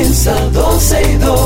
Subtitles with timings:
[0.00, 1.39] comienza 12 y 2.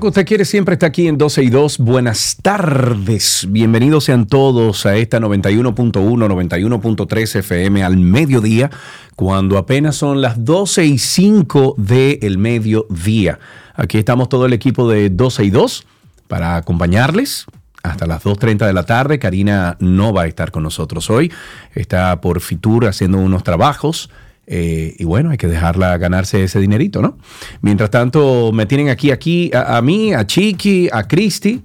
[0.00, 1.78] Que usted quiere siempre está aquí en 12 y 2.
[1.78, 3.46] Buenas tardes.
[3.50, 8.70] Bienvenidos sean todos a esta 91.1, 91.3 FM al mediodía,
[9.14, 13.38] cuando apenas son las 12 y 5 del mediodía.
[13.74, 15.86] Aquí estamos todo el equipo de 12 y 2
[16.28, 17.44] para acompañarles
[17.82, 19.18] hasta las 2.30 de la tarde.
[19.18, 21.30] Karina no va a estar con nosotros hoy.
[21.74, 24.08] Está por Fitur haciendo unos trabajos.
[24.52, 27.16] Eh, y bueno, hay que dejarla ganarse ese dinerito, ¿no?
[27.62, 31.62] Mientras tanto, me tienen aquí, aquí, a, mí, a Chiqui, a Cristi,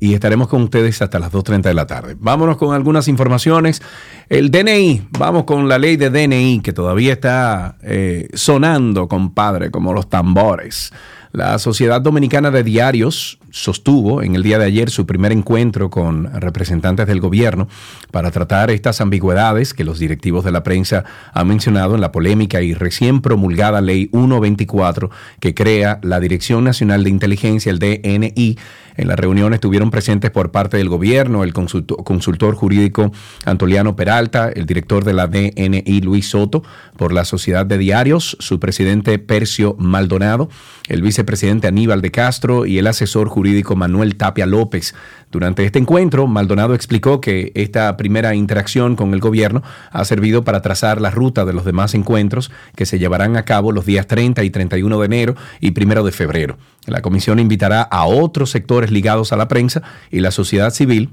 [0.00, 2.16] y estaremos con ustedes hasta las 2.30 de la tarde.
[2.18, 3.82] Vámonos con algunas informaciones.
[4.30, 9.92] El DNI, vamos con la ley de DNI, que todavía está eh, sonando, compadre, como
[9.92, 10.90] los tambores.
[11.32, 16.32] La Sociedad Dominicana de Diarios sostuvo en el día de ayer su primer encuentro con
[16.40, 17.68] representantes del gobierno
[18.10, 22.62] para tratar estas ambigüedades que los directivos de la prensa han mencionado en la polémica
[22.62, 28.58] y recién promulgada Ley 124 que crea la Dirección Nacional de Inteligencia, el DNI.
[28.96, 33.12] En la reunión estuvieron presentes por parte del gobierno el consulto- consultor jurídico
[33.44, 36.62] Antoliano Peralta, el director de la DNI Luis Soto,
[36.96, 40.48] por la Sociedad de Diarios, su presidente Percio Maldonado,
[40.88, 44.94] el vicepresidente Aníbal de Castro y el asesor jurídico Manuel Tapia López.
[45.30, 50.60] Durante este encuentro, Maldonado explicó que esta primera interacción con el gobierno ha servido para
[50.60, 54.44] trazar la ruta de los demás encuentros que se llevarán a cabo los días 30
[54.44, 56.58] y 31 de enero y 1 de febrero.
[56.86, 61.10] La comisión invitará a otros sectores ligados a la prensa y la sociedad civil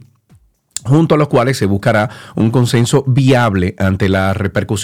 [0.84, 4.34] junto a los cuales se buscará un consenso viable ante la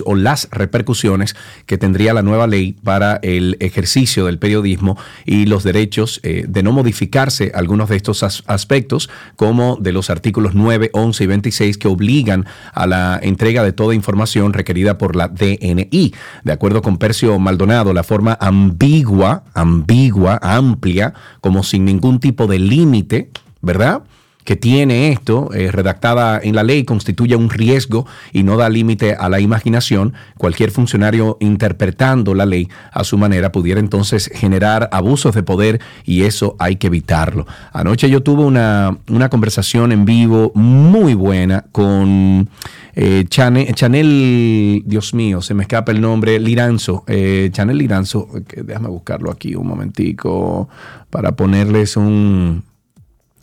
[0.05, 1.35] o las repercusiones
[1.65, 6.63] que tendría la nueva ley para el ejercicio del periodismo y los derechos eh, de
[6.63, 11.77] no modificarse algunos de estos as- aspectos, como de los artículos 9, 11 y 26
[11.77, 16.13] que obligan a la entrega de toda información requerida por la DNI.
[16.43, 22.59] De acuerdo con Percio Maldonado, la forma ambigua, ambigua, amplia, como sin ningún tipo de
[22.59, 23.29] límite,
[23.61, 24.03] ¿verdad?
[24.45, 29.15] Que tiene esto, eh, redactada en la ley, constituye un riesgo y no da límite
[29.15, 30.13] a la imaginación.
[30.37, 36.21] Cualquier funcionario interpretando la ley a su manera pudiera entonces generar abusos de poder y
[36.21, 37.47] eso hay que evitarlo.
[37.73, 42.47] Anoche yo tuve una, una conversación en vivo muy buena con
[42.95, 48.61] eh, Chane- Chanel, Dios mío, se me escapa el nombre, Liranzo, eh, Chanel Liranzo, que
[48.61, 50.69] déjame buscarlo aquí un momentico
[51.09, 52.63] para ponerles un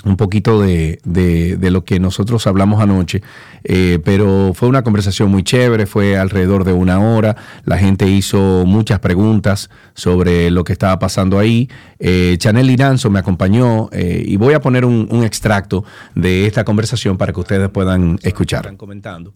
[0.05, 3.23] un poquito de, de- de lo que nosotros hablamos anoche,
[3.65, 8.65] eh, pero fue una conversación muy chévere, fue alrededor de una hora, la gente hizo
[8.67, 11.69] muchas preguntas sobre lo que estaba pasando ahí.
[12.01, 16.65] Eh, Chanel Liranzo me acompañó eh, y voy a poner un, un extracto de esta
[16.65, 18.61] conversación para que ustedes puedan escuchar.
[18.63, 19.33] Están comentando.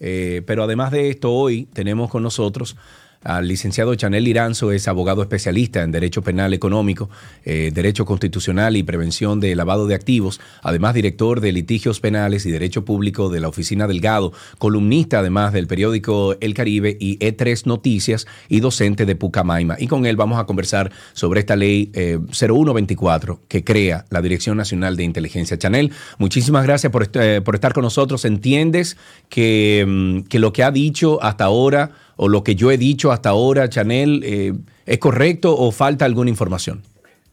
[0.00, 2.76] Eh, pero además de esto, hoy tenemos con nosotros
[3.24, 7.10] al licenciado Chanel Iranzo, es abogado especialista en Derecho Penal Económico,
[7.44, 12.50] eh, Derecho Constitucional y Prevención de Lavado de Activos, además director de Litigios Penales y
[12.50, 18.26] Derecho Público de la Oficina Delgado, columnista además del periódico El Caribe y E3 Noticias
[18.48, 19.76] y docente de Pucamaima.
[19.78, 24.56] Y con él vamos a conversar sobre esta ley eh, 0124 que crea la Dirección
[24.56, 25.58] Nacional de Inteligencia.
[25.58, 28.24] Chanel, muchísimas gracias por, eh, estar con nosotros.
[28.24, 33.12] ¿Entiendes mm, que lo que ha dicho hasta ahora o lo que yo he dicho
[33.12, 34.52] hasta ahora, Chanel, eh,
[34.86, 36.82] es correcto o falta alguna información?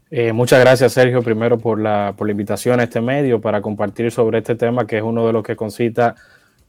[0.10, 4.12] Eh, muchas gracias, Sergio, primero por la, por la invitación a este medio para compartir
[4.12, 6.16] sobre este tema que es uno de los que concita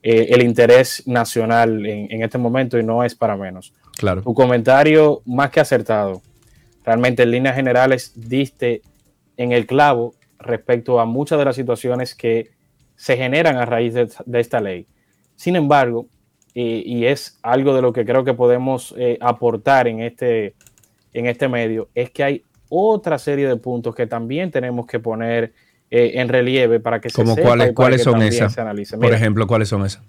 [0.02, 3.72] eh, el interés nacional en, en este momento y no es para menos.
[3.96, 4.22] Claro.
[4.22, 6.22] Tu comentario más que acertado.
[6.84, 8.82] Realmente en líneas generales diste
[9.36, 12.50] en el clavo respecto a muchas de las situaciones que
[12.94, 14.86] se generan a raíz de, de esta ley.
[15.34, 16.06] Sin embargo,
[16.54, 20.54] y, y es algo de lo que creo que podemos eh, aportar en este,
[21.12, 25.52] en este medio, es que hay otra serie de puntos que también tenemos que poner
[25.90, 28.54] eh, en relieve para que se ¿Cómo sepa y cuáles, para cuáles que son esas?
[28.88, 28.98] se.
[28.98, 30.02] Por ejemplo, ¿cuáles son esas?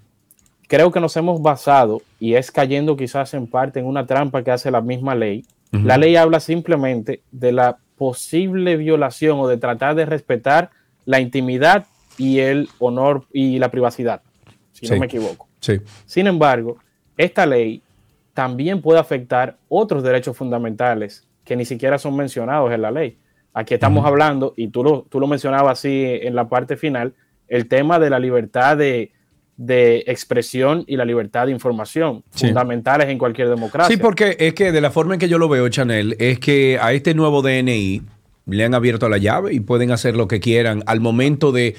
[0.68, 4.50] creo que nos hemos basado, y es cayendo quizás en parte en una trampa que
[4.50, 5.44] hace la misma ley.
[5.70, 10.70] La ley habla simplemente de la posible violación o de tratar de respetar
[11.04, 11.86] la intimidad
[12.16, 14.22] y el honor y la privacidad,
[14.72, 15.48] si no me equivoco.
[15.64, 15.80] Sí.
[16.04, 16.76] Sin embargo,
[17.16, 17.82] esta ley
[18.34, 23.16] también puede afectar otros derechos fundamentales que ni siquiera son mencionados en la ley.
[23.54, 27.14] Aquí estamos hablando, y tú lo, tú lo mencionabas así en la parte final,
[27.48, 29.12] el tema de la libertad de,
[30.06, 33.94] expresión y la libertad de información, fundamentales en cualquier democracia.
[33.94, 36.78] Sí, porque es que de la forma en que yo lo veo, Chanel, es que
[36.80, 38.02] a este nuevo DNI
[38.46, 41.76] le han abierto la llave y pueden hacer lo que quieran al momento de...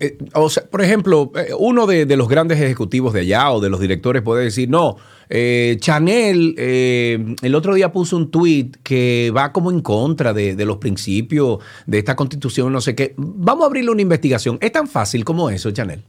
[0.00, 3.68] Eh, o sea, por ejemplo, eh, uno de, los grandes ejecutivos de allá o de
[3.68, 4.96] los directores puede decir, no,
[5.28, 10.78] eh, Chanel el otro día puso un tweet que va como en contra de, los
[10.78, 13.14] principios de esta constitución, no sé qué.
[13.16, 14.58] Vamos a abrirle una investigación.
[14.60, 16.04] ¿Es tan fácil como eso, Chanel?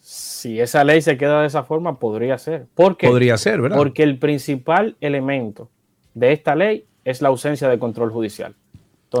[0.00, 2.66] Si esa ley se queda de esa forma, podría ser.
[2.74, 3.78] ¿Por Podría ser, ¿verdad?
[3.78, 5.70] Porque el principal elemento
[6.14, 8.54] de esta ley es la ausencia de control judicial.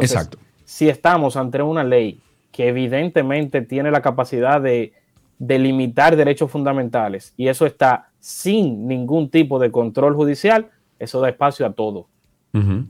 [0.00, 0.38] Exacto.
[0.64, 2.20] si estamos ante una ley
[2.52, 4.92] que evidentemente tiene la capacidad de,
[5.38, 11.66] limitar derechos fundamentales y eso está sin ningún tipo de control judicial, eso da espacio
[11.66, 12.06] a todo.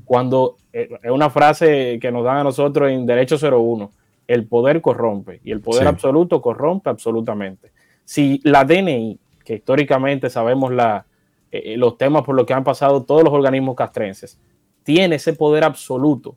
[0.05, 3.91] Cuando eh, es una frase que nos dan a nosotros en Derecho 01,
[4.29, 7.73] el poder corrompe y el poder absoluto corrompe absolutamente.
[8.05, 11.07] Si la DNI, que históricamente sabemos la,
[11.51, 14.39] eh, eh, los temas por los que han pasado todos los organismos castrenses,
[14.83, 16.37] tiene ese poder absoluto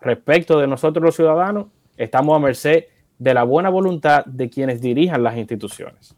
[0.00, 1.66] respecto de nosotros los ciudadanos,
[1.96, 2.84] estamos a merced
[3.18, 6.14] de la buena voluntad de quienes dirijan las instituciones.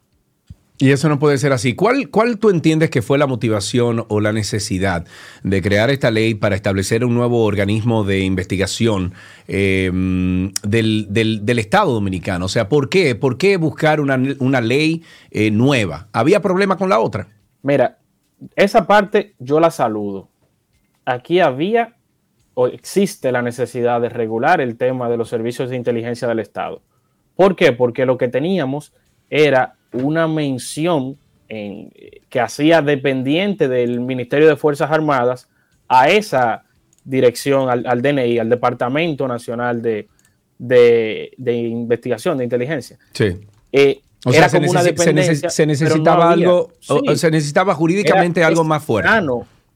[0.80, 1.74] Y eso no puede ser así.
[1.74, 5.04] ¿Cuál, ¿Cuál tú entiendes que fue la motivación o la necesidad
[5.42, 9.12] de crear esta ley para establecer un nuevo organismo de investigación
[9.46, 9.90] eh,
[10.62, 12.46] del, Estado dominicano?
[12.46, 13.14] O sea, ¿por qué?
[13.14, 14.16] ¿Por qué buscar una,
[14.62, 16.08] ley eh, nueva?
[16.12, 17.28] ¿Había problema con la otra?
[17.62, 17.98] Mira,
[18.56, 20.30] esa parte yo la saludo.
[21.04, 21.94] Aquí había
[22.66, 26.82] existe la necesidad de regular el tema de los servicios de inteligencia del Estado.
[27.36, 27.72] ¿Por qué?
[27.72, 28.92] Porque lo que teníamos
[29.28, 31.16] era una mención
[31.48, 31.90] en,
[32.28, 35.48] que hacía dependiente del Ministerio de Fuerzas Armadas
[35.88, 36.64] a esa
[37.04, 40.08] dirección, al, DNI, al Departamento Nacional de,
[41.38, 42.98] Investigación, de Inteligencia.
[43.12, 43.36] Sí.
[43.72, 46.72] Eh, era como una dependencia, se, necesitaba algo,
[47.14, 49.08] se necesitaba jurídicamente algo más fuerte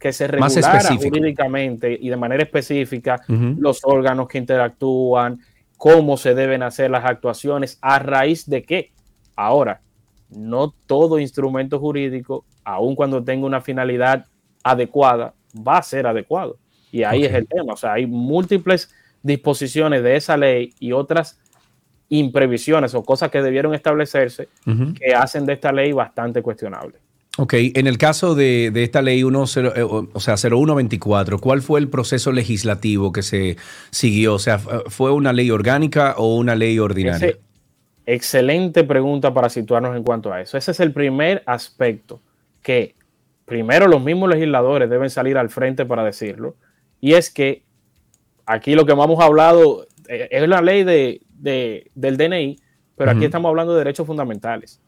[0.04, 5.40] que se regulara jurídicamente y de manera específica los órganos que interactúan,
[5.78, 8.92] cómo se deben hacer las actuaciones, a raíz de qué.
[9.34, 9.80] Ahora,
[10.28, 14.26] no todo instrumento jurídico, aun cuando tenga una finalidad
[14.62, 16.58] adecuada, va a ser adecuado.
[16.92, 17.72] Y ahí es el tema.
[17.72, 21.40] O sea, hay múltiples disposiciones de esa ley y otras
[22.10, 24.50] imprevisiones o cosas que debieron establecerse
[25.00, 26.98] que hacen de esta ley bastante cuestionable.
[27.36, 31.88] Ok, en el caso de, esta ley 10, eh, o sea, 0124, ¿cuál fue el
[31.88, 33.56] proceso legislativo que se
[33.90, 34.34] siguió?
[34.34, 37.36] O sea, ¿fue una ley orgánica o una ley ordinaria?
[38.06, 40.58] excelente pregunta para situarnos en cuanto a eso.
[40.58, 42.20] Ese es el primer aspecto
[42.62, 42.94] que
[43.46, 46.54] primero los mismos legisladores deben salir al frente para decirlo.
[47.00, 47.62] Y es que
[48.44, 51.22] aquí lo que hemos hablado eh, es la ley de,
[51.94, 52.58] del DNI,
[52.94, 54.80] pero aquí estamos hablando de derechos fundamentales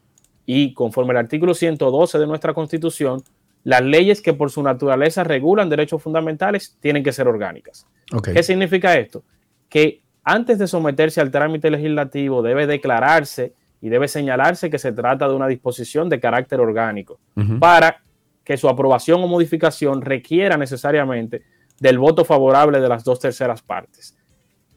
[0.46, 3.22] y conforme al artículo 112 de nuestra Constitución,
[3.64, 7.86] las leyes que por su naturaleza regulan derechos fundamentales tienen que ser orgánicas.
[8.22, 9.24] ¿Qué significa esto?
[9.68, 15.28] Que antes de someterse al trámite legislativo debe declararse y debe señalarse que se trata
[15.28, 17.18] de una disposición de carácter orgánico
[17.58, 18.02] para
[18.44, 21.42] que su aprobación o modificación requiera necesariamente
[21.80, 24.16] del voto favorable de las dos terceras partes.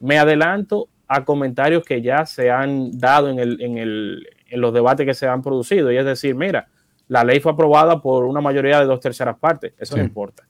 [0.00, 4.74] Me adelanto a comentarios que ya se han dado en el, en el, en los
[4.74, 5.90] debates que se han producido.
[5.90, 6.68] Y es decir, mira,
[7.08, 9.72] la ley fue aprobada por una mayoría de dos terceras partes.
[9.78, 10.44] Eso no importa.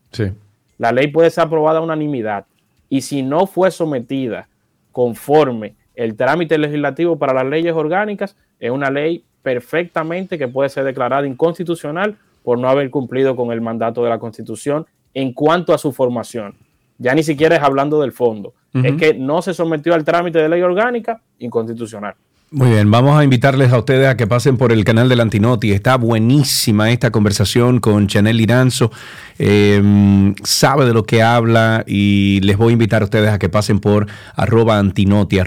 [0.79, 2.47] La ley puede ser aprobada a unanimidad.
[2.89, 4.49] Y si no fue sometida
[4.93, 10.85] conforme el trámite legislativo para las leyes orgánicas, es una ley perfectamente que puede ser
[10.85, 15.79] declarada inconstitucional por no haber cumplido con el mandato de la Constitución en cuanto a
[15.79, 16.55] su formación.
[16.99, 18.55] Ya ni siquiera es hablando del fondo.
[18.73, 22.15] Es que no se sometió al trámite de ley orgánica, inconstitucional.
[22.53, 25.71] Muy bien, vamos a invitarles a ustedes a que pasen por el canal del Antinoti.
[25.71, 28.91] Está buenísima esta conversación con Chanel Iranzo.
[29.39, 33.49] Em, sabe de lo que habla y les voy a invitar a ustedes a que
[33.49, 35.39] pasen por arroba Antinoti,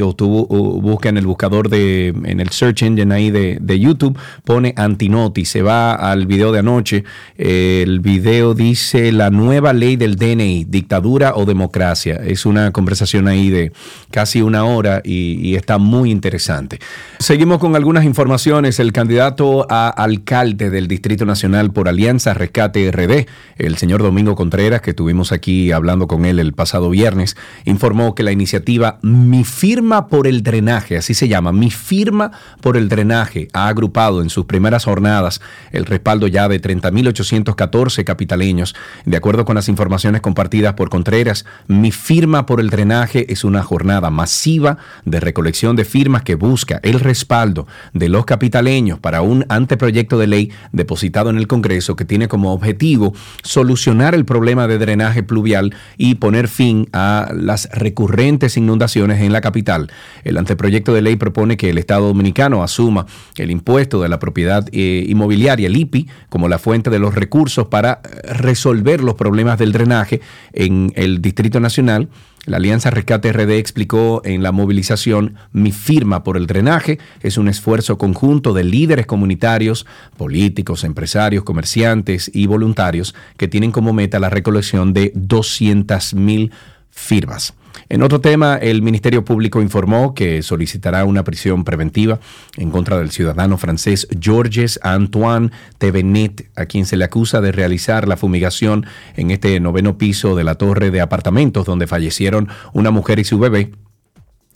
[0.00, 0.46] o tú
[0.80, 5.44] busca en el buscador de, en el search engine ahí de, de YouTube, pone Antinoti,
[5.44, 7.04] se va al video de anoche.
[7.36, 12.22] el video dice la nueva ley del DNI, dictadura o democracia.
[12.24, 13.70] Es una conversación ahí de
[14.10, 16.78] casi una hora y, y está muy interesante interesante.
[17.18, 18.78] Seguimos con algunas informaciones.
[18.78, 23.26] El candidato a alcalde del Distrito Nacional por Alianza Rescate RD,
[23.56, 28.22] el señor Domingo Contreras, que tuvimos aquí hablando con él el pasado viernes, informó que
[28.22, 33.48] la iniciativa Mi Firma por el Drenaje, así se llama, Mi Firma por el Drenaje,
[33.52, 35.40] ha agrupado en sus primeras jornadas
[35.72, 38.76] el respaldo ya de 30.814 capitaleños.
[39.06, 43.64] De acuerdo con las informaciones compartidas por Contreras, Mi Firma por el Drenaje es una
[43.64, 49.46] jornada masiva de recolección de firmas que busca el respaldo de los capitaleños para un
[49.48, 54.76] anteproyecto de ley depositado en el Congreso que tiene como objetivo solucionar el problema de
[54.76, 59.90] drenaje pluvial y poner fin a las recurrentes inundaciones en la capital.
[60.24, 63.06] El anteproyecto de ley propone que el Estado dominicano asuma
[63.38, 67.68] el impuesto de la propiedad eh, inmobiliaria, el IPI, como la fuente de los recursos
[67.68, 70.20] para resolver los problemas del drenaje
[70.52, 72.08] en el Distrito Nacional
[72.44, 77.48] la Alianza Rescate RD explicó en la movilización, mi firma por el drenaje es un
[77.48, 84.28] esfuerzo conjunto de líderes comunitarios, políticos, empresarios, comerciantes y voluntarios que tienen como meta la
[84.28, 86.50] recolección de 200.000
[86.90, 87.54] firmas.
[87.92, 92.20] En otro tema, el Ministerio Público informó que solicitará una prisión preventiva
[92.56, 98.08] en contra del ciudadano francés Georges Antoine Tevenet, a quien se le acusa de realizar
[98.08, 103.18] la fumigación en este noveno piso de la torre de apartamentos donde fallecieron una mujer
[103.18, 103.72] y su bebé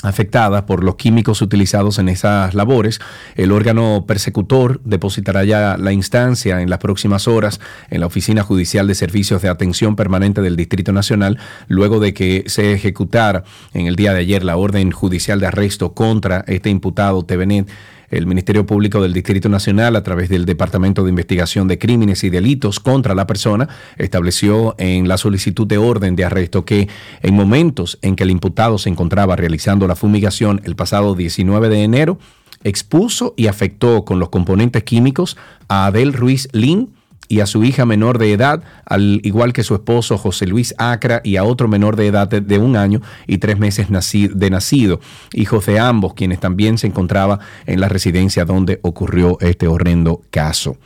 [0.06, 3.00] afectada por los químicos utilizados en esas labores.
[3.34, 7.60] El órgano persecutor depositará ya la instancia en las próximas horas
[7.90, 12.44] en la Oficina Judicial de Servicios de Atención Permanente del Distrito Nacional, luego de que
[12.46, 13.44] se ejecutara
[13.74, 17.68] en el día de ayer la orden judicial de arresto contra este imputado TVNet
[18.10, 22.30] el Ministerio Público del Distrito Nacional, a través del Departamento de Investigación de Crímenes y
[22.30, 26.88] Delitos contra la persona, estableció en la solicitud de orden de arresto que
[27.22, 31.82] en momentos en que el imputado se encontraba realizando la fumigación el pasado 19 de
[31.82, 32.18] enero,
[32.64, 35.36] expuso y afectó con los componentes químicos
[35.68, 36.95] a Adel Ruiz Lin,
[37.28, 41.20] y a su hija menor de edad, al igual que su esposo José Luis Acra
[41.24, 45.00] y a otro menor de edad de, un año y tres meses de nacido,
[45.32, 50.76] hijos de ambos, quienes también se encontraba en la residencia donde ocurrió este horrendo caso.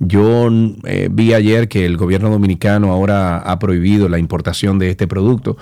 [0.00, 0.48] Yo
[0.84, 5.56] eh, vi ayer que el gobierno dominicano ahora ha prohibido la importación de este producto.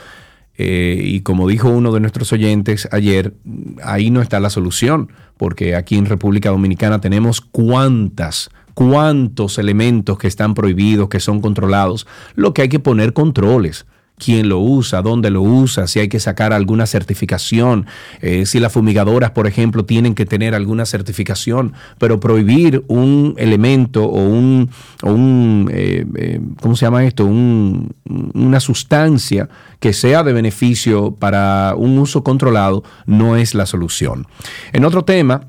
[0.58, 3.34] Eh, y como dijo uno de nuestros oyentes ayer,
[3.82, 10.28] ahí no está la solución, porque aquí en República Dominicana tenemos cuántas cuántos elementos que
[10.28, 13.86] están prohibidos, que son controlados, lo que hay que poner controles.
[14.18, 17.86] Quién lo usa, dónde lo usa, si hay que sacar alguna certificación,
[18.20, 24.04] eh, si las fumigadoras, por ejemplo, tienen que tener alguna certificación, pero prohibir un elemento
[24.04, 24.70] o un,
[25.02, 27.24] un eh, eh, ¿cómo se llama esto?
[27.24, 29.48] una sustancia
[29.80, 34.26] que sea de beneficio para un uso controlado no es la solución.
[34.72, 35.42] En otro tema,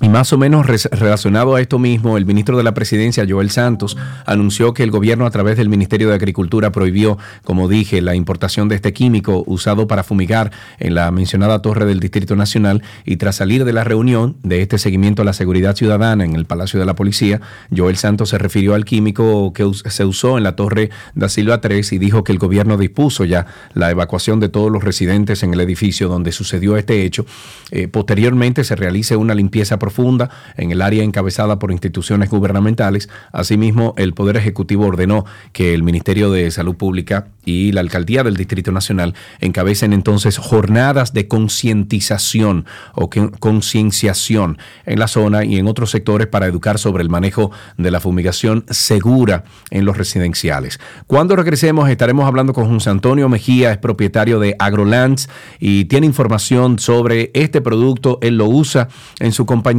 [0.00, 3.96] y más o menos relacionado a esto mismo, el ministro de la Presidencia, Joel Santos,
[4.26, 8.68] anunció que el gobierno a través del Ministerio de Agricultura prohibió, como dije, la importación
[8.68, 13.36] de este químico usado para fumigar en la mencionada torre del Distrito Nacional y tras
[13.36, 16.86] salir de la reunión de este seguimiento a la seguridad ciudadana en el Palacio de
[16.86, 17.40] la Policía,
[17.74, 21.92] Joel Santos se refirió al químico que se usó en la torre da Silva 3
[21.92, 25.60] y dijo que el gobierno dispuso ya la evacuación de todos los residentes en el
[25.60, 27.24] edificio donde sucedió este hecho.
[27.70, 33.10] Eh, posteriormente se realice una limpieza profunda profunda en el área encabezada por instituciones gubernamentales.
[33.30, 38.36] Asimismo, el Poder Ejecutivo ordenó que el Ministerio de Salud Pública y la Alcaldía del
[38.36, 45.90] Distrito Nacional encabecen entonces jornadas de concientización o concienciación en la zona y en otros
[45.90, 50.80] sectores para educar sobre el manejo de la fumigación segura en los residenciales.
[51.06, 56.78] Cuando regresemos estaremos hablando con José Antonio Mejía, es propietario de AgroLands y tiene información
[56.78, 58.18] sobre este producto.
[58.22, 59.71] Él lo usa en su compañía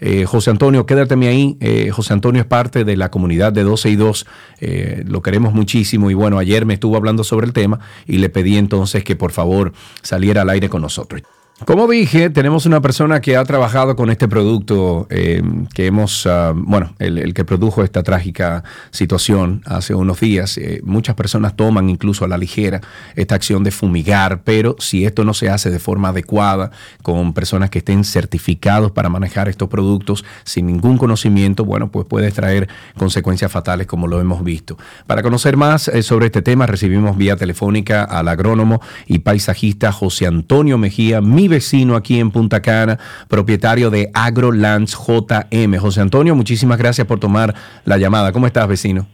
[0.00, 1.56] eh, José Antonio, quédate ahí.
[1.60, 4.26] Eh, José Antonio es parte de la comunidad de 12 y 2.
[4.60, 6.10] Eh, lo queremos muchísimo.
[6.10, 9.32] Y bueno, ayer me estuvo hablando sobre el tema y le pedí entonces que por
[9.32, 11.22] favor saliera al aire con nosotros.
[11.66, 15.42] Como dije, tenemos una persona que ha trabajado con este producto eh,
[15.74, 20.56] que hemos, ah, bueno, el, que produjo esta trágica situación hace unos días.
[20.56, 22.80] Eh, muchas personas toman incluso a la ligera
[23.14, 26.70] esta acción de fumigar, pero si esto no se hace de forma adecuada,
[27.02, 32.30] con personas que estén certificados para manejar estos productos sin ningún conocimiento, bueno, pues puede
[32.32, 34.78] traer consecuencias fatales como lo hemos visto.
[35.06, 40.26] Para conocer más eh, sobre este tema, recibimos vía telefónica al agrónomo y paisajista José
[40.26, 45.76] Antonio Mejía, mi vecino aquí en Punta Cana, propietario de AgroLands JM.
[45.76, 47.54] José Antonio, muchísimas gracias por tomar
[47.84, 48.32] la llamada.
[48.32, 49.06] ¿Cómo estás, vecino?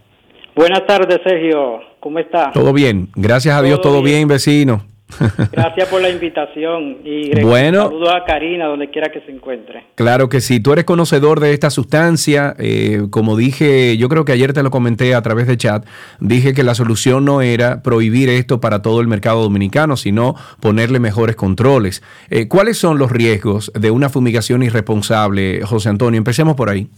[0.54, 1.80] Buenas tardes, Sergio.
[1.98, 2.52] ¿Cómo estás?
[2.52, 3.08] Todo bien.
[3.16, 4.84] Gracias a Dios, todo bien, vecino.
[5.52, 9.84] Gracias por la invitación y bueno, saludo a Karina donde quiera que se encuentre.
[9.94, 14.32] Claro que sí, tú eres conocedor de esta sustancia, eh, como dije, yo creo que
[14.32, 15.86] ayer te lo comenté a través de chat,
[16.18, 20.98] dije que la solución no era prohibir esto para todo el mercado dominicano, sino ponerle
[20.98, 22.02] mejores controles.
[22.28, 26.18] Eh, ¿Cuáles son los riesgos de una fumigación irresponsable, José Antonio?
[26.18, 26.88] Empecemos por ahí.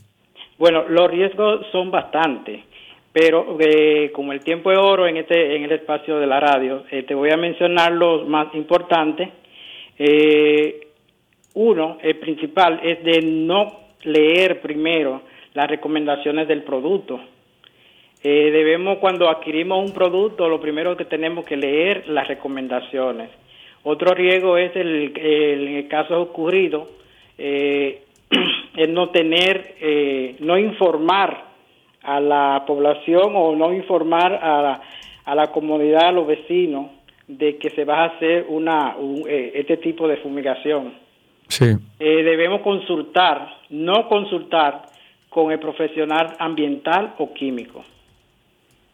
[0.59, 2.68] Bueno, los riesgos son bastantes
[3.21, 6.85] pero eh, como el tiempo es oro en este en el espacio de la radio,
[6.89, 9.29] eh, te voy a mencionar los más importantes.
[9.99, 10.87] Eh,
[11.55, 15.23] uno, el principal, es de no leer primero
[15.55, 17.19] las recomendaciones del producto.
[18.23, 23.31] debemos, cuando adquirimos un producto, lo primero que tenemos que leer las recomendaciones.
[23.83, 26.87] Otro riesgo es el, en el caso ocurrido,
[27.37, 29.75] es no tener,
[30.39, 31.48] no informar
[32.09, 34.81] a la población o no informar a la,
[35.25, 36.87] a la comunidad, a los vecinos,
[37.27, 38.97] de que se va a hacer una,
[39.29, 40.95] eh, este tipo de fumigación.
[41.49, 41.67] Sí.
[42.01, 44.87] Eh, debemos consultar, no consultar
[45.29, 47.85] con el profesional ambiental o químico.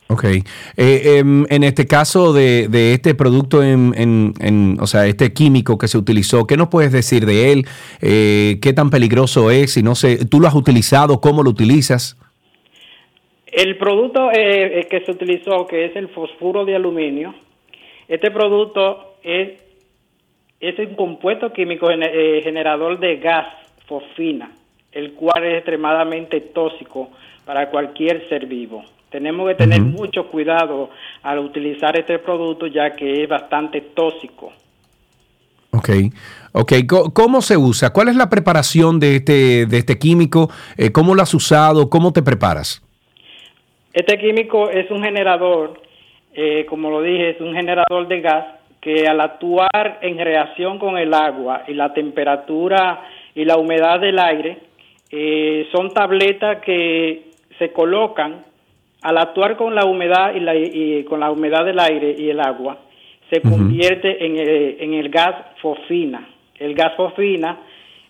[0.09, 0.25] Ok.
[0.25, 0.43] Eh,
[0.77, 5.89] em, en este caso de, de este producto, en, en, o sea, este químico que
[5.89, 7.67] se utilizó, ¿qué nos puedes decir de él?
[8.01, 9.73] ¿Qué tan peligroso es?
[9.73, 11.21] Si no sé, ¿Tú lo has utilizado?
[11.21, 12.19] ¿Cómo lo utilizas?
[13.55, 17.37] El producto eh, eh, que se utilizó, que es el fosfuro de aluminio,
[18.09, 19.61] este producto es,
[20.59, 23.47] es un compuesto químico eh, generador de gas
[23.87, 24.51] fosfina,
[24.91, 27.11] el cual es extremadamente tóxico
[27.45, 28.83] para cualquier ser vivo.
[29.09, 30.91] Tenemos que tener mucho cuidado
[31.23, 34.53] al utilizar este producto ya que es bastante tóxico.
[35.71, 35.91] Ok,
[36.51, 36.73] ok.
[37.13, 37.91] ¿Cómo se usa?
[37.91, 40.51] ¿Cuál es la preparación de este, de este químico?
[40.93, 41.89] ¿Cómo lo has usado?
[41.89, 42.84] ¿Cómo te preparas?
[43.95, 45.81] Este químico es un generador,
[46.35, 48.45] eh, como lo dije, es un generador de gas
[48.81, 53.05] que al actuar en reacción con el agua y la temperatura
[53.37, 54.59] y la humedad del aire,
[55.13, 57.23] eh, son tabletas que
[57.57, 58.45] se colocan
[59.03, 60.55] al actuar con la humedad y, la,
[61.09, 62.79] con la humedad del aire y el agua,
[63.31, 66.29] se convierte en, eh, en, el gas fosfina.
[66.59, 67.59] El gas fosfina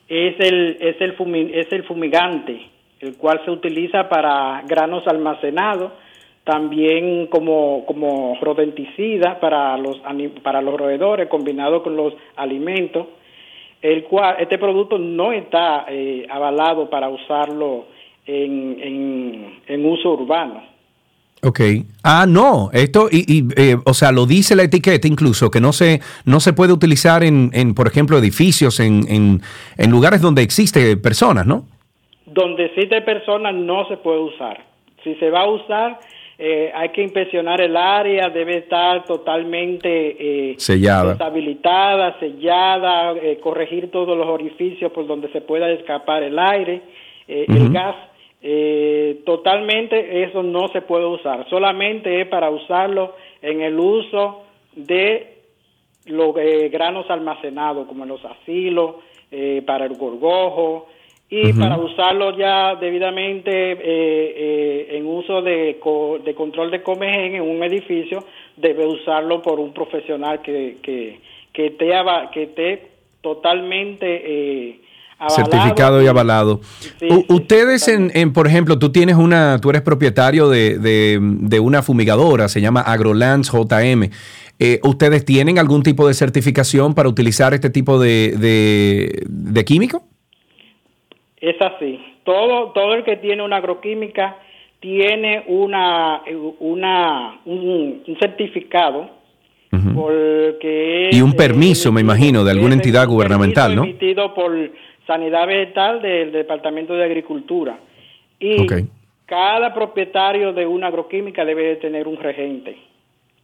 [0.08, 2.73] es el, es el, es el fumigante
[3.04, 5.92] el cual se utiliza para granos almacenados,
[6.44, 10.00] también como, como rodenticida para los,
[10.42, 13.06] para los roedores combinado con los alimentos,
[13.80, 17.86] el cual este producto no está eh, avalado para usarlo
[18.26, 20.62] en, en, uso urbano.
[21.42, 21.60] Ok.
[22.02, 22.70] Ah, no.
[22.72, 26.54] Esto, y, eh, o sea, lo dice la etiqueta incluso, que no se, no se
[26.54, 29.42] puede utilizar en, en por ejemplo, edificios, en, en,
[29.76, 31.66] en lugares donde existen personas, ¿no?
[32.34, 34.64] Donde existe personas no se puede usar.
[35.04, 36.00] Si se va a usar,
[36.36, 43.92] eh, hay que inspeccionar el área, debe estar totalmente eh, sellada, deshabilitada, sellada, eh, corregir
[43.92, 46.82] todos los orificios por donde se pueda escapar el aire,
[47.28, 47.96] el gas.
[49.24, 54.42] totalmente eso no se puede usar, solamente es para usarlo en el uso
[54.74, 55.38] de
[56.06, 56.34] los
[56.70, 58.96] granos almacenados, como los asilos,
[59.64, 60.88] para el gorgojo,
[61.42, 65.80] y para usarlo ya debidamente eh, eh, en uso de,
[66.24, 68.24] de, control de comegen en un edificio,
[68.56, 71.20] debe usarlo por un profesional que, que,
[71.52, 71.90] que, esté,
[72.32, 72.88] que esté
[73.20, 74.06] totalmente...
[74.06, 74.80] Eh,
[75.28, 76.60] certificado y avalado.
[77.28, 82.48] ustedes, en, en, por ejemplo, tú tienes una, tú eres propietario de, de, una fumigadora,
[82.48, 84.10] se llama AgroLands JM.
[84.82, 90.04] ¿Ustedes tienen algún tipo de certificación para utilizar este tipo de, de, de químico?
[91.44, 92.00] Es así.
[92.24, 94.38] Todo, todo el que tiene una agroquímica
[94.80, 96.22] tiene una,
[96.58, 99.10] una, un, certificado
[99.94, 103.82] porque y un permiso, me imagino, de alguna entidad gubernamental, ¿no?
[103.82, 104.52] Emitido por
[105.06, 107.78] Sanidad Vegetal del Departamento de Agricultura.
[108.38, 108.66] Y
[109.26, 112.76] cada propietario de una agroquímica debe de tener un regente.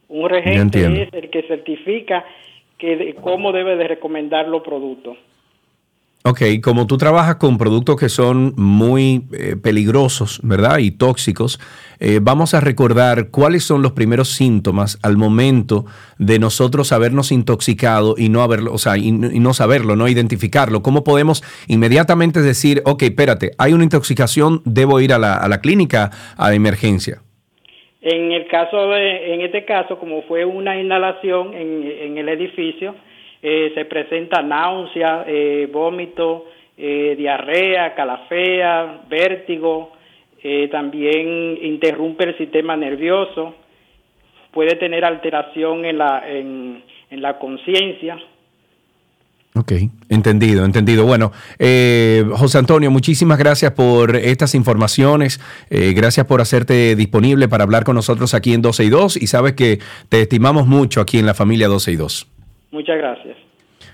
[0.09, 2.25] Un regente es el que certifica
[2.79, 5.19] que cómo debe de recomendar los productos.
[6.23, 10.77] Ok, como tú trabajas con productos que son muy eh, peligrosos, ¿verdad?
[10.77, 11.59] Y tóxicos,
[11.99, 15.87] eh, vamos a recordar cuáles son los primeros síntomas al momento
[16.19, 20.83] de nosotros habernos intoxicado y no haberlo, o sea, y, no saberlo, no identificarlo.
[20.83, 25.63] ¿Cómo podemos inmediatamente decir, ok, espérate, hay una intoxicación, debo ir a la, a la
[25.63, 27.23] clínica a emergencia?
[28.03, 32.95] En el caso de, en este caso, como fue una inhalación en, en el edificio,
[33.43, 39.93] eh, se presenta náusea, eh, vómito, eh, diarrea, calafea, vértigo,
[40.71, 43.55] también interrumpe el sistema nervioso,
[44.53, 48.19] puede tener alteración en, la, en, en la conciencia.
[49.55, 49.73] Ok,
[50.09, 51.05] entendido, entendido.
[51.05, 55.41] Bueno, eh, José Antonio, muchísimas gracias por estas informaciones.
[55.71, 59.17] Eh, gracias por hacerte disponible para hablar con nosotros aquí en 12 y 2.
[59.17, 62.29] Y sabes que te estimamos mucho aquí en la familia 12 y 2.
[62.71, 63.37] Muchas gracias.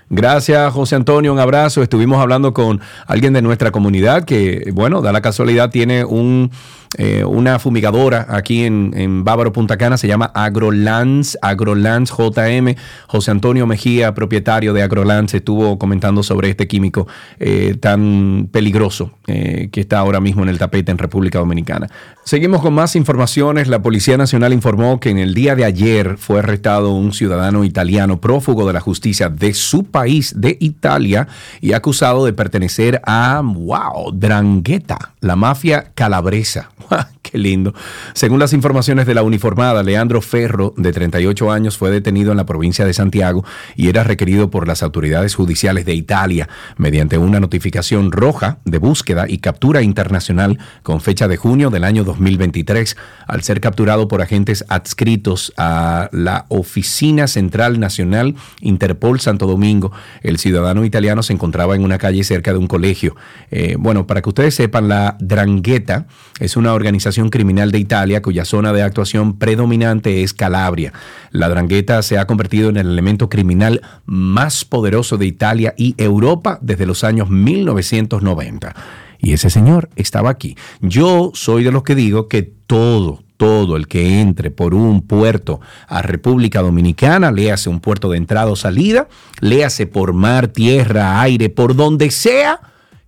[0.09, 1.33] Gracias, José Antonio.
[1.33, 1.81] Un abrazo.
[1.81, 6.51] Estuvimos hablando con alguien de nuestra comunidad que, bueno, da la casualidad, tiene un
[6.97, 12.75] eh, una fumigadora aquí en, en, Bávaro Punta Cana, se llama AgroLance, AgroLance JM.
[13.07, 17.07] José Antonio Mejía, propietario de AgroLance, estuvo comentando sobre este químico
[17.39, 21.89] eh, tan peligroso eh, que está ahora mismo en el tapete en República Dominicana.
[22.23, 23.67] Seguimos con más informaciones.
[23.67, 28.19] La Policía Nacional informó que en el día de ayer fue arrestado un ciudadano italiano
[28.19, 31.27] prófugo de la justicia de su país, de Italia,
[31.61, 36.69] y acusado de pertenecer a, wow, Drangheta, la mafia calabresa.
[36.79, 37.16] What.
[37.29, 37.73] Qué lindo.
[38.13, 42.45] Según las informaciones de la uniformada, Leandro Ferro, de 38 años, fue detenido en la
[42.45, 43.43] provincia de Santiago
[43.75, 49.25] y era requerido por las autoridades judiciales de Italia mediante una notificación roja de búsqueda
[49.27, 52.95] y captura internacional con fecha de junio del año 2023,
[53.27, 59.91] al ser capturado por agentes adscritos a la Oficina Central Nacional Interpol Santo Domingo.
[60.21, 63.15] El ciudadano italiano se encontraba en una calle cerca de un colegio.
[63.51, 66.07] Eh, bueno, para que ustedes sepan, la Drangheta
[66.39, 70.93] es una organización criminal de Italia cuya zona de actuación predominante es Calabria.
[71.31, 76.59] La drangueta se ha convertido en el elemento criminal más poderoso de Italia y Europa
[76.61, 78.75] desde los años 1990.
[79.19, 80.55] Y ese señor estaba aquí.
[80.81, 85.59] Yo soy de los que digo que todo, todo el que entre por un puerto
[85.87, 89.07] a República Dominicana, léase un puerto de entrada o salida,
[89.41, 92.61] léase por mar, tierra, aire, por donde sea,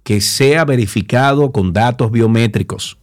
[0.03, 2.99] que sea verificado con datos biométricos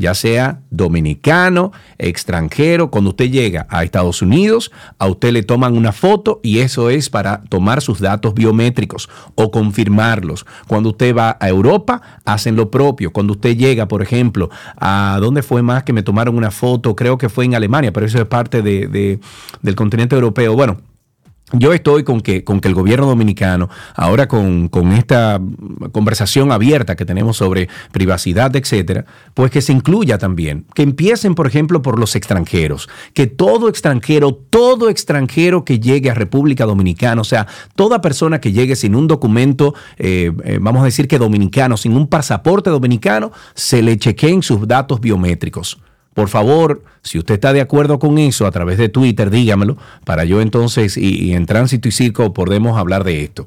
[0.00, 5.92] ya sea dominicano, extranjero, cuando usted llega a Estados Unidos, a usted le toman una
[5.92, 10.46] foto y eso es para tomar sus datos biométricos o confirmarlos.
[10.66, 13.12] Cuando usted va a Europa, hacen lo propio.
[13.12, 17.18] Cuando usted llega, por ejemplo, a dónde fue más que me tomaron una foto, creo
[17.18, 19.20] que fue en Alemania, pero eso es parte de,
[19.60, 20.56] del continente europeo.
[20.56, 20.80] Bueno,
[21.52, 25.40] yo estoy con que, con que el gobierno dominicano, ahora con, esta
[25.92, 31.46] conversación abierta que tenemos sobre privacidad, etcétera, pues que se incluya también, que empiecen, por
[31.46, 37.24] ejemplo, por los extranjeros, que todo extranjero, todo extranjero que llegue a República Dominicana, o
[37.24, 41.76] sea, toda persona que llegue sin un documento, eh, eh, vamos a decir que dominicano,
[41.76, 45.78] sin un pasaporte dominicano, se le chequeen sus datos biométricos.
[46.14, 50.24] Por favor, si usted está de acuerdo con eso, a través de Twitter, dígamelo, para
[50.24, 53.46] yo entonces, y, en Tránsito y Circo, podemos hablar de esto.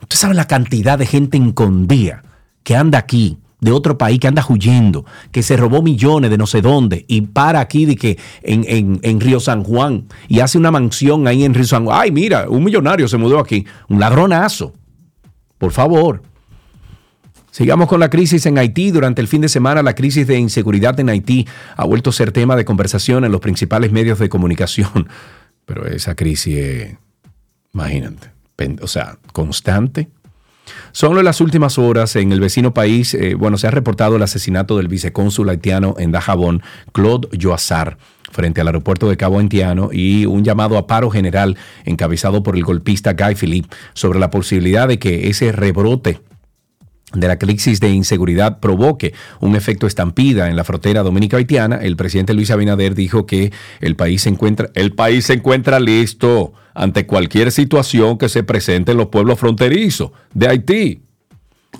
[0.00, 2.22] Usted sabe la cantidad de gente incondía
[2.62, 6.46] que anda aquí, de otro país, que anda huyendo, que se robó millones de no
[6.46, 10.70] sé dónde, y para aquí de que en, en Río San Juan, y hace una
[10.70, 11.98] mansión ahí en Río San Juan.
[12.00, 14.72] Ay, mira, un millonario se mudó aquí, un ladronazo.
[15.58, 16.22] Por favor,
[17.58, 18.92] Sigamos con la crisis en Haití.
[18.92, 21.44] Durante el fin de semana, la crisis de inseguridad en Haití
[21.76, 25.08] ha vuelto a ser tema de conversación en los principales medios de comunicación.
[25.64, 26.96] Pero esa crisis
[27.74, 28.30] imagínate,
[28.80, 30.08] o sea, constante.
[30.92, 34.22] Solo en las últimas horas, en el vecino país, eh, bueno, se ha reportado el
[34.22, 37.98] asesinato del vicecónsul haitiano en Dajabón, Claude Joazar
[38.30, 42.62] frente al aeropuerto de Cabo Haitiano y un llamado a paro general encabezado por el
[42.62, 46.20] golpista Guy Philippe sobre la posibilidad de que ese rebrote
[47.14, 52.34] de la crisis de inseguridad provoque un efecto estampida en la frontera dominica-haitiana, el presidente
[52.34, 57.50] Luis Abinader dijo que el país se encuentra, el país se encuentra listo ante cualquier
[57.50, 61.07] situación que se presente en los pueblos fronterizos de Haití.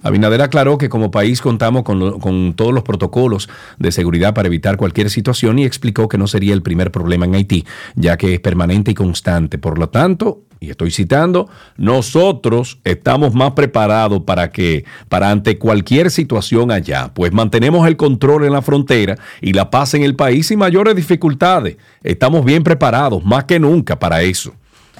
[0.02, 4.76] Abinader aclaró que como país contamos con, con, todos los protocolos de seguridad para evitar
[4.76, 8.40] cualquier situación y explicó que no sería el primer problema en Haití, ya que es
[8.40, 9.58] permanente y constante.
[9.58, 16.10] Por lo tanto, y estoy citando, nosotros estamos más preparados para que, para ante cualquier
[16.10, 20.48] situación allá, pues mantenemos el control en la frontera y la paz en el país
[20.48, 21.76] sin mayores dificultades.
[22.02, 24.52] Estamos bien preparados, más que nunca, para eso.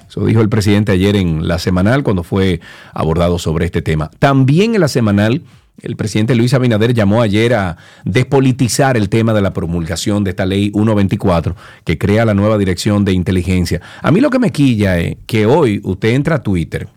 [0.09, 2.61] Eso dijo el presidente ayer en la semanal cuando fue
[2.95, 4.11] abordado sobre este tema.
[4.19, 5.43] También en la semanal
[5.81, 10.45] el presidente Luis Abinader llamó ayer a despolitizar el tema de la promulgación de esta
[10.45, 13.81] ley 124 que crea la nueva dirección de inteligencia.
[14.03, 16.89] A mí lo que me quilla es que hoy usted entra a Twitter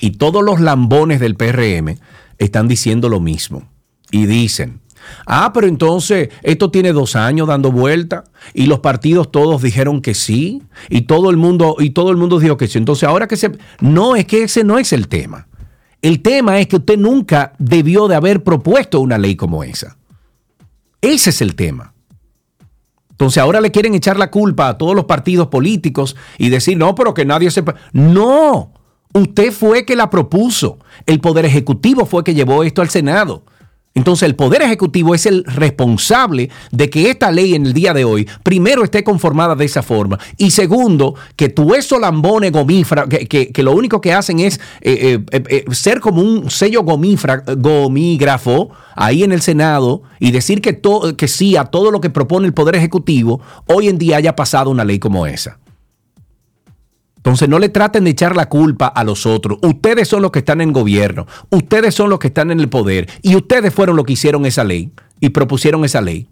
[0.00, 1.96] y todos los lambones del PRM
[2.38, 3.68] están diciendo lo mismo.
[4.10, 4.80] Y dicen,
[5.26, 10.14] ah, pero entonces esto tiene dos años dando vuelta y los partidos todos dijeron que
[10.14, 12.78] sí y todo el mundo, y todo el mundo dijo que sí.
[12.78, 13.52] Entonces ahora que se...
[13.80, 15.48] No, es que ese no es el tema.
[16.02, 19.96] El tema es que usted nunca debió de haber propuesto una ley como esa.
[21.00, 21.94] Ese es el tema.
[23.10, 26.94] Entonces ahora le quieren echar la culpa a todos los partidos políticos y decir, no,
[26.94, 27.74] pero que nadie sepa.
[27.92, 28.72] No,
[29.14, 30.78] usted fue que la propuso.
[31.06, 33.44] El Poder Ejecutivo fue que llevó esto al Senado.
[33.96, 38.04] Entonces el Poder Ejecutivo es el responsable de que esta ley en el día de
[38.04, 43.62] hoy, primero, esté conformada de esa forma y segundo, que tú esos lambones gomífra, que,
[43.62, 49.32] lo único que hacen es eh, eh, eh, ser como un sello gomígrafo ahí en
[49.32, 50.78] el Senado y decir que,
[51.16, 54.70] que sí a todo lo que propone el Poder Ejecutivo, hoy en día haya pasado
[54.70, 55.58] una ley como esa.
[57.26, 59.58] Entonces no le traten de echar la culpa a los otros.
[59.62, 63.08] Ustedes son los que están en gobierno, ustedes son los que están en el poder
[63.20, 66.28] y ustedes fueron los que hicieron esa ley y propusieron esa ley.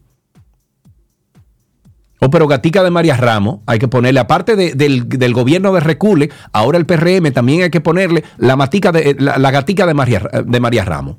[2.20, 6.78] Oh, pero gatica de María Ramos, hay que ponerle, aparte del, gobierno de Recule, ahora
[6.78, 10.84] el PRM también hay que ponerle la, matica de, la, gatica de María, de María
[10.84, 11.16] Ramos.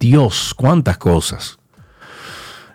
[0.00, 1.60] Dios, cuántas cosas.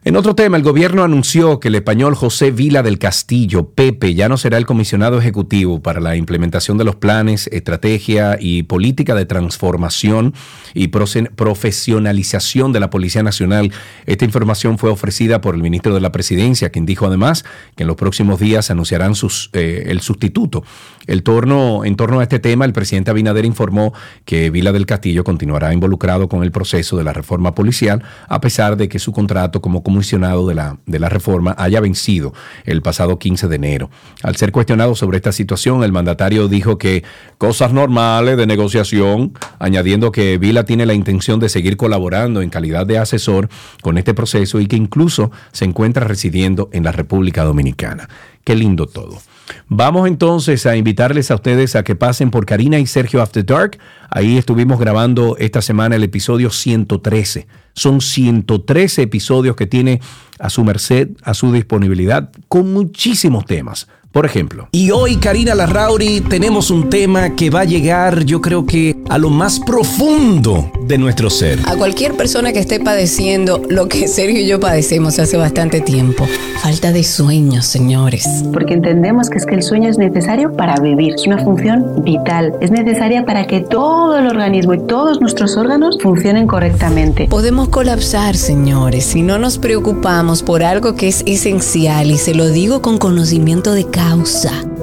[0.03, 4.27] En otro tema, el gobierno anunció que el español José Vila del Castillo, Pepe, ya
[4.29, 9.27] no será el comisionado ejecutivo para la implementación de los planes, estrategia y política de
[9.27, 10.33] transformación
[10.73, 13.71] y profesionalización de la Policía Nacional.
[14.07, 17.87] Esta información fue ofrecida por el ministro de la Presidencia, quien dijo además que en
[17.87, 19.13] los próximos días anunciarán
[19.53, 20.63] eh, el sustituto.
[21.05, 23.93] El torno, en torno a este tema, el presidente Abinader informó
[24.25, 28.77] que Vila del Castillo continuará involucrado con el proceso de la reforma policial, a pesar
[28.77, 32.33] de que su contrato como comisionado de la, de la reforma haya vencido
[32.65, 33.89] el pasado 15 de enero.
[34.23, 37.03] Al ser cuestionado sobre esta situación, el mandatario dijo que
[37.37, 42.85] cosas normales de negociación, añadiendo que Vila tiene la intención de seguir colaborando en calidad
[42.85, 43.49] de asesor
[43.81, 48.09] con este proceso y que incluso se encuentra residiendo en la República Dominicana.
[48.43, 49.19] Qué lindo todo.
[49.67, 53.77] Vamos entonces a invitarles a ustedes a que pasen por Karina y Sergio After Dark.
[54.09, 57.47] Ahí estuvimos grabando esta semana el episodio 113.
[57.73, 60.01] Son 113 episodios que tiene
[60.39, 64.67] a su merced, a su disponibilidad, con muchísimos temas por ejemplo.
[64.71, 69.17] Y hoy, Karina Larrauri, tenemos un tema que va a llegar, yo creo que, a
[69.17, 71.59] lo más profundo de nuestro ser.
[71.65, 76.27] A cualquier persona que esté padeciendo lo que Sergio y yo padecemos hace bastante tiempo.
[76.61, 78.27] Falta de sueño, señores.
[78.51, 81.15] Porque entendemos que es que el sueño es necesario para vivir.
[81.15, 82.53] Es una función vital.
[82.59, 87.27] Es necesaria para que todo el organismo y todos nuestros órganos funcionen correctamente.
[87.29, 92.49] Podemos colapsar, señores, si no nos preocupamos por algo que es esencial y se lo
[92.49, 94.00] digo con conocimiento de causa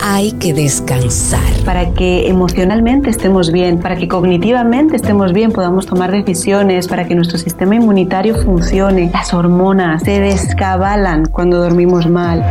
[0.02, 1.40] hay que descansar.
[1.64, 7.14] Para que emocionalmente estemos bien, para que cognitivamente estemos bien, podamos tomar decisiones, para que
[7.14, 9.11] nuestro sistema inmunitario funcione.
[9.12, 12.44] Las hormonas se descabalan cuando dormimos mal.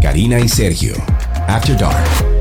[0.00, 0.94] Karina y Sergio,
[1.48, 2.33] After Dark.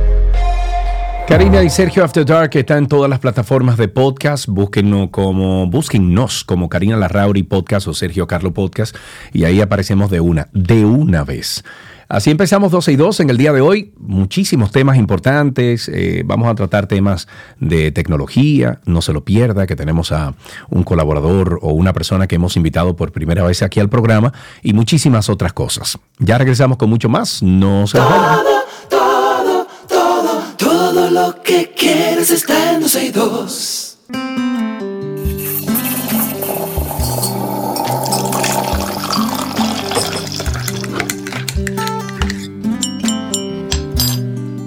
[1.27, 4.45] Karina y Sergio After Dark está en todas las plataformas de podcast.
[4.47, 8.95] Búsquennos como, búsquennos como Karina Larrauri Podcast o Sergio Carlo Podcast
[9.31, 11.63] y ahí aparecemos de una, de una vez.
[12.09, 13.93] Así empezamos 12 y 2 en el día de hoy.
[13.97, 15.89] Muchísimos temas importantes.
[15.89, 17.27] Eh, vamos a tratar temas
[17.59, 18.81] de tecnología.
[18.85, 20.35] No se lo pierda, que tenemos a
[20.69, 24.73] un colaborador o una persona que hemos invitado por primera vez aquí al programa y
[24.73, 25.97] muchísimas otras cosas.
[26.19, 27.41] Ya regresamos con mucho más.
[27.41, 28.39] No se vayan.
[31.13, 33.97] Lo que quieres está en 12 y 2.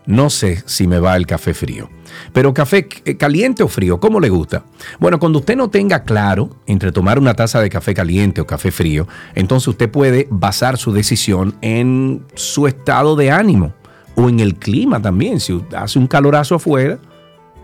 [0.06, 1.88] no sé si me va el café frío.
[2.32, 4.64] Pero café eh, caliente o frío, ¿cómo le gusta?
[4.98, 8.72] Bueno, cuando usted no tenga claro entre tomar una taza de café caliente o café
[8.72, 13.74] frío, entonces usted puede basar su decisión en su estado de ánimo
[14.14, 15.40] o en el clima también.
[15.40, 16.98] Si hace un calorazo afuera,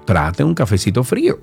[0.05, 1.39] trate un cafecito frío.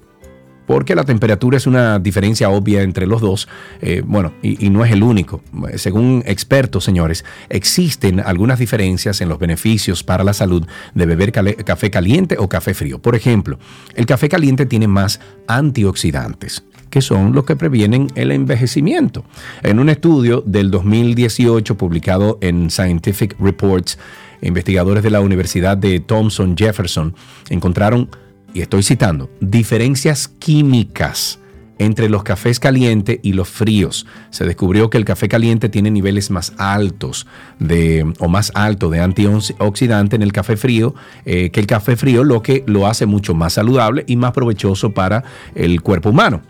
[0.66, 3.50] Porque la temperatura es una diferencia obvia entre los dos.
[3.82, 5.42] Eh, bueno, y, no es el único.
[5.76, 11.92] Según expertos, señores, existen algunas diferencias en los beneficios para la salud de beber café
[11.92, 13.00] caliente o café frío.
[13.00, 13.60] Por ejemplo,
[13.96, 19.26] el café caliente tiene más antioxidantes que son los que previenen el envejecimiento.
[19.64, 23.98] En un estudio del 2018 publicado en Scientific Reports,
[24.44, 27.16] investigadores de la Universidad de Thomson Jefferson
[27.50, 28.10] encontraron,
[28.54, 31.40] y estoy citando, diferencias químicas
[31.80, 34.06] entre los cafés calientes y los fríos.
[34.30, 37.28] Se descubrió que el café caliente tiene niveles más altos
[37.60, 40.94] de, o más alto de antioxidante en el café frío
[41.26, 44.92] eh, que el café frío, lo que lo hace mucho más saludable y más provechoso
[44.92, 45.24] para
[45.56, 46.42] el cuerpo humano.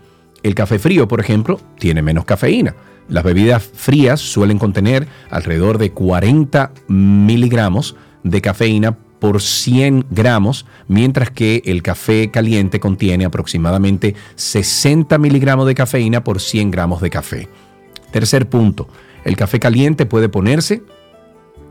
[0.42, 2.74] El café frío, por ejemplo, tiene menos cafeína.
[3.08, 11.30] Las bebidas frías suelen contener alrededor de 40 miligramos de cafeína por 100 gramos, mientras
[11.30, 17.48] que el café caliente contiene aproximadamente 60 miligramos de cafeína por 100 gramos de café.
[18.10, 18.88] Tercer punto,
[19.24, 20.82] el café caliente puede ponerse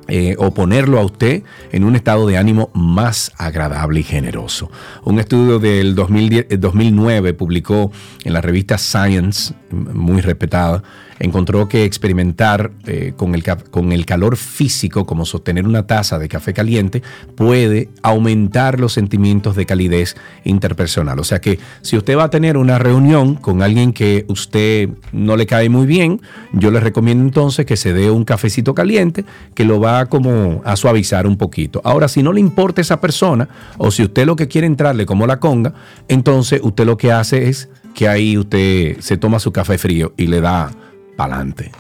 [0.10, 4.70] eh, o ponerlo a usted en un estado de ánimo más agradable y generoso.
[5.06, 7.90] Un estudio del 2009 publicó
[8.26, 10.84] en la revista Science, muy respetada,
[11.20, 16.28] encontró que experimentar eh, con, el, con el calor físico, como sostener una taza de
[16.28, 17.02] café caliente,
[17.36, 21.20] puede aumentar los sentimientos de calidez interpersonal.
[21.20, 25.38] O sea que si usted va a tener una reunión con alguien que usted no
[25.38, 26.22] le cae muy bien,
[26.54, 30.76] yo le recomiendo entonces que se dé un cafecito caliente que lo va como a
[30.76, 31.82] suavizar un poquito.
[31.84, 33.48] Ahora, si no le importa esa persona
[33.78, 35.74] o si usted lo que quiere entrarle como la conga,
[36.08, 40.28] entonces usted lo que hace es que ahí usted se toma su café frío y
[40.28, 40.72] le da
[41.16, 41.72] pa'lante.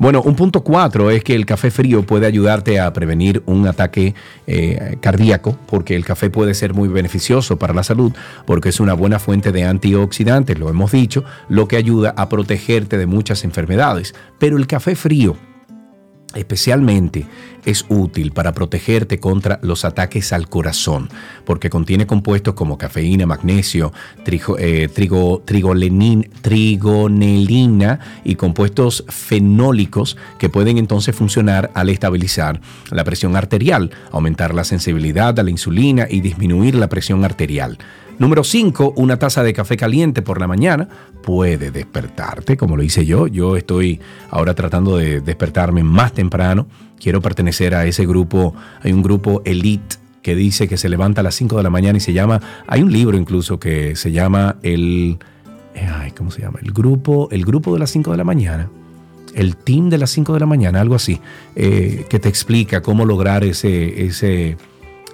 [0.00, 4.14] Bueno, un punto cuatro es que el café frío puede ayudarte a prevenir un ataque
[4.46, 8.10] eh, cardíaco, porque el café puede ser muy beneficioso para la salud,
[8.46, 12.96] porque es una buena fuente de antioxidantes, lo hemos dicho, lo que ayuda a protegerte
[12.96, 14.14] de muchas enfermedades.
[14.38, 15.36] Pero el café frío
[16.34, 17.26] Especialmente
[17.64, 21.08] es útil para protegerte contra los ataques al corazón,
[21.44, 23.92] porque contiene compuestos como cafeína, magnesio,
[24.58, 24.88] eh,
[26.44, 34.62] trigonelina y compuestos fenólicos que pueden entonces funcionar al estabilizar la presión arterial, aumentar la
[34.62, 37.76] sensibilidad a la insulina y disminuir la presión arterial.
[38.20, 40.86] Número 5, una taza de café caliente por la mañana
[41.22, 43.26] puede despertarte, como lo hice yo.
[43.26, 46.66] Yo estoy ahora tratando de despertarme más temprano.
[47.00, 48.54] Quiero pertenecer a ese grupo.
[48.82, 51.96] Hay un grupo elite que dice que se levanta a las 5 de la mañana
[51.96, 55.18] y se llama, hay un libro incluso que se llama el,
[55.74, 56.58] ay, ¿cómo se llama?
[56.62, 58.68] El grupo, el grupo de las 5 de la mañana
[59.34, 61.20] el team de las 5 de la mañana, algo así,
[61.54, 64.56] eh, que te explica cómo lograr ese, ese,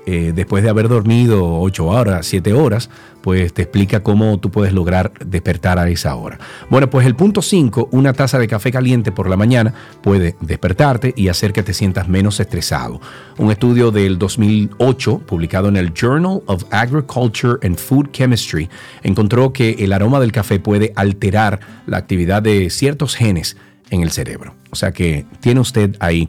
[0.07, 2.88] eh, después de haber dormido 8 horas, 7 horas,
[3.23, 6.38] pues te explica cómo tú puedes lograr despertar a esa hora.
[6.71, 11.12] Bueno, pues el punto 5, una taza de café caliente por la mañana puede despertarte
[11.16, 13.01] y hacer que te sientas menos estresado.
[13.37, 18.71] Un estudio del 2008, publicado en el Journal of Agriculture and Food Chemistry,
[19.03, 23.57] encontró que el aroma del café puede alterar la actividad de ciertos genes
[23.90, 24.55] en el cerebro.
[24.71, 26.29] O sea que tiene usted ahí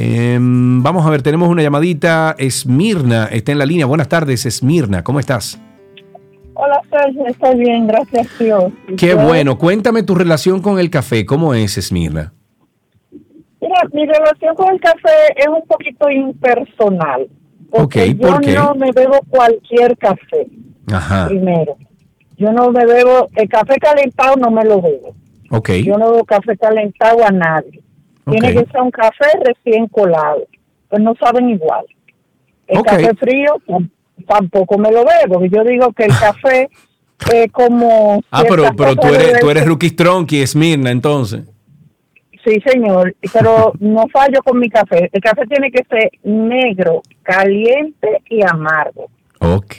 [0.00, 2.36] Em, vamos a ver, tenemos una llamadita.
[2.38, 3.84] Esmirna está en la línea.
[3.84, 5.02] Buenas tardes, Esmirna.
[5.02, 5.60] ¿Cómo estás?
[6.54, 7.26] Hola, Sergio.
[7.26, 8.72] Estoy bien, gracias, Dios.
[8.96, 9.58] Qué bueno.
[9.58, 11.26] Cuéntame tu relación con el café.
[11.26, 12.32] ¿Cómo es, Esmirna?
[13.60, 17.26] Mira, mi relación con el café es un poquito impersonal.
[17.68, 20.46] Porque ¿por yo no me bebo cualquier café.
[20.92, 21.26] Ajá.
[21.26, 21.76] Primero.
[22.36, 25.16] Yo no me bebo, el café calentado no me lo bebo.
[25.50, 25.70] Ok.
[25.84, 27.82] Yo no bebo café calentado a nadie.
[28.30, 30.46] Tiene que ser un café recién colado.
[30.88, 31.84] Pues no saben igual.
[32.66, 33.56] El café frío
[34.26, 35.44] tampoco me lo bebo.
[35.46, 36.68] Yo digo que el café
[37.32, 38.22] es como...
[38.30, 41.42] Ah, pero, pero tú eres, tú eres Rookie Strong y Esmirna, entonces.
[42.44, 45.10] Sí, señor, pero no fallo con mi café.
[45.12, 49.10] El café tiene que ser negro, caliente y amargo.
[49.40, 49.74] Ok.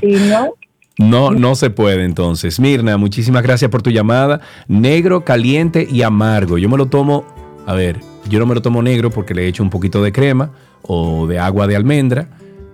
[0.00, 0.54] si no,
[0.98, 2.60] no, no se puede entonces.
[2.60, 4.40] Mirna, muchísimas gracias por tu llamada.
[4.68, 6.58] Negro, caliente y amargo.
[6.58, 7.24] Yo me lo tomo,
[7.66, 10.52] a ver, yo no me lo tomo negro porque le echo un poquito de crema
[10.82, 12.28] o de agua de almendra,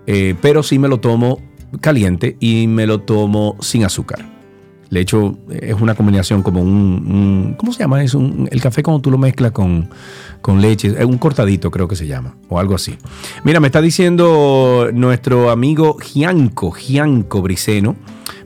[0.06, 1.40] eh, pero sí me lo tomo
[1.80, 4.26] caliente y me lo tomo sin azúcar.
[4.90, 8.02] Le echo, es una combinación como un, ¿cómo se llama?
[8.02, 9.88] Es un, el café como tú lo mezclas con,
[10.40, 12.96] con leche, es un cortadito creo que se llama, o algo así.
[13.44, 17.96] Mira, me está diciendo nuestro amigo Gianco, Gianco Briceno,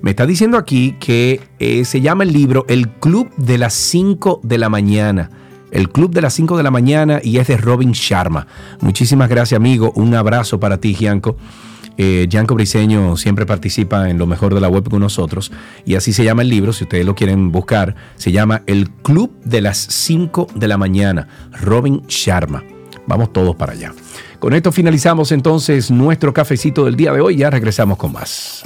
[0.00, 4.40] me está diciendo aquí que eh, se llama el libro El Club de las 5
[4.42, 5.30] de la mañana.
[5.70, 8.46] El Club de las 5 de la mañana y es de Robin Sharma.
[8.80, 11.36] Muchísimas gracias amigo, un abrazo para ti Gianco.
[11.96, 15.52] Eh, Gianco Briseño siempre participa en lo mejor de la web con nosotros
[15.84, 19.32] y así se llama el libro, si ustedes lo quieren buscar, se llama El Club
[19.44, 22.64] de las 5 de la mañana, Robin Sharma.
[23.06, 23.92] Vamos todos para allá.
[24.38, 28.62] Con esto finalizamos entonces nuestro cafecito del día de hoy, ya regresamos con más.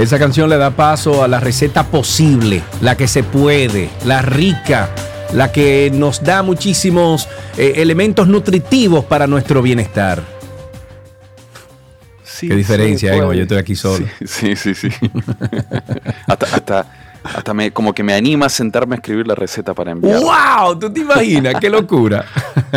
[0.00, 4.88] Esa canción le da paso a la receta posible, la que se puede, la rica,
[5.34, 7.28] la que nos da muchísimos
[7.58, 10.22] eh, elementos nutritivos para nuestro bienestar.
[12.24, 14.06] Sí, Qué diferencia, eh, yo estoy aquí solo.
[14.24, 14.90] Sí, sí, sí.
[14.90, 15.10] sí.
[16.26, 16.86] hasta hasta,
[17.22, 20.20] hasta me, como que me anima a sentarme a escribir la receta para enviar.
[20.20, 20.78] ¡Wow!
[20.78, 21.54] ¿Tú te imaginas?
[21.60, 22.24] ¡Qué locura!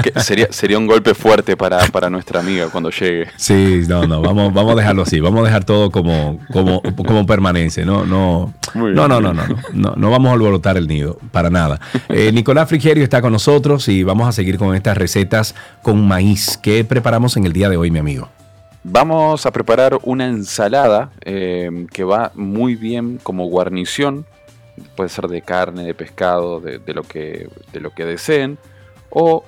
[0.02, 3.28] Que sería, sería un golpe fuerte para, para nuestra amiga cuando llegue.
[3.36, 7.26] Sí, no, no, vamos, vamos a dejarlo así, vamos a dejar todo como, como, como
[7.26, 10.88] permanencia, no, no, bien, no, no, no, no, no, no, no vamos a alborotar el
[10.88, 11.80] nido, para nada.
[12.10, 16.58] Eh, Nicolás Frigerio está con nosotros y vamos a seguir con estas recetas con maíz.
[16.62, 18.30] ¿Qué preparamos en el día de hoy, mi amigo?
[18.84, 24.26] Vamos a preparar una ensalada eh, que va muy bien como guarnición.
[24.96, 28.58] Puede ser de carne, de pescado, de, lo, que, de lo que deseen.
[29.10, 29.44] O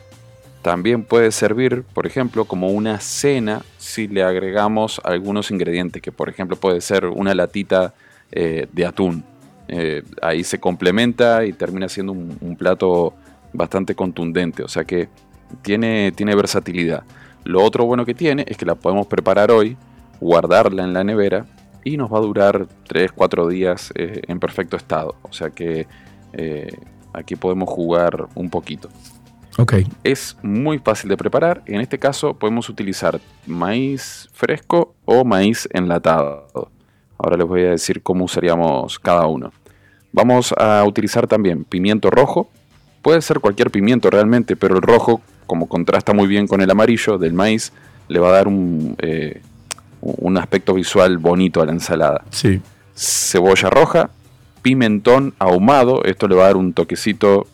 [0.61, 6.27] también puede servir, por ejemplo, como una cena si le agregamos algunos ingredientes, que por
[6.29, 7.93] ejemplo puede ser una latita
[8.31, 9.23] eh, de atún.
[9.67, 13.13] Eh, ahí se complementa y termina siendo un, un plato
[13.53, 15.07] bastante contundente, o sea que
[15.61, 17.03] tiene, tiene versatilidad.
[17.43, 19.77] Lo otro bueno que tiene es que la podemos preparar hoy,
[20.19, 21.45] guardarla en la nevera
[21.85, 25.15] y nos va a durar 3-4 días eh, en perfecto estado.
[25.21, 25.87] O sea que
[26.33, 26.75] eh,
[27.13, 28.89] aquí podemos jugar un poquito.
[29.57, 31.61] Ok, Es muy fácil de preparar.
[31.65, 36.69] En este caso podemos utilizar maíz fresco o maíz enlatado.
[37.17, 39.53] Ahora les voy a decir cómo usaríamos cada uno.
[40.11, 42.49] Vamos a utilizar también pimiento rojo.
[43.01, 47.17] Puede ser cualquier pimiento realmente, pero el rojo, como contrasta muy bien con el amarillo
[47.19, 47.71] del maíz,
[48.07, 49.41] le va a dar un, eh,
[50.05, 52.61] un aspecto visual bonito a la ensalada sí,
[52.95, 54.09] cebolla roja,
[54.61, 57.47] pimentón ahumado, esto le va a dar un toquecito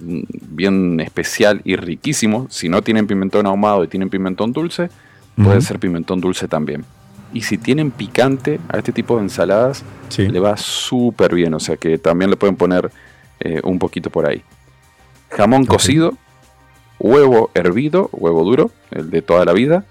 [0.00, 2.46] mm, bien especial y riquísimo.
[2.50, 4.88] Si no tienen pimentón ahumado y tienen pimentón dulce,
[5.36, 6.84] puede ser pimentón dulce también.
[7.32, 10.26] Y si tienen picante a este tipo de ensaladas, sí.
[10.28, 12.90] le va súper bien, o sea que también le pueden poner
[13.40, 14.42] eh, un poquito por ahí.
[15.30, 16.14] Jamón cocido,
[16.98, 19.84] huevo hervido, huevo duro, el de toda la vida,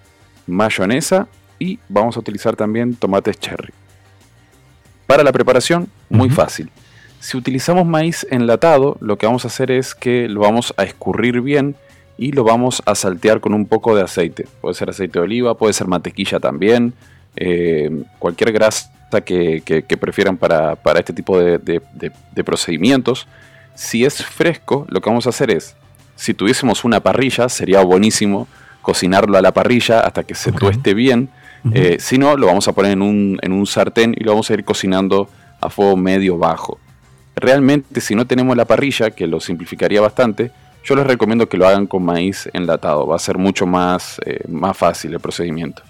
[0.47, 1.27] mayonesa
[1.59, 3.73] y vamos a utilizar también tomates cherry.
[5.07, 6.69] Para la preparación, muy fácil.
[7.19, 11.41] Si utilizamos maíz enlatado, lo que vamos a hacer es que lo vamos a escurrir
[11.41, 11.75] bien
[12.17, 14.47] y lo vamos a saltear con un poco de aceite.
[14.61, 16.93] Puede ser aceite de oliva, puede ser mantequilla también,
[17.35, 18.89] eh, cualquier grasa
[19.25, 23.27] que, que- que prefieran para, para este tipo de, de- de- de procedimientos.
[23.75, 25.75] Si es fresco, lo que vamos a hacer es,
[26.15, 28.47] si tuviésemos una parrilla, sería buenísimo
[28.81, 31.29] cocinarlo a la parrilla hasta que se tueste bien.
[31.73, 34.49] Eh, si no, lo vamos a poner en un, en un sartén y lo vamos
[34.49, 35.29] a ir cocinando
[35.61, 36.79] a fuego medio bajo.
[37.35, 40.51] Realmente, si no tenemos la parrilla, que lo simplificaría bastante,
[40.83, 43.07] yo les recomiendo que lo hagan con maíz enlatado.
[43.07, 45.81] Va a ser mucho más, eh, más fácil el procedimiento.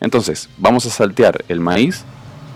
[0.00, 2.04] Entonces, vamos a saltear el maíz.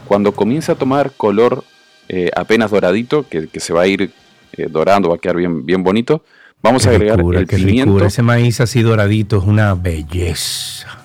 [0.06, 1.64] Cuando comience a tomar color
[2.08, 4.10] eh, apenas doradito, que, que se va a ir
[4.52, 6.24] eh, dorando, va a quedar bien, bien bonito,
[6.62, 7.92] vamos a agregar ricura, el pimiento.
[7.92, 8.06] ricura.
[8.08, 10.95] Ese maíz así doradito es una belleza.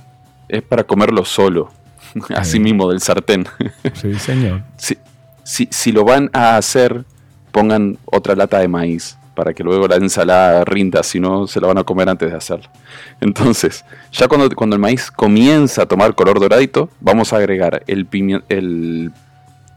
[0.52, 1.72] Es para comerlo solo,
[2.36, 3.48] así mismo del sartén.
[3.94, 4.62] Sí, señor.
[4.78, 4.98] si,
[5.44, 7.06] si, si lo van a hacer,
[7.52, 11.68] pongan otra lata de maíz para que luego la ensalada rinda, si no se la
[11.68, 12.70] van a comer antes de hacerla.
[13.22, 18.10] Entonces, ya cuando, cuando el maíz comienza a tomar color doradito, vamos a agregar el,
[18.10, 19.12] pimi- el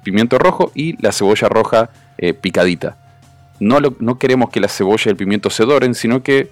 [0.03, 2.97] pimiento rojo y la cebolla roja eh, picadita.
[3.61, 6.51] No, lo- no queremos que la cebolla y el pimiento se doren, sino que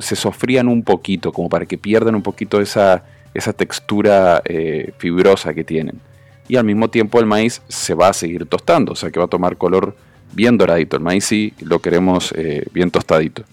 [0.00, 3.02] se sofrían un poquito, como para que pierdan un poquito esa,
[3.34, 6.00] esa textura eh, fibrosa que tienen
[6.48, 9.26] y al mismo tiempo el maíz se va a seguir tostando, o sea que va
[9.26, 9.96] a tomar color
[10.32, 10.96] bien doradito.
[10.96, 13.44] El maíz sí lo queremos eh, bien tostadito.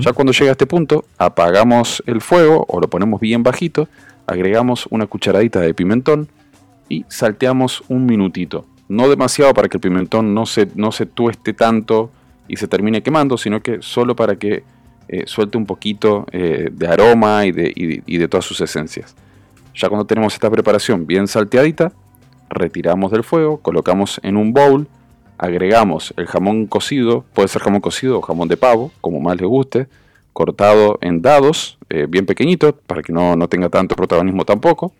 [0.00, 3.88] Ya cuando llega a este punto, apagamos el fuego o lo ponemos bien bajito,
[4.26, 6.28] agregamos una cucharadita de pimentón
[6.86, 8.66] y salteamos un minutito.
[8.88, 12.10] No demasiado para que el pimentón no se, no se tueste tanto
[12.46, 14.62] y se termine quemando, sino que solo para que
[15.12, 19.16] eh, suelte un poquito eh, de aroma y de, todas sus esencias.
[19.74, 21.90] Ya cuando tenemos esta preparación bien salteadita,
[22.48, 24.86] retiramos del fuego, colocamos en un bowl,
[25.36, 29.46] agregamos el jamón cocido, puede ser jamón cocido o jamón de pavo, como más le
[29.46, 29.88] guste,
[30.32, 34.92] cortado en dados, eh, bien pequeñitos, para que no, tenga tanto protagonismo tampoco.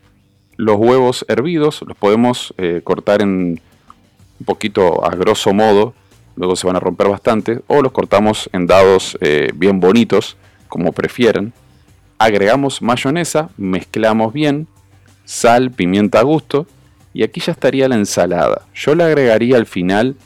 [0.56, 3.60] Los huevos hervidos los podemos eh, cortar en
[4.40, 5.94] un poquito a grosso modo,
[6.40, 10.38] luego se van a romper bastante, o los cortamos en dados eh, bien bonitos,
[10.68, 11.52] como prefieran.
[12.18, 14.66] Agregamos mayonesa, mezclamos bien,
[15.26, 16.66] sal, pimienta a gusto,
[17.12, 18.62] y aquí ya estaría la ensalada.
[18.74, 20.16] Yo le agregaría al final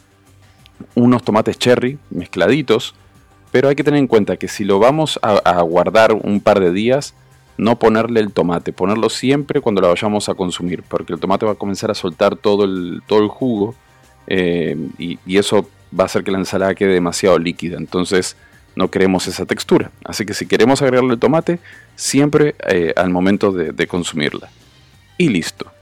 [0.95, 2.95] unos tomates cherry mezcladitos,
[3.51, 6.71] pero hay que tener en cuenta que si lo vamos a, guardar un par de
[6.71, 7.15] días,
[7.57, 11.53] no ponerle el tomate, ponerlo siempre cuando lo vayamos a consumir, porque el tomate va
[11.53, 13.75] a comenzar a soltar todo el, todo el jugo
[14.27, 17.77] eh, y, eso va a hacer que la ensalada quede demasiado líquida.
[17.77, 18.37] Entonces
[18.77, 19.91] no queremos esa textura.
[20.05, 21.59] Así que si queremos agregarle el tomate,
[21.97, 24.49] siempre eh, al momento de consumirla.
[25.17, 25.75] Y listo.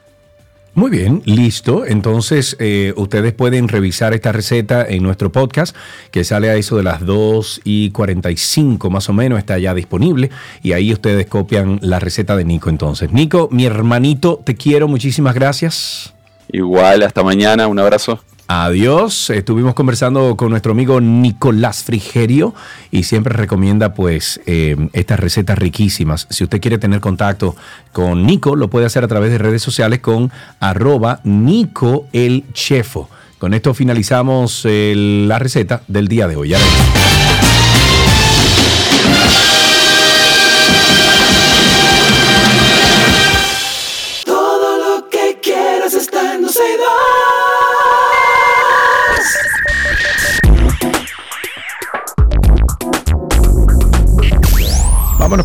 [0.75, 1.85] Muy bien, listo.
[1.85, 5.77] Entonces, eh, ustedes pueden revisar esta receta en nuestro podcast,
[6.11, 10.31] que sale a eso de las 2 y 45 más o menos, está ya disponible.
[10.63, 12.71] Y ahí ustedes copian la receta de Nico.
[12.71, 16.15] Entonces, Nico, mi hermanito, te quiero, muchísimas gracias.
[16.51, 18.21] Igual, hasta mañana, un abrazo.
[18.55, 19.31] Adiós.
[19.31, 22.55] Estuvimos conversando con nuestro amigo Nicolás Frigerio
[22.91, 26.27] y siempre recomienda pues eh, estas recetas riquísimas.
[26.29, 27.57] Si usted quiere tener contacto
[27.93, 30.31] con Nico, lo puede hacer a través de redes sociales con
[30.61, 33.09] arroba Nico el Chefo.
[33.39, 36.53] Con esto finalizamos la receta del día de hoy.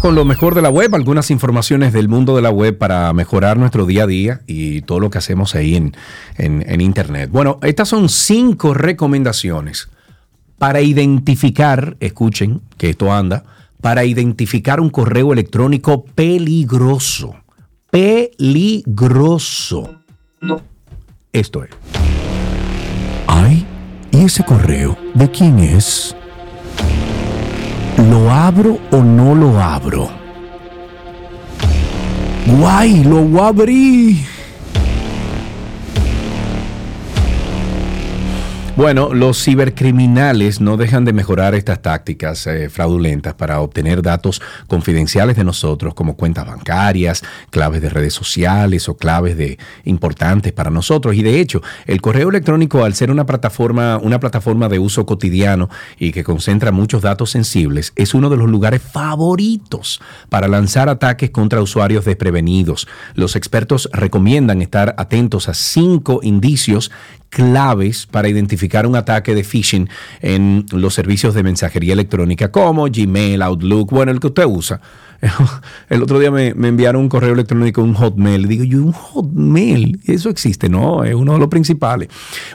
[0.07, 3.57] Con lo mejor de la web, algunas informaciones del mundo de la web para mejorar
[3.57, 5.93] nuestro día a día y todo lo que hacemos ahí en,
[6.37, 7.29] en, Internet.
[7.29, 9.89] Bueno, estas son cinco recomendaciones
[10.57, 13.43] para identificar, escuchen que esto anda,
[13.81, 17.35] para identificar un correo electrónico peligroso.
[17.89, 18.85] Peligroso.
[21.33, 21.71] Esto es.
[23.27, 23.65] Ay,
[24.11, 26.15] ¿y ese correo de quién es?
[27.97, 30.07] ¿Lo abro o no lo abro?
[32.45, 34.23] Guay, lo abrí.
[38.77, 45.35] Bueno, los cibercriminales no dejan de mejorar estas tácticas eh, fraudulentas para obtener datos confidenciales
[45.35, 51.15] de nosotros, como cuentas bancarias, claves de redes sociales o claves de importantes para nosotros.
[51.15, 55.71] Y de hecho, el correo electrónico, al ser una plataforma, una plataforma de uso cotidiano
[55.97, 59.99] y que concentra muchos datos sensibles, es uno de los lugares favoritos
[60.29, 62.87] para lanzar ataques contra usuarios desprevenidos.
[63.15, 66.91] Los expertos recomiendan estar atentos a cinco indicios
[67.29, 69.89] claves para identificar un ataque de phishing
[70.21, 74.81] en los servicios de mensajería electrónica como Gmail, Outlook, bueno, el que usted usa.
[75.89, 78.47] El otro día me, enviaron un correo electrónico, un hotmail.
[78.47, 82.09] Digo yo, un hotmail, eso existe, no, es uno de los principales.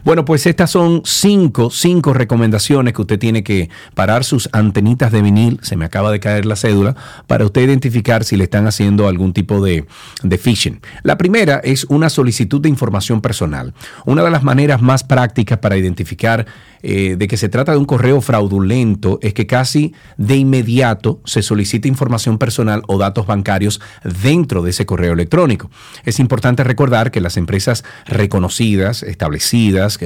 [0.05, 5.23] Bueno, pues estas son cinco, cinco recomendaciones que usted tiene que parar sus antenitas de
[5.23, 6.95] vinil, se me acaba de caer la cédula,
[7.27, 9.87] para usted identificar si le están haciendo algún tipo de,
[10.23, 10.81] de phishing.
[11.03, 13.75] La primera es una solicitud de información personal.
[14.05, 16.47] Una de las maneras más prácticas para identificar
[16.83, 21.43] eh, de que se trata de un correo fraudulento es que casi de inmediato se
[21.43, 23.81] solicita información personal o datos bancarios
[24.23, 25.71] dentro de ese correo electrónico.
[26.05, 29.99] Es importante recordar que las empresas reconocidas, establecidas,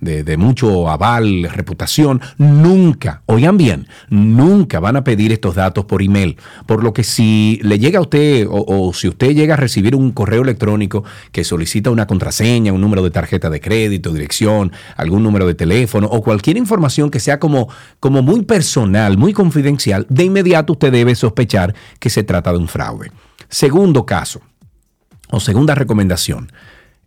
[0.00, 6.38] de, mucho aval, reputación, nunca, oigan bien, nunca van a pedir estos datos por email.
[6.66, 10.12] Por lo que si le llega a usted o si usted llega a recibir un
[10.12, 15.46] correo electrónico que solicita una contraseña, un número de tarjeta de crédito, dirección, algún número
[15.46, 17.68] de teléfono o cualquier información que sea como,
[18.00, 22.68] como muy personal, muy confidencial, de inmediato usted debe sospechar que se trata de un
[22.68, 23.12] fraude.
[23.50, 24.40] Segundo caso,
[25.30, 26.50] o segunda recomendación,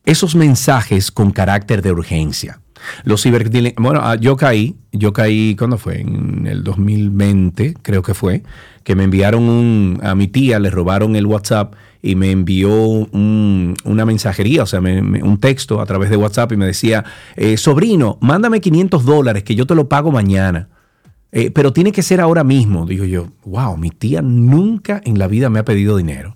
[0.05, 2.59] esos mensajes con carácter de urgencia.
[3.03, 6.01] Los ciberdelincuentes, bueno, ah, yo caí, yo caí, ¿cuándo fue?
[6.01, 8.43] En el 2020, creo que fue,
[8.83, 14.05] que me enviaron un, a mi tía, le robaron el WhatsApp y me envió una
[14.05, 17.03] mensajería, o sea, un texto a través de WhatsApp y me decía,
[17.35, 20.69] eh, sobrino, mándame 500 dólares que yo te lo pago mañana.
[21.31, 22.85] Eh, pero tiene que ser ahora mismo.
[22.85, 26.34] Digo yo, wow, mi tía nunca en la vida me ha pedido dinero.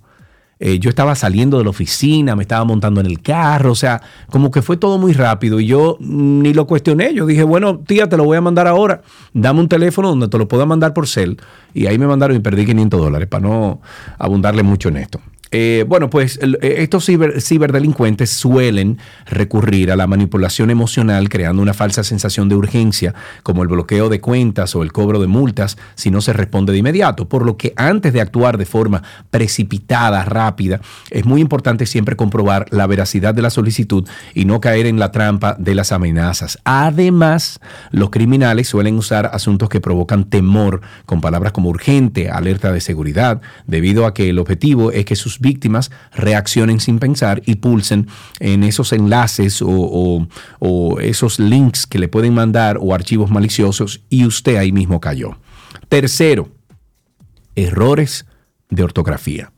[0.62, 4.02] Eh, yo estaba saliendo de la oficina, me estaba montando en el carro, o sea,
[4.30, 7.14] como que fue todo muy rápido y yo ni lo cuestioné.
[7.14, 9.02] Yo dije, bueno, tía, te lo voy a mandar ahora.
[9.34, 11.38] Dame un teléfono donde te lo pueda mandar por cel.
[11.74, 13.82] Y ahí me mandaron y perdí 500 dólares para no
[14.18, 15.22] abundarle mucho en esto.
[15.52, 22.04] Eh, bueno, pues eh, estos ciberdelincuentes suelen recurrir a la manipulación emocional creando una falsa
[22.04, 26.22] sensación de urgencia, como el bloqueo de cuentas o el cobro de multas si no
[26.22, 27.28] se responde de inmediato.
[27.28, 32.68] Por lo que antes de actuar de forma precipitada, rápida, es muy importante siempre comprobar
[32.70, 36.60] la veracidad de la solicitud y no caer en la trampa de las amenazas.
[36.64, 37.60] Además,
[37.92, 43.42] los criminales suelen usar asuntos que provocan temor con palabras como urgente, alerta de seguridad,
[43.66, 48.08] debido a que el objetivo es que sus víctimas reaccionen sin pensar y pulsen
[48.40, 50.28] en esos enlaces o,
[51.02, 55.38] esos links que le pueden mandar o archivos maliciosos y usted ahí mismo cayó.
[55.88, 56.50] Tercero,
[57.56, 58.26] errores
[58.70, 59.52] de ortografía.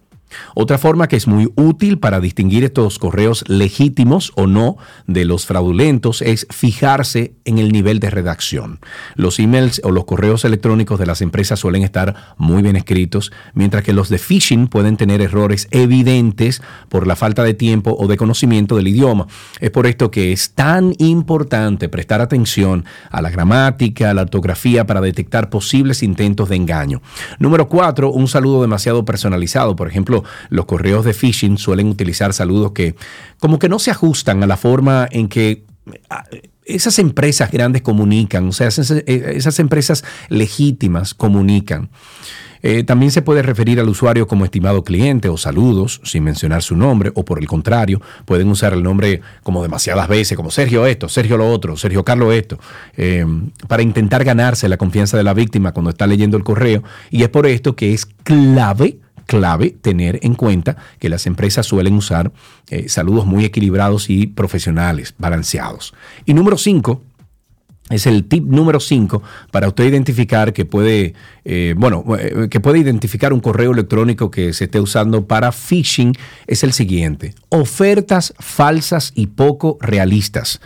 [0.56, 4.78] Otra forma que es muy útil para distinguir estos correos legítimos o no
[5.08, 8.80] de los fraudulentos es fijarse en el nivel de redacción.
[9.16, 13.84] Los emails o los correos electrónicos de las empresas suelen estar muy bien escritos, mientras
[13.84, 18.18] que los de phishing pueden tener errores evidentes por la falta de tiempo o de
[18.18, 19.28] conocimiento del idioma.
[19.60, 24.86] Es por esto que es tan importante prestar atención a la gramática, a la ortografía
[24.86, 27.02] para detectar posibles intentos de engaño.
[27.40, 29.76] Número cuatro, un saludo demasiado personalizado.
[29.76, 32.96] Por ejemplo, los correos de phishing suelen utilizar saludos que
[33.40, 35.64] como que no se ajustan a la forma en que
[36.10, 36.24] ah,
[36.66, 41.90] esas empresas grandes comunican, o sea, esas, empresas legítimas comunican.
[42.64, 46.76] Eh, también se puede referir al usuario como estimado cliente o saludos sin mencionar su
[46.76, 51.10] nombre o por el contrario, pueden usar el nombre como demasiadas veces, como Sergio esto,
[51.10, 52.60] Sergio lo otro, Sergio Carlos esto,
[52.98, 53.26] eh,
[53.68, 56.84] para intentar ganarse la confianza de la víctima cuando está leyendo el correo.
[57.10, 59.00] Y es por esto que es clave
[59.32, 62.34] clave tener en cuenta que las empresas suelen usar
[62.70, 65.94] eh, saludos muy equilibrados y profesionales, balanceados.
[66.26, 67.02] Y número cinco,
[67.90, 71.14] es el tip número cinco para usted identificar que puede,
[71.46, 76.14] eh, bueno, eh, que puede identificar un correo electrónico que se esté usando para phishing.
[76.46, 80.60] Es el siguiente: ofertas falsas y poco realistas.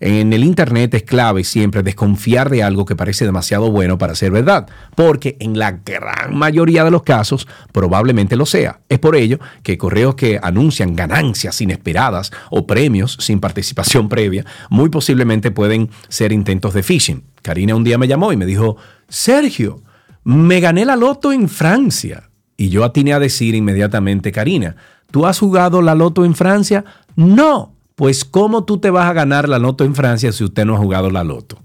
[0.00, 4.30] En el Internet es clave siempre desconfiar de algo que parece demasiado bueno para ser
[4.30, 8.80] verdad, porque en la gran mayoría de los casos probablemente lo sea.
[8.88, 14.88] Es por ello que correos que anuncian ganancias inesperadas o premios sin participación previa muy
[14.88, 17.22] posiblemente pueden ser intentos de phishing.
[17.42, 19.82] Karina un día me llamó y me dijo, Sergio,
[20.24, 22.30] me gané la loto en Francia.
[22.56, 24.76] Y yo atiné a decir inmediatamente, Karina,
[25.10, 26.86] ¿tú has jugado la loto en Francia?
[27.16, 27.74] No.
[28.00, 30.78] Pues ¿cómo tú te vas a ganar la loto en Francia si usted no ha
[30.78, 31.58] jugado la loto?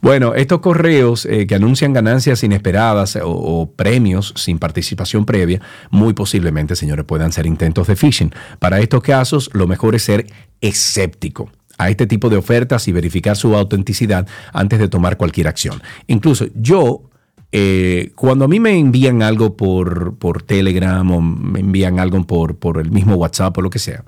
[0.00, 5.60] Bueno, estos correos eh, que anuncian ganancias inesperadas o, premios sin participación previa,
[5.92, 8.34] muy posiblemente, señores, puedan ser intentos de phishing.
[8.58, 10.26] Para estos casos, lo mejor es ser
[10.60, 11.48] escéptico
[11.78, 15.80] a este tipo de ofertas y verificar su autenticidad antes de tomar cualquier acción.
[16.08, 17.11] Incluso yo
[17.52, 22.56] eh, cuando a mí me envían algo por, por Telegram o me envían algo por,
[22.56, 24.04] por el mismo WhatsApp o lo que sea,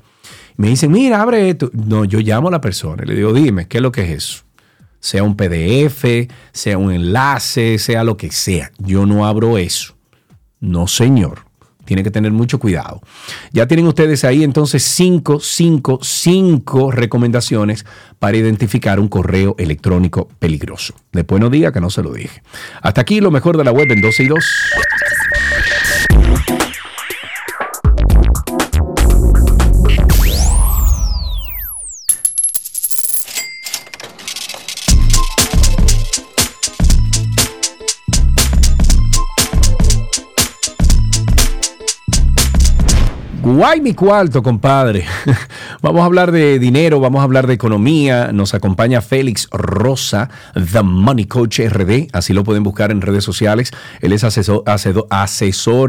[0.56, 1.70] me dicen, mira, abre esto.
[1.72, 4.10] No, yo llamo a la persona y le digo, dime, ¿qué es lo que es
[4.10, 4.44] eso?
[4.98, 6.04] Sea un PDF,
[6.52, 8.72] sea un enlace, sea lo que sea.
[8.78, 9.94] Yo no abro eso.
[10.60, 11.44] No, señor.
[11.84, 13.00] Tiene que tener mucho cuidado.
[13.52, 17.84] Ya tienen ustedes ahí entonces cinco, cinco, cinco recomendaciones
[18.18, 20.94] para identificar un correo electrónico peligroso.
[21.12, 22.42] Después no diga que no se lo dije.
[22.82, 24.44] Hasta aquí lo mejor de la web en 12 y 2.
[43.54, 45.04] Guay mi cuarto, compadre.
[45.80, 48.32] vamos a hablar de dinero, vamos a hablar de economía.
[48.32, 52.08] Nos acompaña Félix Rosa, The Money Coach RD.
[52.12, 53.70] Así lo pueden buscar en redes sociales.
[54.00, 54.64] Él es asesor,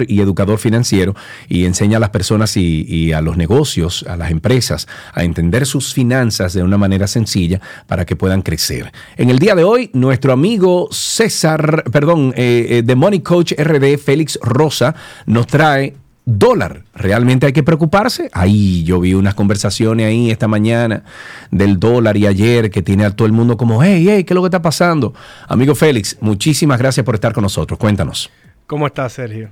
[0.08, 1.16] y educador financiero
[1.50, 5.92] y enseña a las personas y, a los negocios, a las empresas, a entender sus
[5.92, 8.92] finanzas de una manera sencilla para que puedan crecer.
[9.18, 13.98] En el día de hoy, nuestro amigo César, perdón, eh, eh, The Money Coach RD,
[13.98, 14.94] Félix Rosa,
[15.26, 16.84] nos trae dólar.
[16.96, 18.30] ¿Realmente hay que preocuparse?
[18.34, 21.04] Ahí yo vi unas conversaciones ahí esta mañana
[21.52, 24.36] del dólar y ayer que tiene a todo el mundo como, hey, hey, ¿qué es
[24.36, 25.14] lo que está pasando?
[25.48, 27.80] Amigo Félix, muchísimas gracias por estar con nosotros.
[27.80, 28.32] Cuéntanos.
[28.68, 29.50] ¿Cómo estás, Sergio?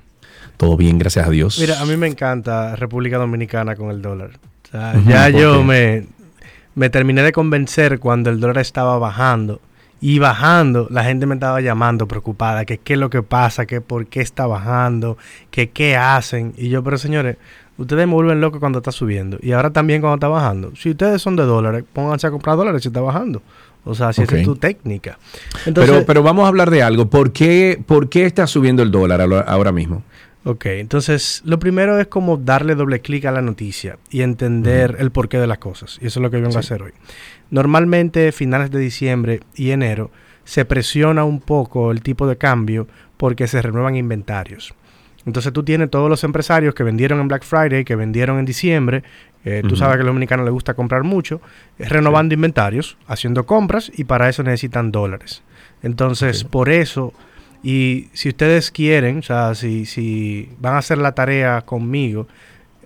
[0.56, 1.58] Todo bien, gracias a Dios.
[1.58, 4.30] Mira, a mí me encanta República Dominicana con el dólar.
[5.06, 6.06] ya yo me,
[6.74, 9.60] me terminé de convencer cuando el dólar estaba bajando
[10.06, 13.80] Y bajando, la gente me estaba llamando preocupada, que qué es lo que pasa, que
[13.80, 15.16] por qué está bajando,
[15.50, 16.52] que qué hacen.
[16.58, 17.38] Y yo, pero señores,
[17.78, 19.38] ustedes me vuelven loco cuando está subiendo.
[19.40, 20.76] Y ahora también cuando está bajando.
[20.76, 23.40] Si ustedes son de dólares, pónganse a comprar dólares si está bajando.
[23.84, 25.18] O sea, si esa es tu técnica.
[25.64, 27.08] Entonces, pero, pero vamos a hablar de algo.
[27.08, 30.02] ¿Por qué, ¿Por qué está subiendo el dólar ahora- ahora mismo?
[30.46, 35.10] Ok, entonces lo primero es como darle doble clic a la noticia y entender el
[35.10, 35.98] porqué de las cosas.
[36.02, 36.92] Y eso es lo que vengo a hacer hoy.
[37.50, 40.10] Normalmente finales de diciembre y enero
[40.44, 42.86] se presiona un poco el tipo de cambio
[43.16, 44.74] porque se renuevan inventarios.
[45.26, 49.02] Entonces tú tienes todos los empresarios que vendieron en Black Friday, que vendieron en diciembre,
[49.44, 51.40] eh, tú sabes que a los dominicanos les gusta comprar mucho,
[51.78, 55.42] eh, renovando inventarios, haciendo compras y para eso necesitan dólares.
[55.82, 57.12] Entonces, por eso,
[57.62, 62.26] y si ustedes quieren, o sea, si, si van a hacer la tarea conmigo,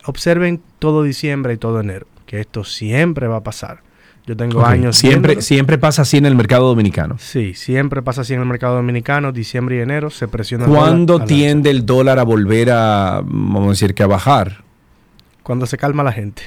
[0.05, 3.83] observen todo diciembre y todo enero, que esto siempre va a pasar.
[4.29, 5.41] Yo tengo años Siempre, viéndolo.
[5.43, 7.17] siempre pasa así en el mercado dominicano.
[7.19, 10.67] Sí, siempre pasa así en el mercado dominicano, diciembre y enero se presiona.
[10.67, 14.65] ¿Cuándo tiende el dólar a volver a, vamos a decir, que a bajar?
[15.43, 16.43] Cuando se calma la gente.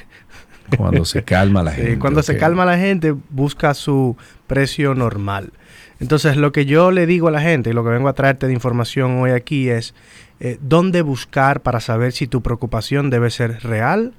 [0.76, 1.98] Cuando se calma la Sí, gente.
[1.98, 4.16] cuando se calma la gente, busca su
[4.46, 5.50] precio normal.
[5.98, 8.46] Entonces, lo que yo le digo a la gente y lo que vengo a traerte
[8.46, 9.92] de información hoy aquí es
[10.38, 14.12] eh, dónde buscar para saber si tu preocupación debe ser real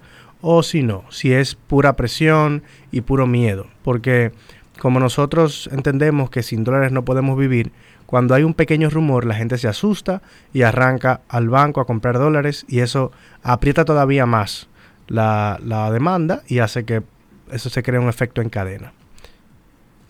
[0.44, 3.68] o si no, si es pura presión y puro miedo.
[3.82, 4.34] Porque
[4.78, 7.72] como nosotros entendemos que sin dólares no podemos vivir,
[8.06, 10.22] cuando hay un pequeño rumor la gente se asusta
[10.52, 14.68] y arranca al banco a comprar dólares y eso aprieta todavía más
[15.08, 17.04] la, la demanda y hace que
[17.50, 18.91] eso se cree un efecto en cadena.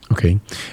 [0.09, 0.25] Ok.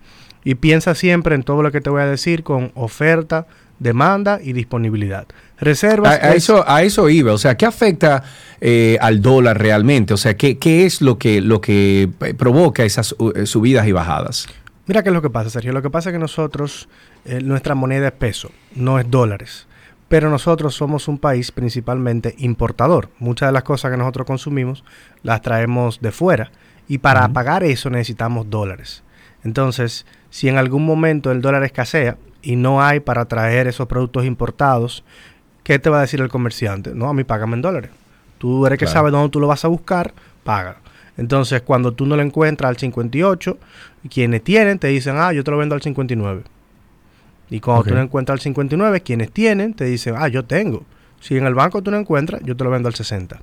[0.42, 3.46] Y piensa siempre en todo lo que te voy a decir con oferta,
[3.80, 5.26] demanda y disponibilidad.
[5.58, 6.20] Reservas.
[6.20, 8.22] A, a es- eso, a eso iba, o sea, ¿qué afecta
[8.60, 10.14] eh, al dólar realmente?
[10.14, 13.92] O sea, ¿qué, qué es lo que, lo que eh, provoca esas uh, subidas y
[13.92, 14.46] bajadas?
[14.86, 15.72] Mira qué es lo que pasa, Sergio.
[15.72, 16.88] Lo que pasa es que nosotros,
[17.24, 19.66] eh, nuestra moneda es peso, no es dólares.
[20.08, 23.10] Pero nosotros somos un país principalmente importador.
[23.20, 24.82] Muchas de las cosas que nosotros consumimos
[25.22, 26.50] las traemos de fuera.
[26.88, 29.04] Y para pagar eso necesitamos dólares.
[29.44, 34.24] Entonces, si en algún momento el dólar escasea y no hay para traer esos productos
[34.24, 35.04] importados,
[35.62, 36.92] ¿qué te va a decir el comerciante?
[36.94, 37.90] No, a mí págame en dólares.
[38.38, 38.98] Tú eres que Claro.
[39.00, 40.12] sabe dónde tú lo vas a buscar,
[40.44, 40.78] paga.
[41.18, 43.58] Entonces, cuando tú no lo encuentras al 58,
[44.10, 46.42] quienes tienen te dicen, ah, yo te lo vendo al 59.
[47.50, 47.88] Y cuando Ok.
[47.88, 50.84] tú no encuentras al 59, quienes tienen te dicen, ah, yo tengo.
[51.20, 53.40] Si en el banco tú no encuentras, yo te lo vendo al 60.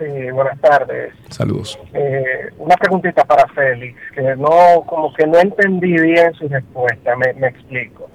[0.00, 1.12] Sí, buenas tardes.
[1.28, 1.78] Saludos.
[1.92, 7.34] Eh, una preguntita para Félix, que no, como que no entendí bien su respuesta, me,
[7.34, 8.08] me explico.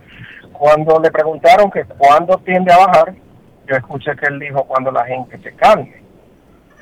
[0.52, 3.14] cuando le preguntaron que cuándo tiende a bajar,
[3.68, 6.02] yo escuché que él dijo cuando la gente se cambie.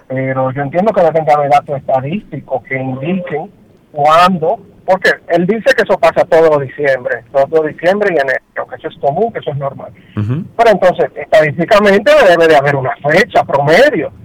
[0.08, 3.52] Pero yo entiendo que deben de haber datos estadísticos que indiquen
[3.92, 8.88] cuándo, porque él dice que eso pasa todo diciembre, todo diciembre y enero, que eso
[8.88, 9.92] es común, que eso es normal.
[10.16, 14.23] Pero entonces, estadísticamente debe de haber una fecha promedio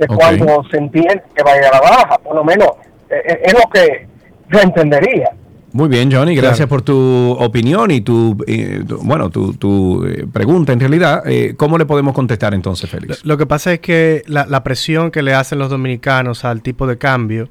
[0.00, 2.68] de cuando se entiende que vaya a la baja, por lo menos
[3.10, 4.06] eh, eh, es lo que
[4.50, 5.30] yo entendería.
[5.72, 10.26] Muy bien, Johnny, gracias por tu opinión y tu, eh, tu- bueno, tu, tu, eh,
[10.32, 11.22] pregunta en realidad.
[11.26, 13.24] Eh, ¿Cómo le podemos contestar entonces, Félix?
[13.24, 16.88] Lo que pasa es que la, la presión que le hacen los dominicanos al tipo
[16.88, 17.48] de cambio,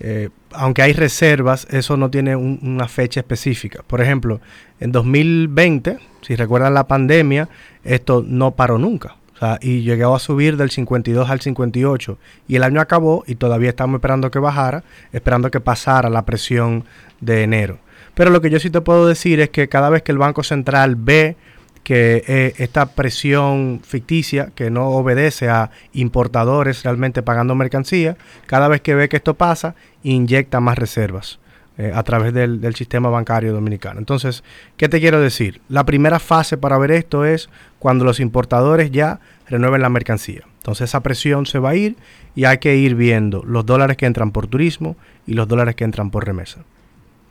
[0.00, 3.82] eh, aunque hay reservas, eso no tiene un- una fecha específica.
[3.86, 4.40] Por ejemplo,
[4.78, 7.48] en 2020, si recuerdan la pandemia,
[7.84, 9.16] esto no paró nunca.
[9.60, 12.18] Y llegó a subir del 52 al 58.
[12.48, 16.84] Y el año acabó y todavía estamos esperando que bajara, esperando que pasara la presión
[17.20, 17.78] de enero.
[18.14, 20.42] Pero lo que yo sí te puedo decir es que cada vez que el Banco
[20.42, 21.36] Central ve
[21.82, 28.16] que eh, esta presión ficticia, que no obedece a importadores realmente pagando mercancía,
[28.46, 31.40] cada vez que ve que esto pasa, inyecta más reservas
[31.78, 33.98] eh, a través del, del sistema bancario dominicano.
[33.98, 34.44] Entonces,
[34.76, 35.60] ¿qué te quiero decir?
[35.68, 37.48] La primera fase para ver esto es
[37.78, 40.42] cuando los importadores ya renueven la mercancía.
[40.58, 41.96] Entonces esa presión se va a ir
[42.34, 44.96] y hay que ir viendo los dólares que entran por turismo
[45.26, 46.60] y los dólares que entran por remesa.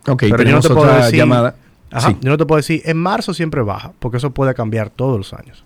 [0.07, 1.55] Ok, Pero yo no te puedo otra decir, llamada.
[1.91, 2.17] Ajá, Sí.
[2.21, 5.33] yo no te puedo decir, en marzo siempre baja, porque eso puede cambiar todos los
[5.33, 5.63] años.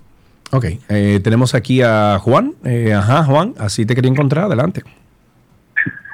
[0.52, 2.54] Ok, eh, tenemos aquí a Juan.
[2.64, 4.46] Eh, ajá, Juan, así te quería encontrar.
[4.46, 4.84] Adelante.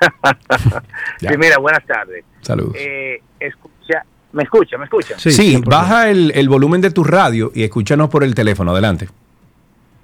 [1.37, 2.23] Mira, buenas tardes.
[2.41, 2.75] Saludos.
[2.77, 4.77] Eh, escucha, ¿Me escucha?
[4.77, 5.19] ¿Me escucha?
[5.19, 8.71] Sí, baja el, el volumen de tu radio y escúchanos por el teléfono.
[8.71, 9.09] Adelante.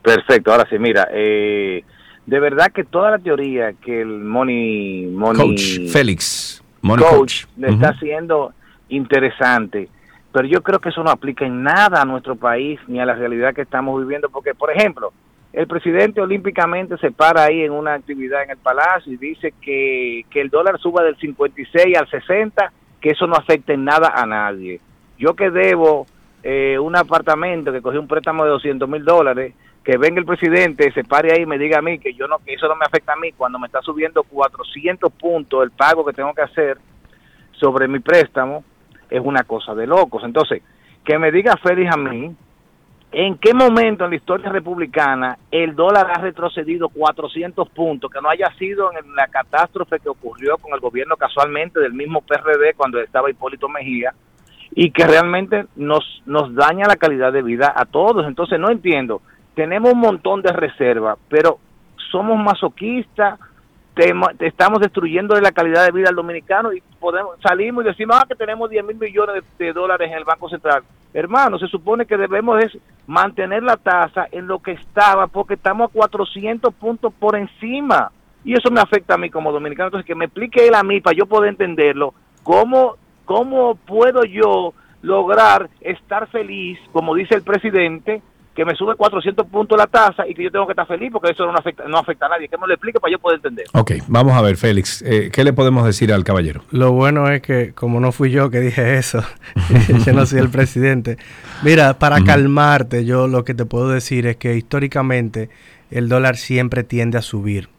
[0.02, 1.84] Perfecto, ahora sí, mira, eh,
[2.26, 6.64] de verdad que toda la teoría que el Money, money Coach Félix.
[6.82, 7.46] Money coach, Coach.
[7.58, 8.54] le está haciendo
[8.90, 9.90] interesante,
[10.32, 13.16] pero yo creo que eso no aplica en nada a nuestro país ni a la
[13.16, 15.12] realidad que estamos viviendo, porque, por ejemplo,
[15.58, 20.24] el presidente olímpicamente se para ahí en una actividad en el Palacio y dice que,
[20.30, 24.28] que el dólar suba del 56 al 60, que eso no afecta en nada a
[24.28, 24.80] nadie.
[25.18, 26.06] Yo que debo
[26.44, 30.92] eh, un apartamento, que cogí un préstamo de 200 mil dólares, que venga el presidente,
[30.92, 32.86] se pare ahí y me diga a mí que yo no que eso no me
[32.86, 36.78] afecta a mí cuando me está subiendo 400 puntos el pago que tengo que hacer
[37.54, 38.64] sobre mi préstamo
[39.10, 40.24] es una cosa de locos.
[40.24, 40.62] Entonces,
[41.04, 42.36] que me diga Félix a mí,
[43.12, 48.30] ¿en qué momento en la historia republicana el dólar ha retrocedido 400 puntos, que no
[48.30, 53.00] haya sido en la catástrofe que ocurrió con el gobierno casualmente del mismo PRD cuando
[53.00, 54.14] estaba Hipólito Mejía,
[54.72, 58.28] y que realmente nos, nos daña la calidad de vida a todos?
[58.28, 59.22] Entonces, no entiendo.
[59.56, 61.60] Tenemos un montón de reservas, pero
[62.12, 63.40] somos masoquistas,
[64.40, 68.36] estamos destruyendo la calidad de vida al dominicano y podemos salimos y decimos ah, que
[68.36, 70.84] tenemos 10 mil millones de, de dólares en el Banco Central.
[71.14, 72.78] Hermano, se supone que debemos es
[73.08, 78.12] mantener la tasa en lo que estaba porque estamos a 400 puntos por encima.
[78.44, 79.88] Y eso me afecta a mí como dominicano.
[79.88, 82.14] Entonces, que me explique él a mí para yo poder entenderlo.
[82.44, 82.96] ¿Cómo,
[83.26, 88.22] cómo puedo yo lograr estar feliz, como dice el presidente,
[88.58, 91.32] que me sube 400 puntos la tasa y que yo tengo que estar feliz porque
[91.32, 92.48] eso no afecta, no afecta a nadie?
[92.48, 93.68] Que me lo explique para yo poder entender.
[93.74, 95.04] Ok, vamos a ver, Félix.
[95.04, 96.64] eh, ¿Qué le podemos decir al caballero?
[96.72, 99.24] Lo bueno es que, como no fui yo que dije eso,
[100.06, 101.20] yo no soy el presidente.
[101.62, 105.52] Mira, para calmarte, yo lo que te puedo decir es que históricamente
[105.92, 107.70] el dólar siempre tiende a subir.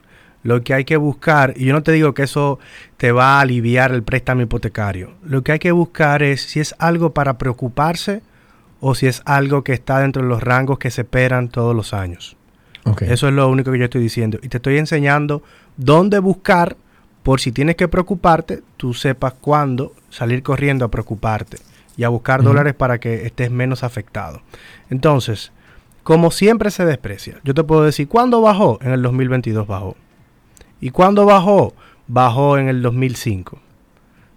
[0.45, 2.61] Lo que hay que buscar, y yo no te digo que eso
[2.99, 6.77] te va a aliviar el préstamo hipotecario, lo que hay que buscar es si es
[6.79, 8.23] algo para preocuparse
[8.81, 11.93] o si es algo que está dentro de los rangos que se esperan todos los
[11.93, 12.37] años.
[13.01, 14.39] Eso es lo único que yo estoy diciendo.
[14.43, 15.43] Y te estoy enseñando
[15.77, 16.77] dónde buscar
[17.23, 21.59] por si tienes que preocuparte, tú sepas cuándo salir corriendo a preocuparte
[21.95, 24.41] y a buscar dólares para que estés menos afectado.
[24.89, 25.53] Entonces,
[26.03, 28.79] como siempre se desprecia, yo te puedo decir, ¿cuándo bajó?
[28.81, 29.95] En el 2022 bajó.
[30.81, 31.75] ¿Y cuándo bajó?
[32.07, 33.61] Bajó en el 2005.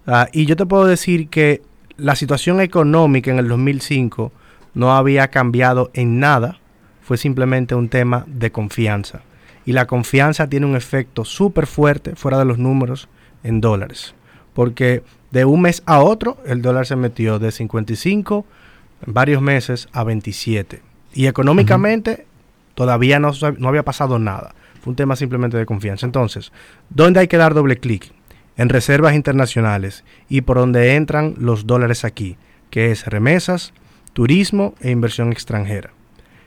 [0.06, 1.62] Ah, y yo te puedo decir que
[1.96, 4.32] la situación económica en el 2005
[4.74, 6.58] no había cambiado en nada,
[7.02, 9.22] fue simplemente un tema de confianza.
[9.64, 13.08] Y la confianza tiene un efecto súper fuerte fuera de los números
[13.44, 14.14] en dólares.
[14.54, 18.44] Porque de un mes a otro el dólar se metió de 55
[19.06, 20.82] en varios meses a 27.
[21.14, 22.26] Y económicamente
[22.74, 24.54] todavía no, no había pasado nada.
[24.82, 26.06] Fue un tema simplemente de confianza.
[26.06, 26.52] Entonces,
[26.90, 28.12] ¿dónde hay que dar doble clic?
[28.56, 32.36] En reservas internacionales y por donde entran los dólares aquí,
[32.70, 33.72] que es remesas,
[34.12, 35.90] turismo e inversión extranjera.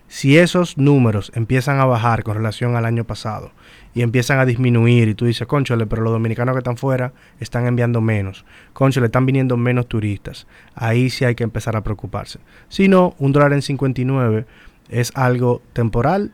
[0.08, 3.52] Si esos números empiezan a bajar con relación al año pasado
[3.96, 7.66] y empiezan a disminuir y tú dices, conchole, pero los dominicanos que están fuera están
[7.66, 10.46] enviando menos, conchole, están viniendo menos turistas,
[10.76, 12.40] ahí sí hay que empezar a preocuparse.
[12.70, 14.46] Si no, un dólar en 59
[14.90, 16.32] es algo temporal,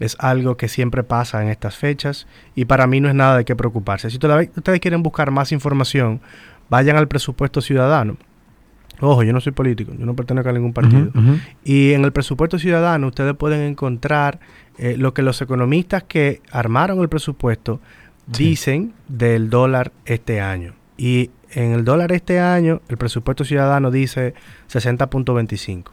[0.00, 3.44] es algo que siempre pasa en estas fechas y para mí no es nada de
[3.44, 4.10] qué preocuparse.
[4.10, 6.20] Si ustedes quieren buscar más información,
[6.68, 8.16] vayan al presupuesto ciudadano.
[9.00, 11.10] Ojo, yo no soy político, yo no pertenezco a ningún partido.
[11.64, 14.40] Y en el presupuesto ciudadano ustedes pueden encontrar
[14.78, 17.80] eh, lo que los economistas que armaron el presupuesto
[18.26, 20.74] dicen del dólar este año.
[20.96, 24.34] Y en el dólar este año, el presupuesto ciudadano dice
[24.70, 25.90] 60.25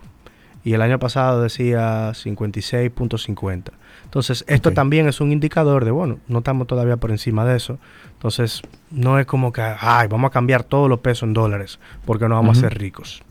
[0.63, 3.71] y el año pasado decía 56.50.
[4.13, 7.79] Entonces, esto también es un indicador de, bueno, no estamos todavía por encima de eso.
[8.11, 8.61] Entonces,
[8.91, 12.35] no es como que, ay, vamos a cambiar todos los pesos en dólares porque no
[12.35, 13.23] vamos a ser ricos.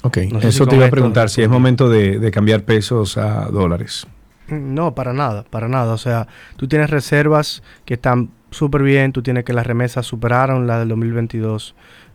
[0.00, 4.06] Ok, eso te iba a preguntar, si es momento de, cambiar pesos a dólares.
[4.46, 5.92] Mm, no, para nada, para nada.
[5.92, 10.66] O sea, tú tienes reservas que están súper bien, tú tienes que las remesas superaron
[10.66, 11.74] la del 2022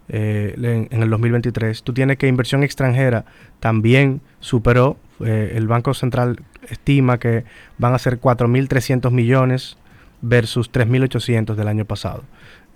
[0.10, 1.84] eh, en, el 2023.
[1.84, 3.26] Tú tienes que inversión extranjera
[3.60, 4.98] también superó.
[5.20, 7.44] Eh, el Banco Central estima que
[7.78, 9.78] van a ser 4.300 millones
[10.22, 12.24] versus 3.800 del año pasado.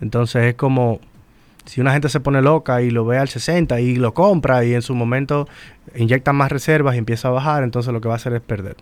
[0.02, 1.00] Entonces es como
[1.66, 4.74] si una gente se pone loca y lo ve al 60 y lo compra y
[4.74, 5.48] en su momento
[5.96, 8.78] inyecta más reservas y empieza a bajar, entonces lo que va a hacer es perder.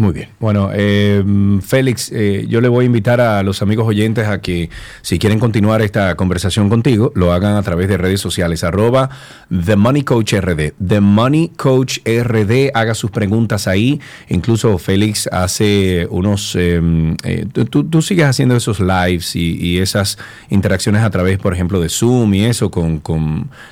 [0.00, 0.30] Muy bien.
[0.38, 1.22] Bueno, eh,
[1.60, 4.70] Félix, eh, yo le voy a invitar a los amigos oyentes a que
[5.02, 9.10] si quieren continuar esta conversación contigo, lo hagan a través de redes sociales, arroba
[9.50, 10.72] The Money Coach RD.
[10.82, 14.00] The Money Coach RD, haga sus preguntas ahí.
[14.30, 16.56] Incluso Félix hace unos...
[16.56, 20.16] Em, eh, tú, sigues haciendo esos lives y, esas
[20.48, 23.02] interacciones a través, por ejemplo, de Zoom y eso con,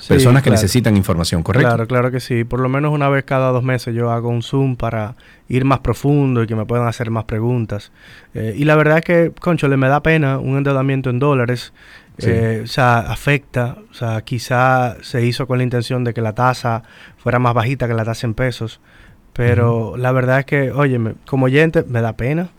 [0.07, 1.69] personas que necesitan información, ¿correcto?
[1.69, 2.43] Claro, claro que sí.
[2.43, 5.15] Por lo menos una vez cada dos meses yo hago un Zoom para
[5.49, 7.91] ir más profundo y que me puedan hacer más preguntas.
[8.33, 11.73] Eh, y la verdad es que, concho, le me da pena un endeudamiento en dólares.
[12.21, 16.33] Eh, o sea, afecta, o sea, quizá se hizo con la intención de que la
[16.33, 16.83] tasa
[17.17, 18.81] fuera más bajita que la tasa en pesos,
[19.31, 22.49] pero la verdad es que, oye, como oyente me da pena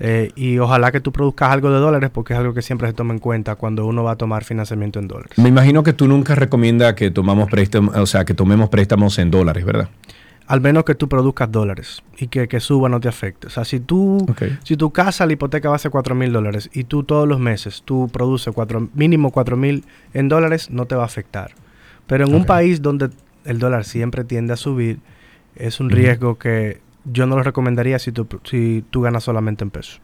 [0.00, 2.94] eh, y ojalá que tú produzcas algo de dólares porque es algo que siempre se
[2.94, 5.36] toma en cuenta cuando uno va a tomar financiamiento en dólares.
[5.36, 9.30] Me imagino que tú nunca recomiendas que tomamos préstamos, o sea, que tomemos préstamos en
[9.30, 9.88] dólares, ¿verdad?
[10.48, 13.48] Al menos que tú produzcas dólares y que, que suba no te afecte.
[13.48, 14.26] O sea, si tú,
[14.64, 17.38] si tu casa, la hipoteca va a ser 4 mil dólares y tú todos los
[17.38, 19.84] meses tú produces cuatro, mínimo 4 mil
[20.14, 21.52] en dólares, no te va a afectar.
[22.06, 23.10] Pero en un país donde
[23.44, 25.00] el dólar siempre tiende a subir,
[25.54, 29.70] es un riesgo que yo no lo recomendaría si tú, si tú ganas solamente en
[29.70, 30.00] pesos.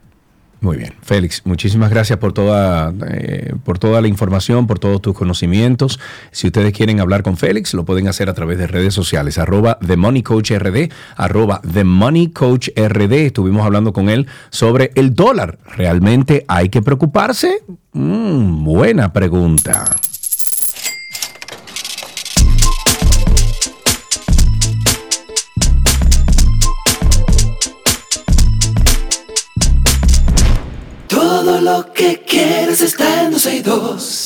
[0.64, 5.14] Muy bien, Félix, muchísimas gracias por toda, eh, por toda la información, por todos tus
[5.14, 6.00] conocimientos.
[6.30, 9.78] Si ustedes quieren hablar con Félix, lo pueden hacer a través de redes sociales, arroba
[9.86, 9.98] The
[11.16, 13.26] arroba The.
[13.26, 15.58] Estuvimos hablando con él sobre el dólar.
[15.76, 17.62] ¿Realmente hay que preocuparse?
[17.92, 19.84] Mm, buena pregunta.
[31.36, 34.24] Todo lo que quieres está en 12 y 2.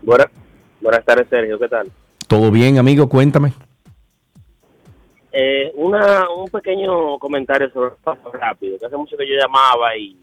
[0.00, 0.28] Buenas.
[0.84, 1.58] Buenas tardes, Sergio.
[1.58, 1.90] ¿Qué tal?
[2.28, 3.08] ¿Todo bien, amigo?
[3.08, 3.54] Cuéntame.
[5.32, 9.96] Eh, una, un pequeño comentario sobre el paso rápido, que hace mucho que yo llamaba
[9.96, 10.14] y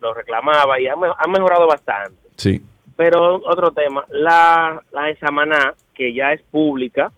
[0.00, 2.20] lo, reclamaba y ha, mejorado bastante.
[2.36, 2.62] Sí.
[2.94, 7.10] Pero otro tema, la, la de Samaná, que ya es pública,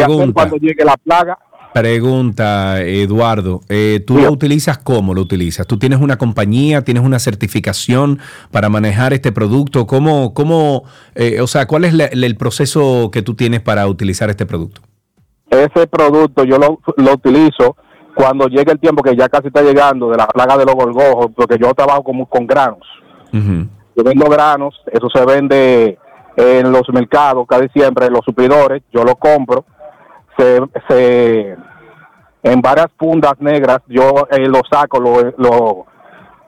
[0.00, 1.38] a hacer cuando llegue la plaga.
[1.72, 5.66] Pregunta, Eduardo, eh, ¿tú lo utilizas cómo lo utilizas?
[5.66, 8.18] ¿Tú tienes una compañía, tienes una certificación
[8.50, 9.86] para manejar este producto?
[9.86, 10.84] ¿Cómo, cómo
[11.14, 14.82] eh, o sea, cuál es la- el proceso que tú tienes para utilizar este producto?
[15.50, 17.76] Ese producto yo lo, lo utilizo
[18.14, 21.26] cuando llegue el tiempo que ya casi está llegando de la plaga de los gorgojos,
[21.34, 22.86] porque yo trabajo como con granos.
[23.32, 25.98] Yo vendo granos, eso se vende
[26.36, 29.64] en los mercados casi siempre, en los suplidores, yo lo compro,
[30.38, 31.56] se, se
[32.42, 35.86] en varias fundas negras, yo eh, lo saco, lo, lo,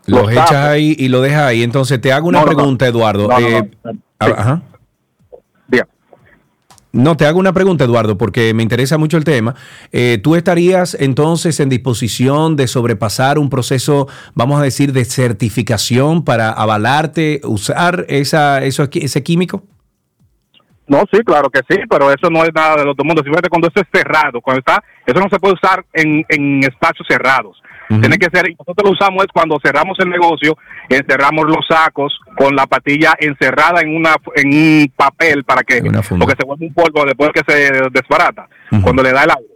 [0.06, 1.62] Los lo echas ahí y lo dejas ahí.
[1.62, 2.56] Entonces, te hago una No, no, no.
[2.56, 3.28] pregunta, Eduardo.
[3.38, 3.70] Eh,
[4.18, 4.62] ah, Ajá.
[6.92, 9.54] No, te hago una pregunta, Eduardo, porque me interesa mucho el tema.
[9.92, 16.22] Eh, ¿Tú estarías entonces en disposición de sobrepasar un proceso, vamos a decir, de certificación
[16.22, 19.62] para avalarte usar esa, eso, ese químico?
[20.86, 23.22] No, sí, claro que sí, pero eso no es nada del otro mundo.
[23.22, 27.06] Simplemente cuando eso es cerrado, cuando está, eso no se puede usar en, en espacios
[27.08, 27.62] cerrados.
[28.00, 30.56] Tiene que ser, y nosotros lo usamos es cuando cerramos el negocio,
[30.88, 36.34] encerramos los sacos con la patilla encerrada en una en un papel para que, porque
[36.38, 38.48] se vuelve un polvo después que se desbarata,
[38.82, 39.46] cuando le da el agua.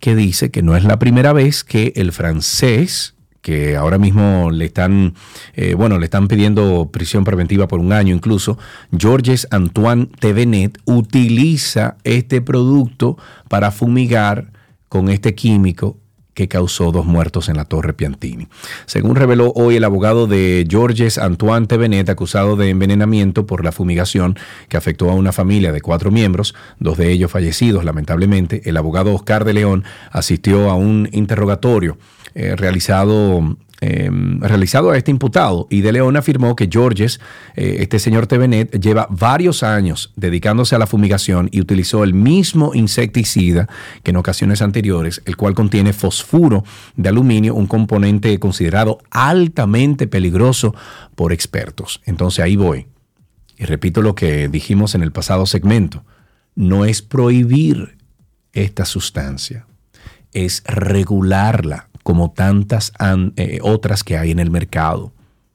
[0.01, 4.65] que dice que no es la primera vez que el francés que ahora mismo le
[4.65, 5.15] están,
[5.53, 8.57] eh, bueno, le están pidiendo prisión preventiva por un año incluso,
[8.97, 13.19] Georges Antoine Tevenet utiliza este producto
[13.51, 14.51] para fumigar
[14.89, 15.99] con este químico
[16.35, 18.49] que causó dos muertos en la Torre Piantini.
[18.87, 24.37] Según reveló hoy el abogado de Georges Antoine Tevenet, acusado de envenenamiento por la fumigación
[24.69, 29.15] que afectó a una familia de cuatro miembros, dos de ellos fallecidos lamentablemente, el abogado
[29.15, 31.97] Oscar de León asistió a un interrogatorio
[32.35, 37.21] eh, realizado em, realizado a este imputado y De León afirmó que Georges,
[37.57, 42.73] eh, este señor Tevenet, lleva varios años dedicándose a la fumigación y utilizó el mismo
[42.75, 43.69] insecticida
[44.03, 46.65] que en ocasiones anteriores, el cual contiene fosfuro
[46.97, 50.75] de aluminio, un componente considerado altamente peligroso
[51.15, 52.01] por expertos.
[52.07, 52.87] Entonces ahí voy.
[53.57, 56.05] Y repito lo que dijimos en el pasado segmento.
[56.55, 57.97] No es prohibir
[58.53, 59.67] esta sustancia,
[60.33, 62.93] es regularla como tantas
[63.37, 65.11] eh, otras que hay en el mercado.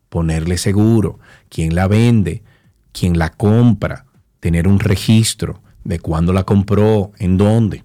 [0.09, 2.43] Ponerle seguro, quién la vende,
[2.91, 4.03] quién la compra,
[4.41, 7.83] tener un registro de cuándo la compró, en dónde.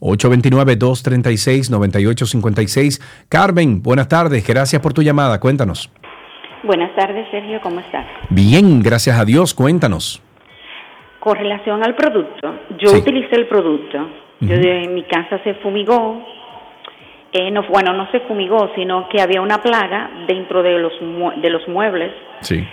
[0.00, 3.00] 829-236-9856.
[3.28, 5.88] Carmen, buenas tardes, gracias por tu llamada, cuéntanos.
[6.64, 8.06] Buenas tardes, Sergio, ¿cómo estás?
[8.30, 10.22] Bien, gracias a Dios, cuéntanos.
[11.20, 14.08] Con relación al producto, yo utilicé el producto.
[14.40, 16.22] Yo en mi casa se fumigó,
[17.36, 20.92] eh, no, bueno, no se fumigó, sino que había una plaga dentro de los,
[21.42, 22.12] de los muebles.
[22.40, 22.64] Sí.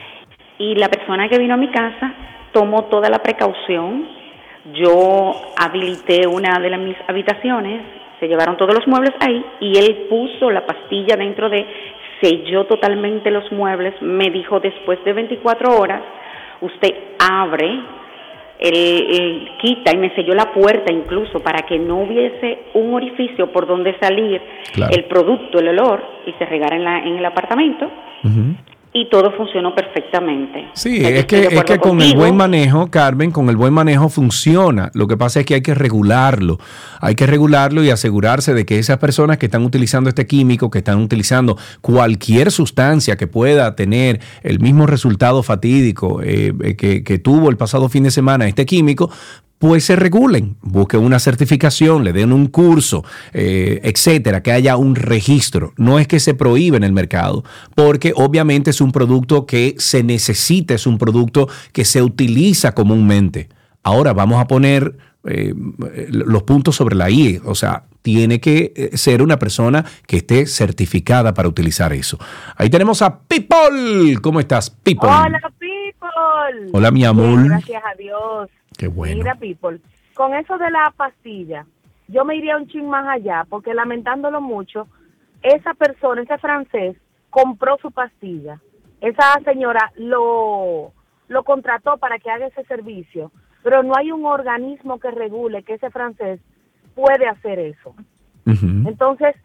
[0.60, 2.14] Y la persona que vino a mi casa
[2.52, 4.08] tomó toda la precaución.
[4.76, 7.82] Yo habilité una de las, mis habitaciones,
[8.20, 11.66] se llevaron todos los muebles ahí y él puso la pastilla dentro de,
[12.22, 16.04] selló totalmente los muebles, me dijo después de 24 horas,
[16.62, 17.80] usted abre
[18.62, 23.66] él, quita y me selló la puerta incluso para que no hubiese un orificio por
[23.66, 24.42] donde salir
[24.92, 27.90] el producto, el olor, y se regara en, la, en el apartamento
[28.94, 30.68] y todo funcionó perfectamente.
[30.74, 34.92] Sí, es que, es que con el buen manejo, Carmen, con el buen manejo funciona.
[34.94, 36.58] Lo que pasa es que hay que regularlo.
[37.00, 40.80] Hay que regularlo y asegurarse de que esas personas que están utilizando este químico, que
[40.80, 47.18] están utilizando cualquier sustancia que pueda tener el mismo resultado fatídico eh, eh, que, que
[47.18, 49.10] tuvo el pasado fin de semana este químico,
[49.62, 54.96] pues se regulen, busquen una certificación, le den un curso, eh, etcétera, que haya un
[54.96, 55.74] registro.
[55.78, 57.44] No es que se prohíbe en el mercado,
[57.76, 63.50] porque obviamente es un producto que se necesita, es un producto que se utiliza comúnmente.
[63.84, 65.54] Ahora vamos a poner eh,
[66.10, 70.48] los puntos sobre la I, o sea, tiene que eh, ser una persona que esté
[70.48, 72.18] certificada para utilizar eso.
[72.56, 74.18] Ahí tenemos a People.
[74.24, 75.08] ¿Cómo estás, People?
[75.08, 76.72] Hola, People.
[76.74, 77.46] Hola, mi amor.
[77.46, 78.50] gracias a Dios.
[79.18, 79.80] Mira, people,
[80.14, 81.66] con eso de la pastilla,
[82.08, 84.88] yo me iría un ching más allá, porque lamentándolo mucho,
[85.42, 86.98] esa persona, ese francés,
[87.30, 88.60] compró su pastilla.
[89.00, 90.92] Esa señora lo,
[91.28, 93.32] lo contrató para que haga ese servicio,
[93.64, 96.40] pero no hay un organismo que regule que ese francés
[96.94, 97.96] puede hacer eso.
[98.46, 99.36] Entonces,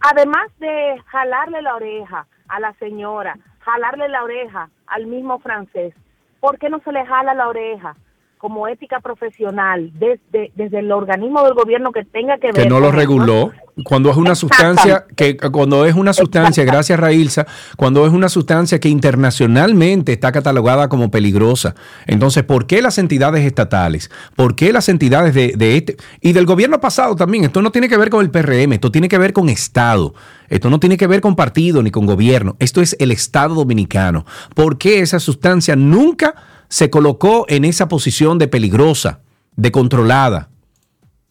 [0.00, 5.94] además de jalarle la oreja a la señora, jalarle la oreja al mismo francés,
[6.40, 7.96] ¿por qué no se le jala la oreja
[8.42, 12.64] como ética profesional desde, desde el organismo del gobierno que tenga que ver.
[12.64, 13.52] Que no lo reguló.
[13.84, 17.46] Cuando es una sustancia, que cuando es una sustancia, gracias Railsa,
[17.76, 21.76] cuando es una sustancia que internacionalmente está catalogada como peligrosa.
[22.08, 24.10] Entonces, ¿por qué las entidades estatales?
[24.34, 27.44] ¿Por qué las entidades de, de este y del gobierno pasado también?
[27.44, 30.14] Esto no tiene que ver con el PRM, esto tiene que ver con Estado.
[30.48, 32.56] Esto no tiene que ver con partido ni con gobierno.
[32.58, 34.26] Esto es el Estado dominicano.
[34.56, 36.34] ¿Por qué esa sustancia nunca
[36.72, 39.20] se colocó en esa posición de peligrosa,
[39.56, 40.48] de controlada.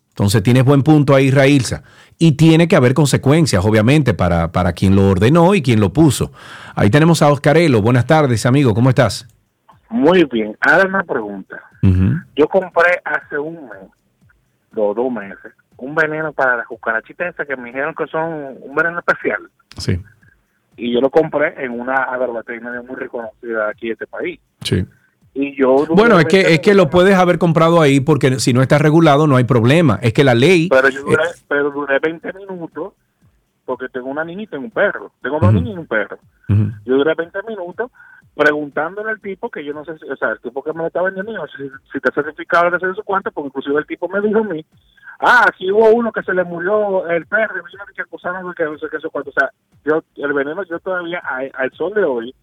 [0.09, 1.81] Entonces tienes buen punto ahí, Railsa.
[2.19, 6.31] Y tiene que haber consecuencias, obviamente, para, para quien lo ordenó y quien lo puso.
[6.75, 7.81] Ahí tenemos a Oscarelo.
[7.81, 8.75] Buenas tardes, amigo.
[8.75, 9.27] ¿Cómo estás?
[9.89, 10.55] Muy bien.
[10.59, 11.59] Ahora una pregunta.
[12.35, 13.89] Yo compré hace un mes,
[14.75, 18.99] o dos meses, un veneno para las cucarachitas que me dijeron que son un veneno
[18.99, 19.41] especial.
[19.75, 19.99] Sí.
[20.77, 24.39] Y yo lo compré en una agroveterinaria muy reconocida aquí en este país.
[24.61, 24.85] Sí
[25.33, 28.77] yo bueno, es que, es que lo puedes haber comprado ahí porque si no está
[28.77, 29.97] regulado no hay problema.
[30.01, 30.67] Es que la ley...
[30.69, 32.93] Pero yo duré, pero duré 20 minutos
[33.65, 35.11] porque tengo una niñita y un perro.
[35.21, 36.17] Tengo dos niños y un perro.
[36.85, 37.89] Yo duré 20 minutos
[38.35, 40.87] preguntándole al tipo que yo no sé, si, o sea, el tipo que me lo
[40.87, 44.21] estaba vendiendo, si, si está certificado de hacer su cuenta, porque inclusive el tipo me
[44.21, 44.65] dijo a mí,
[45.19, 48.55] ah, aquí hubo uno que se le murió el perro y me que acusaron de
[48.55, 49.29] que no sé qué, eso cuánto.
[49.29, 49.49] O sea,
[49.85, 51.21] yo, el veneno yo todavía,
[51.53, 52.35] al sol de hoy,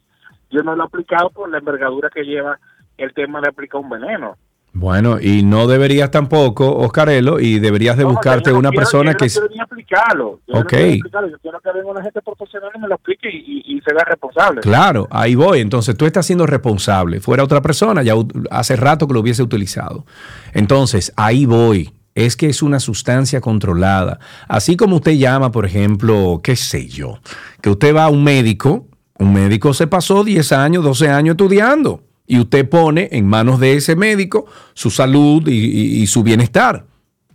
[0.50, 2.58] yo no lo he aplicado por la envergadura que lleva
[2.98, 4.36] el tema de aplicar un veneno.
[4.72, 9.28] Bueno, y no deberías tampoco, Oscarelo, y deberías de buscarte una persona que...
[9.28, 10.40] Yo no explicarlo.
[10.46, 10.72] Yo ok.
[10.72, 13.92] No yo quiero que venga una gente profesional y me lo explique y, y, se
[13.92, 14.60] vea responsable.
[14.60, 15.60] Claro, ahí voy.
[15.60, 17.18] Entonces tú estás siendo responsable.
[17.20, 18.14] Fuera otra persona, ya
[18.50, 20.04] hace rato que lo hubiese utilizado.
[20.52, 21.92] Entonces, ahí voy.
[22.14, 24.18] Es que es una sustancia controlada.
[24.48, 27.18] Así como usted llama, por ejemplo, qué sé yo,
[27.62, 28.86] que usted va a un médico,
[29.18, 33.74] un médico se pasó 10 años, 12 años estudiando y usted pone en manos de
[33.74, 36.84] ese médico su salud y, su bienestar.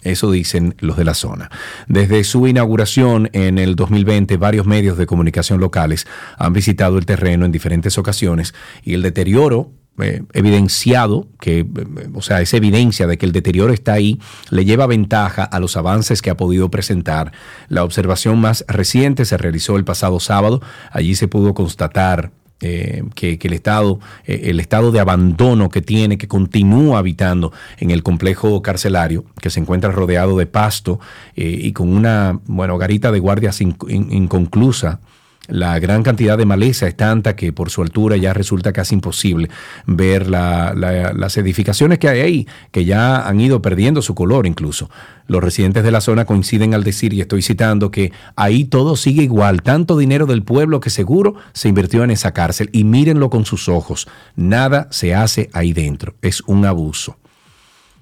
[0.04, 1.52] Eso dicen los de la zona.
[1.88, 6.08] Desde su inauguración en el 2020, varios medios de comunicación locales
[6.38, 8.54] han visitado el terreno en diferentes ocasiones
[8.84, 11.66] y el deterioro eh, evidenciado, que, eh,
[12.14, 14.20] o sea, esa evidencia de que el deterioro está ahí,
[14.50, 17.34] le lleva ventaja a los avances que ha podido presentar.
[17.68, 20.62] La observación más reciente se realizó el pasado sábado.
[20.92, 22.32] Allí se pudo constatar
[22.62, 27.92] eh, que, el estado, eh, el estado de abandono que tiene, que continúa habitando en
[27.92, 31.00] el complejo carcelario, que se encuentra rodeado de pasto
[31.36, 35.00] eh, y con una, bueno, garita de guardias inconclusa
[35.48, 39.50] la gran cantidad de maleza es tanta que por su altura ya resulta casi imposible
[39.86, 44.90] ver las edificaciones que hay ahí, que ya han ido perdiendo su color incluso.
[45.28, 49.24] Los residentes de la zona coinciden al decir, y estoy citando, que ahí todo sigue
[49.24, 52.70] igual, tanto dinero del pueblo que seguro se invirtió en esa cárcel.
[52.72, 57.18] Y mírenlo con sus ojos, nada se hace ahí dentro, es un abuso.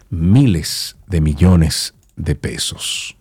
[0.10, 3.19] Miles de millones de pesos.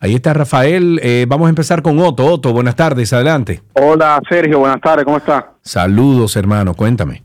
[0.00, 1.00] Ahí está Rafael.
[1.02, 2.24] Eh, vamos a empezar con Otto.
[2.24, 3.60] Otto, buenas tardes, adelante.
[3.74, 5.52] Hola Sergio, buenas tardes, ¿cómo está?
[5.62, 7.22] Saludos, hermano, cuéntame.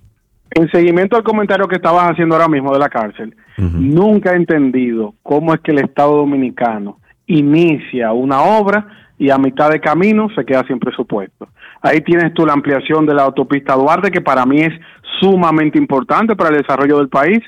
[0.52, 5.14] En seguimiento al comentario que estabas haciendo ahora mismo de la cárcel, nunca he entendido
[5.24, 8.86] cómo es que el Estado Dominicano inicia una obra
[9.18, 11.48] y a mitad de camino se queda sin presupuesto.
[11.82, 14.74] Ahí tienes tú la ampliación de la autopista Duarte, que para mí es
[15.22, 17.40] sumamente importante para el desarrollo del país,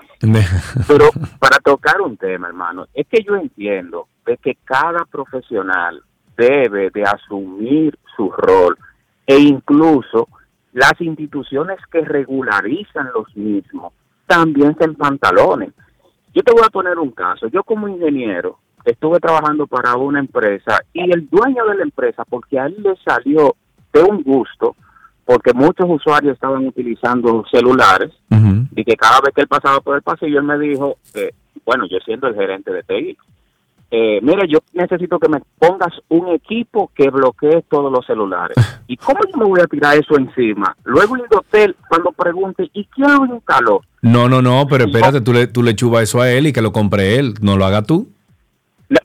[0.87, 6.03] Pero para tocar un tema, hermano, es que yo entiendo de que cada profesional
[6.37, 8.77] debe de asumir su rol
[9.25, 10.27] e incluso
[10.73, 13.93] las instituciones que regularizan los mismos
[14.27, 15.71] también se pantalones.
[16.33, 17.47] Yo te voy a poner un caso.
[17.47, 22.59] Yo como ingeniero estuve trabajando para una empresa y el dueño de la empresa, porque
[22.59, 23.55] a él le salió
[23.93, 24.75] de un gusto,
[25.23, 28.11] porque muchos usuarios estaban utilizando celulares
[28.75, 30.97] y que cada vez que él pasaba por el pasillo él me dijo,
[31.65, 33.17] bueno, yo siendo el gerente de TI,
[33.91, 38.57] eh, mira, yo necesito que me pongas un equipo que bloquee todos los celulares.
[38.87, 40.75] ¿Y cómo yo me voy a tirar eso encima?
[40.83, 43.81] Luego el hotel, cuando pregunte, ¿y quién lo instaló?
[44.01, 46.61] No, no, no, pero espérate, tú le, tú le chubas eso a él y que
[46.61, 48.07] lo compre él, no lo haga tú.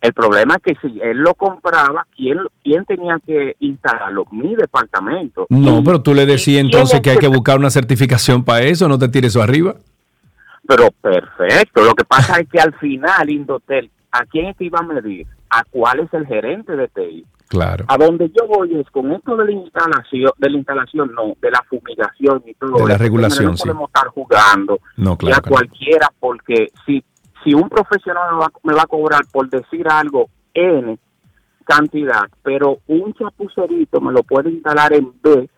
[0.00, 4.26] El problema es que si él lo compraba, ¿quién, quién tenía que instalarlo?
[4.30, 5.46] Mi departamento.
[5.48, 8.98] No, pero tú le decías entonces que hay que buscar una certificación para eso, no
[8.98, 9.76] te tires eso arriba.
[10.66, 14.78] Pero perfecto, lo que pasa es que al final Indotel ¿a quién es que iba
[14.78, 15.26] a medir?
[15.50, 17.26] ¿A cuál es el gerente de TI?
[17.48, 17.84] Claro.
[17.88, 21.50] A donde yo voy es con esto de la instalación, de la instalación no, de
[21.50, 22.78] la fumigación y todo.
[22.78, 27.02] De la regulación, no podemos estar jugando no, claro, a cualquiera porque si
[27.42, 30.98] si un profesional me va, me va a cobrar por decir algo N
[31.70, 35.48] cantidad, pero un chapucerito me lo puede instalar en B,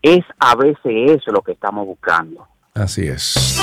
[0.00, 2.46] es a veces eso lo que estamos buscando.
[2.74, 3.60] Así es.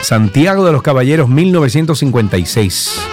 [0.00, 3.09] Santiago de los Caballeros 1956.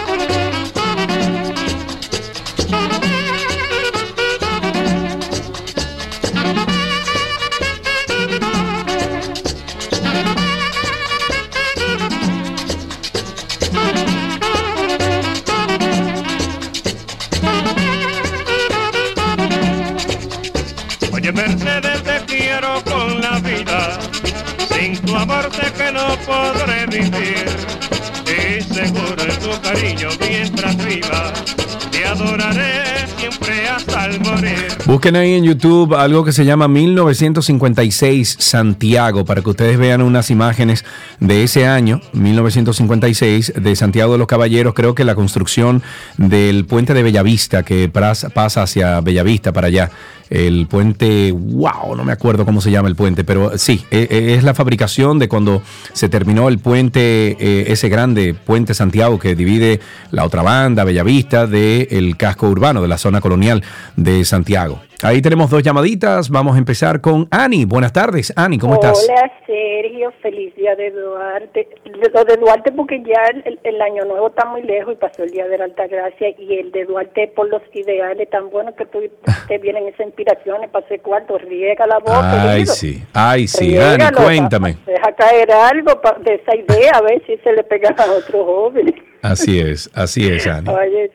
[34.88, 40.32] Busquen ahí en YouTube algo que se llama 1956 Santiago para que ustedes vean unas
[40.32, 40.86] imágenes
[41.20, 44.74] de ese año, 1956, de Santiago de los Caballeros.
[44.74, 45.84] Creo que la construcción
[46.16, 49.92] del puente de Bellavista que pasa hacia Bellavista para allá.
[50.30, 54.36] El puente, wow, no me acuerdo cómo se llama el puente, pero sí, e- e-
[54.36, 55.62] es la fabricación de cuando
[55.94, 59.80] se terminó el puente, eh, ese grande puente Santiago que divide
[60.12, 63.64] la otra banda, Bellavista, del casco urbano, de la zona colonial
[63.96, 64.82] de Santiago.
[65.04, 66.28] Ahí tenemos dos llamaditas.
[66.30, 67.66] Vamos a empezar con Ani.
[67.66, 69.08] Buenas tardes, Ani, ¿cómo estás?
[69.08, 71.68] Hola Sergio, feliz día de Duarte.
[72.14, 75.30] Lo de Duarte porque ya el, el año nuevo está muy lejos y pasó el
[75.30, 79.00] día de la Altagracia y el de Duarte por los ideales tan buenos que tú
[79.48, 82.24] te vienen esas inspiraciones para hacer cuarto, riega la voz.
[82.24, 82.74] Ay, querido.
[82.74, 84.74] sí, ay, sí, Ani, cuéntame.
[84.84, 88.12] pa- Deja caer algo pa- de esa idea a ver si se le pega a
[88.12, 88.96] otros jóvenes.
[89.22, 90.68] Así es, así es, Ani.
[90.70, 91.12] Oye,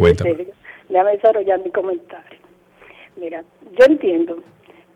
[0.00, 0.14] oye.
[0.16, 0.46] Sergio,
[0.90, 2.41] déjame desarrollar mi comentario.
[3.22, 3.44] Mira,
[3.78, 4.38] yo entiendo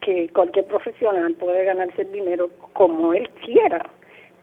[0.01, 3.89] que cualquier profesional puede ganarse el dinero como él quiera,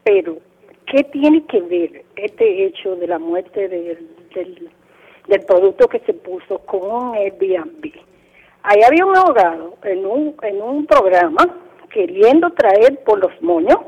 [0.06, 0.38] pero
[0.86, 4.70] ¿qué tiene que ver este hecho de la muerte del, del,
[5.28, 7.92] del producto que se puso con un Airbnb?
[8.64, 11.46] Ahí había un abogado en un, en un programa
[11.92, 13.80] queriendo traer por los moños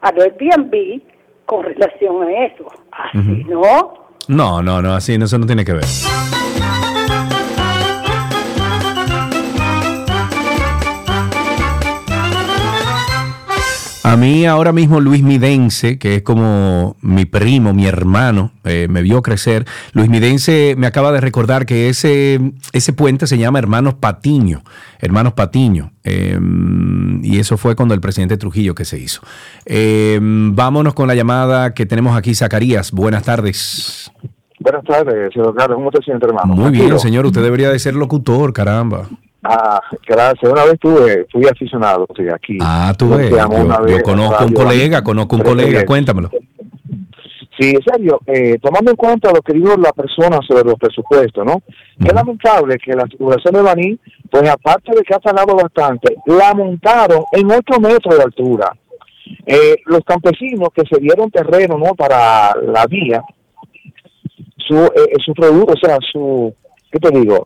[0.00, 1.02] al Airbnb
[1.44, 2.66] con relación a eso.
[2.90, 4.08] Así, ¿no?
[4.26, 5.84] No, no, no, así eso no tiene que ver.
[14.14, 19.02] A mí ahora mismo Luis Midense, que es como mi primo, mi hermano, eh, me
[19.02, 19.64] vio crecer.
[19.92, 22.38] Luis Midense me acaba de recordar que ese,
[22.72, 24.62] ese puente se llama Hermanos Patiño.
[25.00, 25.90] Hermanos Patiño.
[26.04, 26.38] Eh,
[27.24, 29.20] y eso fue cuando el presidente Trujillo que se hizo.
[29.66, 32.92] Eh, vámonos con la llamada que tenemos aquí, Zacarías.
[32.92, 34.12] Buenas tardes.
[34.60, 35.76] Buenas tardes, señor Carlos.
[35.78, 36.54] ¿Cómo te sientes, hermano?
[36.54, 37.26] Muy bien, señor.
[37.26, 39.08] Usted debería de ser locutor, caramba.
[39.44, 40.50] Ah, gracias.
[40.50, 42.58] Una vez tuve, fui aficionado sí, aquí.
[42.62, 45.84] Ah, quedamos Yo, conozco un colega, conozco un colega.
[45.84, 46.30] Cuéntamelo.
[47.58, 51.44] Sí, en serio, eh, tomando en cuenta lo que dijo la persona sobre los presupuestos,
[51.44, 51.62] ¿no?
[52.04, 56.52] Es lamentable que la circulación de Baní, pues aparte de que ha tardado bastante, la
[56.52, 58.76] montaron en 8 metros de altura.
[59.46, 61.94] Eh, los campesinos que se dieron terreno, ¿no?
[61.94, 63.22] Para la vía,
[64.56, 66.52] su, eh, su producto, o sea, su,
[66.90, 67.44] ¿qué te digo?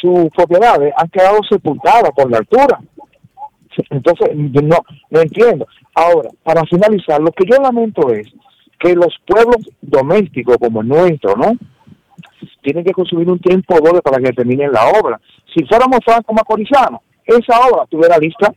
[0.00, 2.80] Sus propiedades han quedado sepultadas por la altura.
[3.90, 4.78] Entonces, no,
[5.10, 5.66] no entiendo.
[5.94, 8.26] Ahora, para finalizar, lo que yo lamento es
[8.78, 11.52] que los pueblos domésticos como el nuestro, ¿no?
[12.62, 15.20] Tienen que consumir un tiempo doble para que terminen la obra.
[15.54, 18.52] Si fuéramos franco macorizanos, esa obra estuviera lista.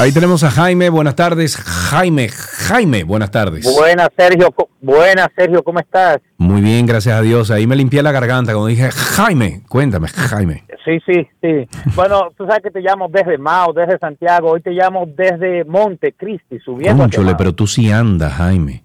[0.00, 0.88] Ahí tenemos a Jaime.
[0.88, 1.58] Buenas tardes.
[1.58, 3.70] Jaime, Jaime, buenas tardes.
[3.78, 4.48] Buenas, Sergio.
[4.80, 5.62] Buenas, Sergio.
[5.62, 6.20] ¿Cómo estás?
[6.38, 7.50] Muy bien, gracias a Dios.
[7.50, 9.60] Ahí me limpié la garganta cuando dije Jaime.
[9.68, 10.64] Cuéntame, Jaime.
[10.86, 11.68] Sí, sí, sí.
[11.94, 14.52] Bueno, tú sabes que te llamo desde Mao, desde Santiago.
[14.52, 17.04] Hoy te llamo desde Montecristi, subiendo.
[17.04, 18.82] hacia Cónchole, pero tú sí andas, Jaime.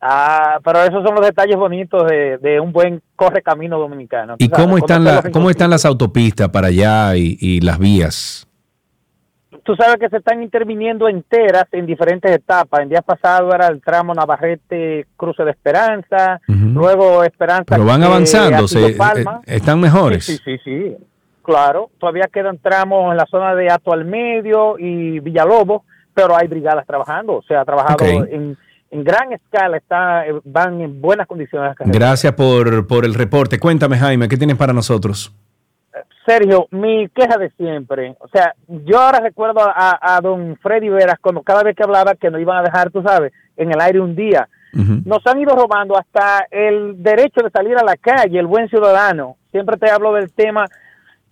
[0.00, 4.34] Ah, pero esos son los detalles bonitos de, de un buen correcamino dominicano.
[4.38, 8.47] ¿Y sabes, cómo están, la, cómo están las autopistas para allá y, y las vías?
[9.68, 12.80] Tú sabes que se están interviniendo enteras en diferentes etapas.
[12.80, 17.66] El día pasado era el tramo Navarrete Cruce de Esperanza, luego Esperanza.
[17.68, 19.42] Pero van eh, avanzando, se- Palma.
[19.44, 20.24] eh, están mejores.
[20.24, 20.96] Sí, sí, sí, sí.
[21.42, 25.82] Claro, todavía quedan tramos en la zona de Ato al Medio y Villalobos,
[26.14, 27.42] pero hay brigadas trabajando.
[27.46, 28.56] Se ha trabajado en,
[28.90, 31.74] en gran escala está, eh, van en buenas condiciones.
[31.80, 33.58] Gracias por, por el reporte.
[33.58, 35.30] Cuéntame, Jaime, ¿qué tienes para nosotros?
[36.26, 38.16] Sergio, mi queja de siempre.
[38.20, 42.14] O sea, yo ahora recuerdo a, a don Freddy Veras cuando cada vez que hablaba
[42.14, 44.48] que nos iban a dejar, tú sabes, en el aire un día.
[44.72, 49.36] Nos han ido robando hasta el derecho de salir a la calle, el buen ciudadano.
[49.50, 50.66] Siempre te hablo del tema.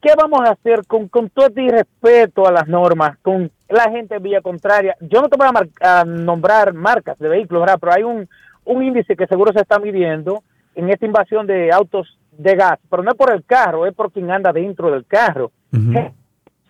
[0.01, 4.17] ¿Qué vamos a hacer con, con todo este irrespeto a las normas, con la gente
[4.17, 4.97] en vía contraria?
[5.01, 5.47] Yo no te voy
[5.81, 7.79] a, a nombrar marcas de vehículos, ¿verdad?
[7.81, 8.29] pero hay un,
[8.65, 10.43] un índice que seguro se está midiendo
[10.75, 14.13] en esta invasión de autos de gas, pero no es por el carro, es por
[14.13, 15.53] quien anda dentro del carro.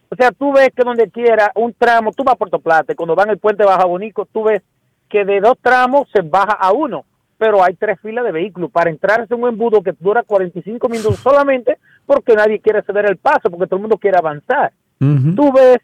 [0.09, 3.15] O sea, tú ves que donde quiera un tramo, tú vas a Puerto Plata, cuando
[3.15, 4.63] van el puente Baja Bonico, tú ves
[5.09, 7.05] que de dos tramos se baja a uno,
[7.39, 11.17] pero hay tres filas de vehículos para entrarse en un embudo que dura 45 minutos
[11.17, 14.73] solamente porque nadie quiere ceder el paso, porque todo el mundo quiere avanzar.
[14.99, 15.79] Tú ves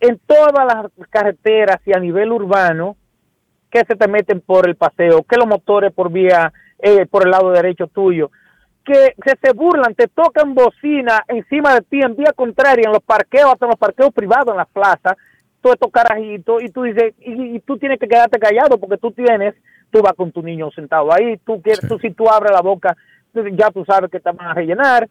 [0.00, 2.96] en todas las carreteras y a nivel urbano
[3.70, 7.30] que se te meten por el paseo, que los motores por vía, eh, por el
[7.32, 8.30] lado derecho tuyo,
[8.84, 13.52] que, se burlan, te tocan bocina encima de ti en vía contraria, en los parqueos,
[13.52, 15.16] hasta en los parqueos privados, en las plazas,
[15.60, 19.54] todo estos carajitos, y tú dices, y, tú tienes que quedarte callado porque tú tienes,
[19.90, 22.96] tú vas con tu niño sentado ahí, tú quieres, tú si tú abres la boca,
[23.52, 25.08] ya tú sabes que te van a rellenar.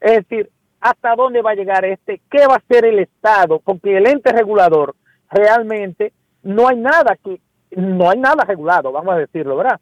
[0.00, 0.48] Es decir,
[0.80, 2.20] ¿hasta dónde va a llegar este?
[2.30, 3.58] ¿Qué va a hacer el Estado?
[3.58, 4.94] Porque el ente regulador
[5.30, 6.12] realmente
[6.42, 7.40] no hay nada que,
[7.72, 9.80] no hay nada regulado, vamos a decirlo, ¿verdad?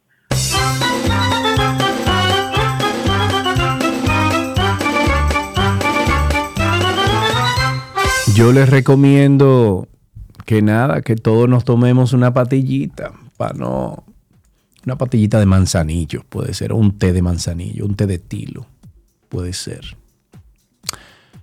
[8.39, 9.89] Yo les recomiendo
[10.47, 14.05] que nada, que todos nos tomemos una patillita, para no...
[14.87, 18.67] Una patillita de manzanillo, puede ser, o un té de manzanillo, un té de tilo,
[19.29, 19.97] puede ser.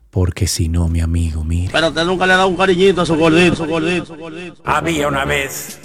[0.10, 1.70] Porque si no, mi amigo, mire.
[1.70, 4.62] Pero usted nunca le ha dado un cariñito a su gordito, su gordito, su gordito.
[4.64, 5.82] Había una vez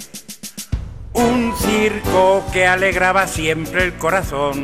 [1.11, 4.63] un circo que alegraba siempre el corazón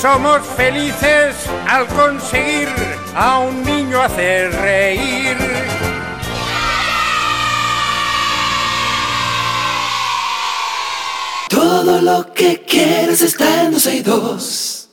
[0.00, 1.34] Somos felices
[1.68, 2.68] al conseguir
[3.16, 5.36] a un niño hacer reír.
[11.48, 13.72] Todo lo que quieres está en
[14.04, 14.88] dos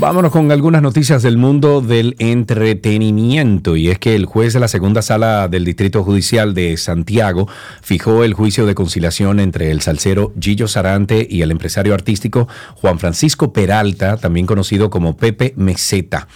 [0.00, 4.66] Vámonos con algunas noticias del mundo del entretenimiento y es que el juez de la
[4.66, 7.48] segunda sala del Distrito Judicial de Santiago
[7.82, 12.98] fijó el juicio de conciliación entre el salsero Gillo Sarante y el empresario artístico Juan
[12.98, 16.28] Francisco Peralta, también conocido como Pepe Meseta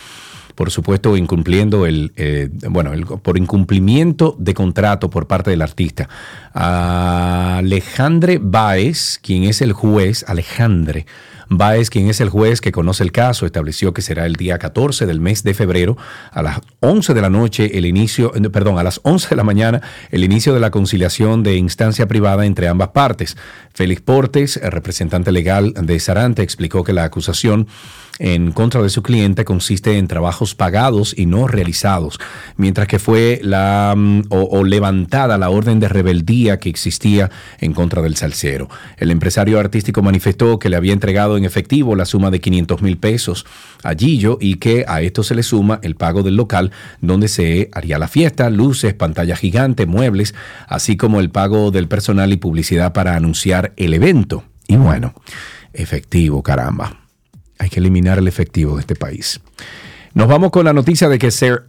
[0.54, 6.08] por supuesto, incumpliendo el, eh, bueno, por incumplimiento de contrato por parte del artista.
[6.52, 11.06] Alejandre Báez, quien es el juez, Alejandre,
[11.48, 15.06] Baez, quien es el juez que conoce el caso, estableció que será el día 14
[15.06, 15.96] del mes de febrero
[16.30, 19.44] a las 11 de la noche el inicio, eh, perdón, a las 11 de la
[19.44, 23.36] mañana el inicio de la conciliación de instancia privada entre ambas partes.
[23.72, 27.66] Félix Portes, representante legal de Sarante, explicó que la acusación
[28.18, 32.20] en contra de su cliente consiste en trabajos pagados y no realizados,
[32.56, 37.30] mientras que fue la mm, o, levantada la orden de rebeldía que existía
[37.60, 38.68] en contra del salsero.
[38.96, 42.96] El empresario artístico manifestó que le había entregado en efectivo la suma de 500 mil
[42.96, 43.46] pesos
[43.82, 47.68] a Gillo y que a esto se le suma el pago del local donde se
[47.72, 50.34] haría la fiesta, luces, pantalla gigante, muebles,
[50.68, 54.44] así como el pago del personal y publicidad para anunciar el evento.
[54.66, 55.14] Y bueno,
[55.72, 57.00] efectivo, caramba.
[57.58, 59.40] Hay que eliminar el efectivo de este país.
[60.14, 61.64] Nos vamos con la noticia de que Sir,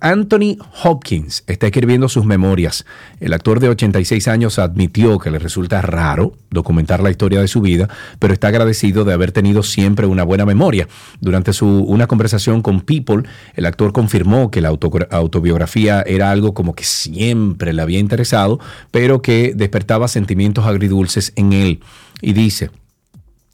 [0.00, 2.84] Anthony Hopkins está escribiendo sus memorias.
[3.20, 7.60] El actor de 86 años admitió que le resulta raro documentar la historia de su
[7.60, 7.88] vida,
[8.18, 10.88] pero está agradecido de haber tenido siempre una buena memoria.
[11.20, 16.74] Durante su, una conversación con People, el actor confirmó que la autobiografía era algo como
[16.74, 18.58] que siempre le había interesado,
[18.90, 21.80] pero que despertaba sentimientos agridulces en él.
[22.20, 22.70] Y dice,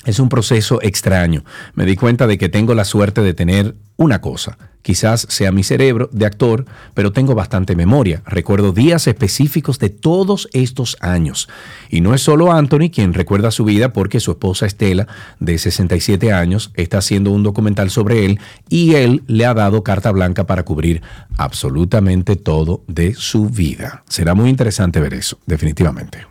[0.04, 1.44] Es un proceso extraño.
[1.74, 4.56] Me di cuenta de que tengo la suerte de tener una cosa.
[4.80, 6.64] Quizás sea mi cerebro de actor,
[6.94, 8.22] pero tengo bastante memoria.
[8.24, 11.50] Recuerdo días específicos de todos estos años.
[11.90, 15.06] Y no es solo Anthony quien recuerda su vida porque su esposa Estela,
[15.38, 18.40] de 67 años, está haciendo un documental sobre él
[18.70, 21.02] y él le ha dado carta blanca para cubrir
[21.36, 24.02] absolutamente todo de su vida.
[24.08, 26.26] Será muy interesante ver eso, definitivamente.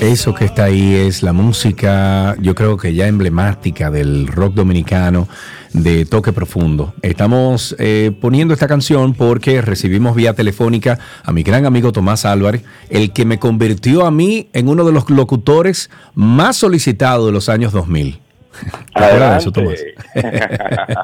[0.00, 5.28] Eso que está ahí es la música, yo creo que ya emblemática del rock dominicano
[5.74, 6.94] de toque profundo.
[7.02, 12.62] Estamos eh, poniendo esta canción porque recibimos vía telefónica a mi gran amigo Tomás Álvarez,
[12.88, 17.50] el que me convirtió a mí en uno de los locutores más solicitados de los
[17.50, 18.29] años 2000.
[18.94, 19.84] ¿Te acuerdas de eso, Tomás?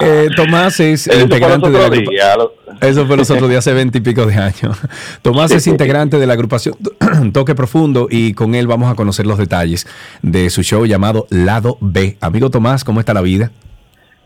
[0.00, 1.88] Eh, Tomás es Eso integrante de la
[2.36, 4.78] lo- Eso fue los otros días, hace veinte y pico de años.
[5.22, 6.76] Tomás es integrante de la agrupación
[7.32, 9.86] Toque Profundo y con él vamos a conocer los detalles
[10.22, 12.16] de su show llamado Lado B.
[12.20, 13.50] Amigo Tomás, ¿cómo está la vida?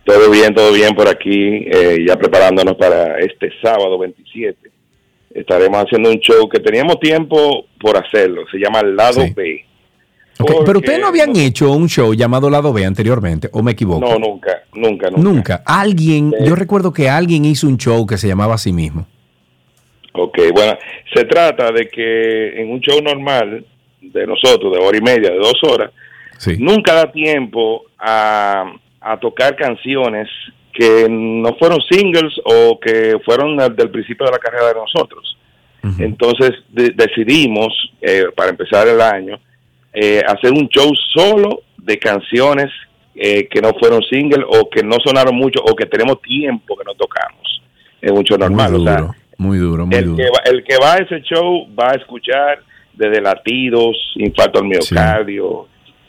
[0.04, 4.70] Todo bien, todo bien por aquí, eh, ya preparándonos para este sábado 27.
[5.34, 9.32] Estaremos haciendo un show que teníamos tiempo por hacerlo, se llama Lado Sí.
[9.34, 9.64] B.
[10.38, 14.00] Pero ustedes no habían hecho un show llamado Lado B anteriormente, ¿o me equivoco?
[14.06, 15.22] No, nunca, nunca, nunca.
[15.22, 15.62] Nunca.
[15.66, 19.06] Alguien, yo recuerdo que alguien hizo un show que se llamaba así mismo.
[20.14, 20.76] Ok, bueno,
[21.14, 23.64] se trata de que en un show normal
[24.00, 25.90] de nosotros, de hora y media, de dos horas,
[26.58, 30.28] nunca da tiempo a, a tocar canciones
[30.72, 35.36] que no fueron singles o que fueron del principio de la carrera de nosotros.
[35.98, 37.68] Entonces de- decidimos,
[38.00, 39.38] eh, para empezar el año,
[39.92, 42.70] eh, hacer un show solo de canciones
[43.14, 46.84] eh, que no fueron singles o que no sonaron mucho o que tenemos tiempo que
[46.84, 47.62] no tocamos
[48.00, 48.72] en un show normal.
[48.72, 50.16] muy o sea, duro, muy duro, muy el duro.
[50.16, 52.62] que, va, el que va a ese show va a escuchar
[52.92, 55.66] desde latidos, infarto al miocardio,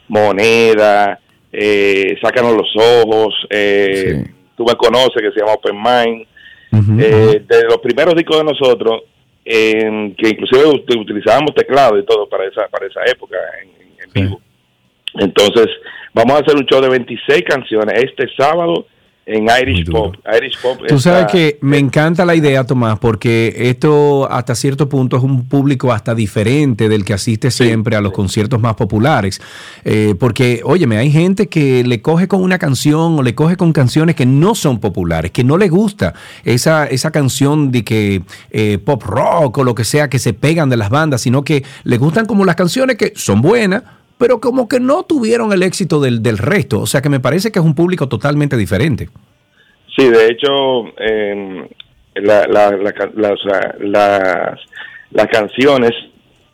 [0.07, 1.19] moneda,
[1.51, 4.23] eh, sácanos los ojos, eh,
[4.57, 6.27] tú me conoces que se llama Open Mind,
[6.99, 9.03] eh, de los primeros discos de nosotros,
[9.45, 14.03] en que inclusive ut- utilizábamos teclado y todo para esa, para esa época en, en-
[14.03, 14.41] en vivo.
[15.15, 15.67] Entonces,
[16.13, 18.87] vamos a hacer un show de 26 canciones este sábado
[19.25, 20.15] en Irish Pop.
[20.35, 25.15] Irish Pop Tú sabes que me encanta la idea, Tomás, porque esto hasta cierto punto
[25.17, 29.41] es un público hasta diferente del que asiste siempre a los conciertos más populares.
[29.85, 33.71] Eh, porque, óyeme, hay gente que le coge con una canción o le coge con
[33.71, 36.13] canciones que no son populares, que no le gusta
[36.43, 40.69] esa, esa canción de que eh, pop rock o lo que sea que se pegan
[40.69, 43.83] de las bandas, sino que le gustan como las canciones que son buenas,
[44.23, 46.79] pero como que no tuvieron el éxito del, del resto.
[46.79, 49.09] O sea que me parece que es un público totalmente diferente.
[49.97, 51.67] Sí, de hecho, eh,
[52.15, 54.59] la- la- la sea, las,
[55.11, 55.91] las canciones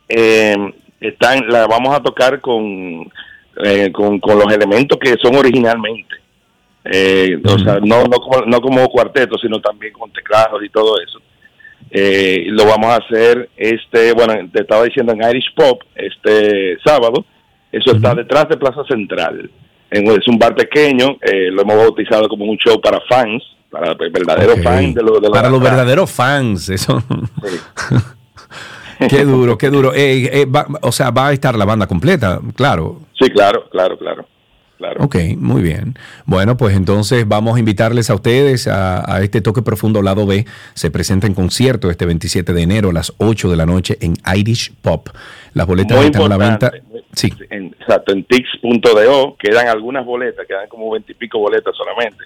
[0.08, 0.56] eh,
[1.00, 3.08] están, las vamos a tocar con,
[3.64, 6.16] eh, con, con los elementos que son originalmente.
[6.84, 11.00] Eh, O sea, no, no, como, no como cuarteto, sino también con teclados y todo
[11.00, 11.20] eso.
[11.92, 17.24] Eh, lo vamos a hacer, este, bueno, te estaba diciendo en Irish Pop, este sábado.
[17.72, 19.50] Eso está detrás de Plaza Central.
[19.90, 23.94] En- es un bar pequeño, eh, lo hemos bautizado como un show para fans, para
[23.94, 27.02] verdaderos fans de lo de Para los verdaderos fans, eso.
[29.08, 29.94] qué duro, qué duro.
[29.94, 33.00] Eh, eh, va- o sea, va a estar la banda completa, claro.
[33.18, 34.26] Sí, claro, claro, claro.
[34.78, 35.04] claro.
[35.04, 35.94] Ok, muy bien.
[36.24, 40.46] Bueno, pues entonces vamos a invitarles a ustedes a, a este toque profundo lado B.
[40.74, 44.14] Se presenta en concierto este 27 de enero a las 8 de la noche en
[44.36, 45.08] Irish Pop.
[45.52, 46.72] Las boletas Muy están a la venta.
[47.12, 47.46] Importante.
[47.56, 52.24] En, exacto, en tix.do quedan algunas boletas, quedan como veintipico boletas solamente.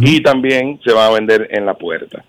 [0.00, 2.24] Y también se va a vender en la puerta.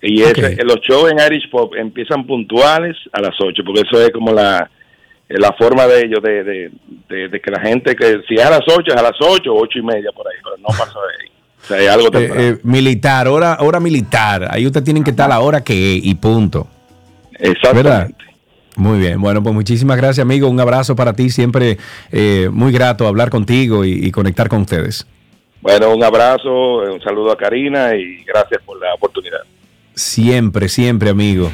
[0.00, 4.10] Y ese- los shows en Irish Pop empiezan puntuales a las 8, porque eso es
[4.10, 4.70] como la,
[5.28, 6.70] la forma de ellos, de, de,
[7.08, 9.52] de- de que la gente, que si es a las 8, es a las 8
[9.52, 11.30] o 8 y media por ahí, pero no pasa de ahí.
[11.60, 14.46] O sea, es algo Eh, eh, militar, hora, hora militar.
[14.50, 16.68] Ahí ustedes tienen que estar a la hora que es y punto.
[17.38, 18.24] Exactamente.
[18.76, 20.48] Muy bien, bueno, pues muchísimas gracias, amigo.
[20.48, 21.30] Un abrazo para ti.
[21.30, 21.78] Siempre
[22.10, 25.06] eh, muy grato hablar contigo y, y conectar con ustedes.
[25.60, 29.40] Bueno, un abrazo, un saludo a Karina y gracias por la oportunidad.
[29.94, 31.50] Siempre, siempre, amigo.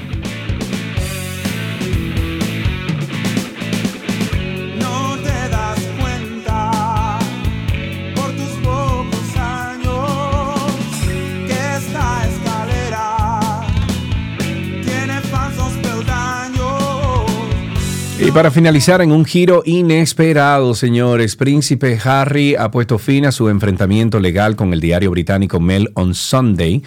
[18.31, 23.49] Y para finalizar, en un giro inesperado, señores, Príncipe Harry ha puesto fin a su
[23.49, 26.81] enfrentamiento legal con el diario británico Mail on Sunday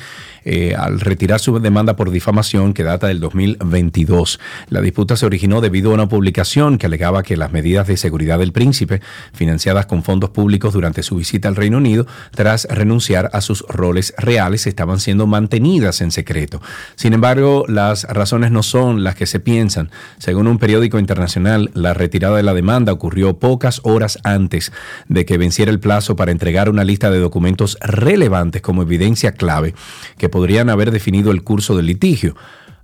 [0.45, 4.39] eh, al retirar su demanda por difamación que data del 2022.
[4.69, 8.39] La disputa se originó debido a una publicación que alegaba que las medidas de seguridad
[8.39, 9.01] del príncipe,
[9.33, 14.13] financiadas con fondos públicos durante su visita al Reino Unido, tras renunciar a sus roles
[14.17, 16.61] reales, estaban siendo mantenidas en secreto.
[16.95, 19.89] Sin embargo, las razones no son las que se piensan.
[20.17, 24.71] Según un periódico internacional, la retirada de la demanda ocurrió pocas horas antes
[25.07, 29.73] de que venciera el plazo para entregar una lista de documentos relevantes como evidencia clave
[30.17, 32.35] que podrían haber definido el curso del litigio.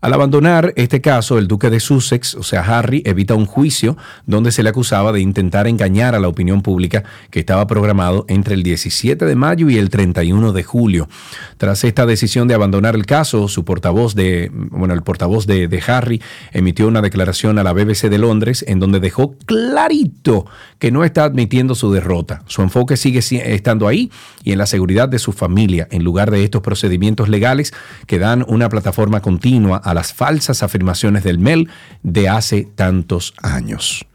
[0.01, 4.53] Al abandonar este caso, el duque de Sussex, o sea, Harry, evita un juicio donde
[4.53, 8.63] se le acusaba de intentar engañar a la opinión pública que estaba programado entre el
[8.63, 11.09] 17 de mayo y el 31 de julio.
[11.57, 15.83] Tras esta decisión de abandonar el caso, su portavoz de, bueno, el portavoz de, de
[15.85, 16.21] Harry
[16.53, 20.45] emitió una declaración a la BBC de Londres en donde dejó clarito
[20.77, 22.43] que no está admitiendo su derrota.
[22.47, 23.19] Su enfoque sigue
[23.53, 24.09] estando ahí
[24.45, 27.73] y en la seguridad de su familia, en lugar de estos procedimientos legales
[28.07, 31.69] que dan una plataforma continua a las falsas afirmaciones del MEL
[32.03, 34.05] de hace tantos años.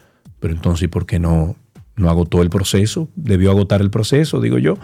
[0.40, 1.56] Pero entonces, ¿por qué no,
[1.96, 3.08] no agotó el proceso?
[3.16, 4.78] Debió agotar el proceso, digo yo.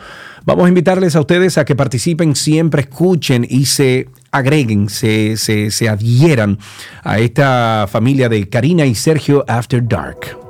[0.44, 5.70] Vamos a invitarles a ustedes a que participen, siempre escuchen y se agreguen, se, se,
[5.70, 6.58] se adhieran
[7.02, 10.49] a esta familia de Karina y Sergio After Dark.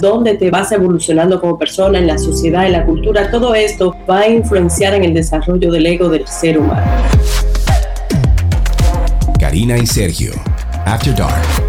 [0.00, 4.20] donde te vas evolucionando como persona en la sociedad, en la cultura, todo esto va
[4.20, 6.86] a influenciar en el desarrollo del ego del ser humano.
[9.38, 10.32] Karina y Sergio,
[10.86, 11.59] After Dark.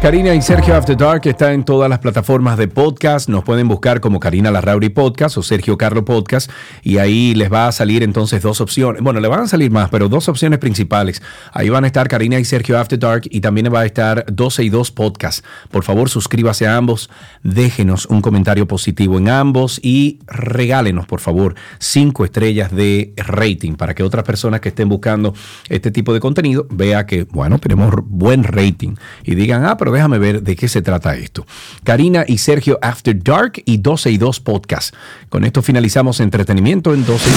[0.00, 3.28] Karina y Sergio After Dark está en todas las plataformas de podcast.
[3.28, 6.52] Nos pueden buscar como Karina Larrauri Podcast o Sergio Carlo Podcast
[6.84, 9.02] y ahí les va a salir entonces dos opciones.
[9.02, 11.20] Bueno, le van a salir más, pero dos opciones principales.
[11.52, 14.62] Ahí van a estar Karina y Sergio After Dark y también va a estar 12
[14.62, 15.44] y 2 Podcast.
[15.68, 17.10] Por favor, suscríbase a ambos,
[17.42, 23.96] déjenos un comentario positivo en ambos y regálenos, por favor, cinco estrellas de rating para
[23.96, 25.34] que otras personas que estén buscando
[25.68, 28.94] este tipo de contenido vea que, bueno, tenemos buen rating
[29.24, 31.46] y digan, ah, pero déjame ver de qué se trata esto.
[31.82, 34.94] Karina y Sergio After Dark y 12 y 2 Podcast.
[35.30, 37.34] Con esto finalizamos entretenimiento en 12 y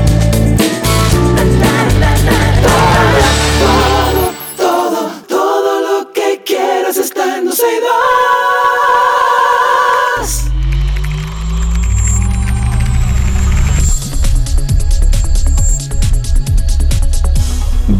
[0.00, 0.13] 2.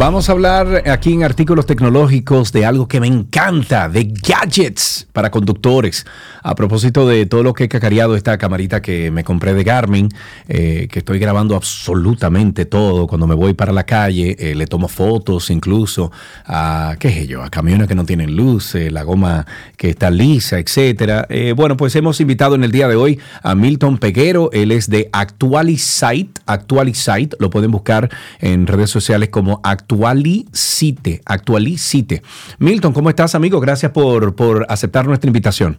[0.07, 5.31] Vamos a hablar aquí en artículos tecnológicos de algo que me encanta, de gadgets para
[5.31, 6.05] conductores.
[6.47, 10.11] A propósito de todo lo que he cacareado esta camarita que me compré de Garmin,
[10.47, 13.07] eh, que estoy grabando absolutamente todo.
[13.07, 16.13] Cuando me voy para la calle, eh, le tomo fotos incluso
[16.45, 19.47] a, qué sé yo, a camiones que no tienen luz, la goma
[19.79, 21.25] que está lisa, etcétera.
[21.31, 24.51] Eh, bueno, pues hemos invitado en el día de hoy a Milton Peguero.
[24.53, 26.43] Él es de Actualizite.
[26.45, 28.11] Actualizite, lo pueden buscar
[28.41, 31.23] en redes sociales como Actualicite.
[31.25, 32.23] Actualicite.
[32.59, 33.61] Milton, ¿cómo estás, amigo?
[33.61, 35.79] Gracias por, por aceptar nuestra invitación.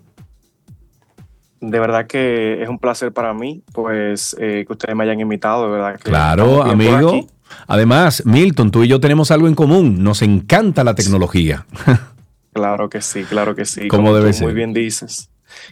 [1.61, 5.65] De verdad que es un placer para mí, pues eh, que ustedes me hayan invitado,
[5.65, 5.98] de verdad.
[5.98, 7.27] Que Claro, amigo.
[7.68, 10.03] Además, Milton, tú y yo tenemos algo en común.
[10.03, 11.65] Nos encanta la tecnología.
[12.56, 13.90] Claro que sí, claro que sí.
[13.90, 14.44] Como Como debe tú ser.
[14.45, 15.30] Muy bien dices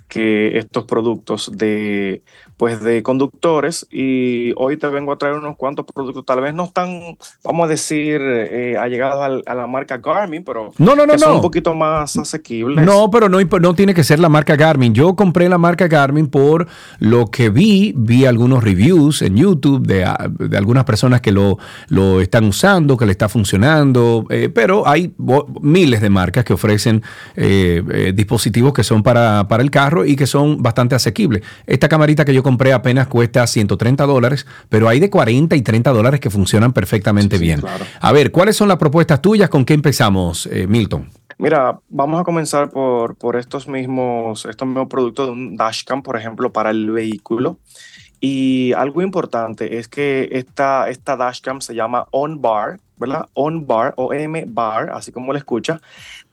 [0.10, 2.24] que estos productos de
[2.58, 6.66] pues de conductores y hoy te vengo a traer unos cuantos productos tal vez no
[6.66, 11.14] están vamos a decir eh, allegados al- a la marca Garmin pero No, no, no,
[11.14, 11.36] que son no.
[11.38, 14.94] un poquito más asequibles No, pero no, no tiene que ser la marca Garmin.
[14.94, 16.68] Yo compré la marca Garmin por
[17.00, 17.94] lo que vi.
[17.96, 21.58] Vi algunos reviews en YouTube de, ah, de algunas personas que lo,
[21.90, 24.26] lo están usando, que le está funcionando.
[24.30, 25.14] eh, pero hay
[25.62, 27.02] miles de marcas que ofrecen
[27.36, 31.42] eh, eh, dispositivos que son para, para el carro y que son bastante asequibles.
[31.66, 35.92] Esta camarita que yo compré apenas cuesta 130 dólares, pero hay de 40 y 30
[35.92, 37.62] dólares que funcionan perfectamente bien.
[38.00, 39.50] A ver, ¿cuáles son las propuestas tuyas?
[39.50, 41.10] ¿Con qué empezamos, eh, Milton?
[41.38, 46.18] Mira, vamos a comenzar por, por estos mismos, estos mismos productos de un dashcam, por
[46.18, 47.58] ejemplo, para el vehículo.
[48.20, 53.28] Y algo importante es que esta, esta dashcam se llama OnBar ¿verdad?
[53.34, 55.82] On bar o M bar, así como le escucha.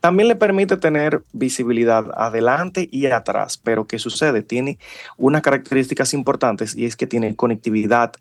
[0.01, 4.43] También le permite tener visibilidad adelante y atrás, pero ¿qué sucede?
[4.43, 4.79] Tiene
[5.17, 8.13] unas características importantes y es que tiene conectividad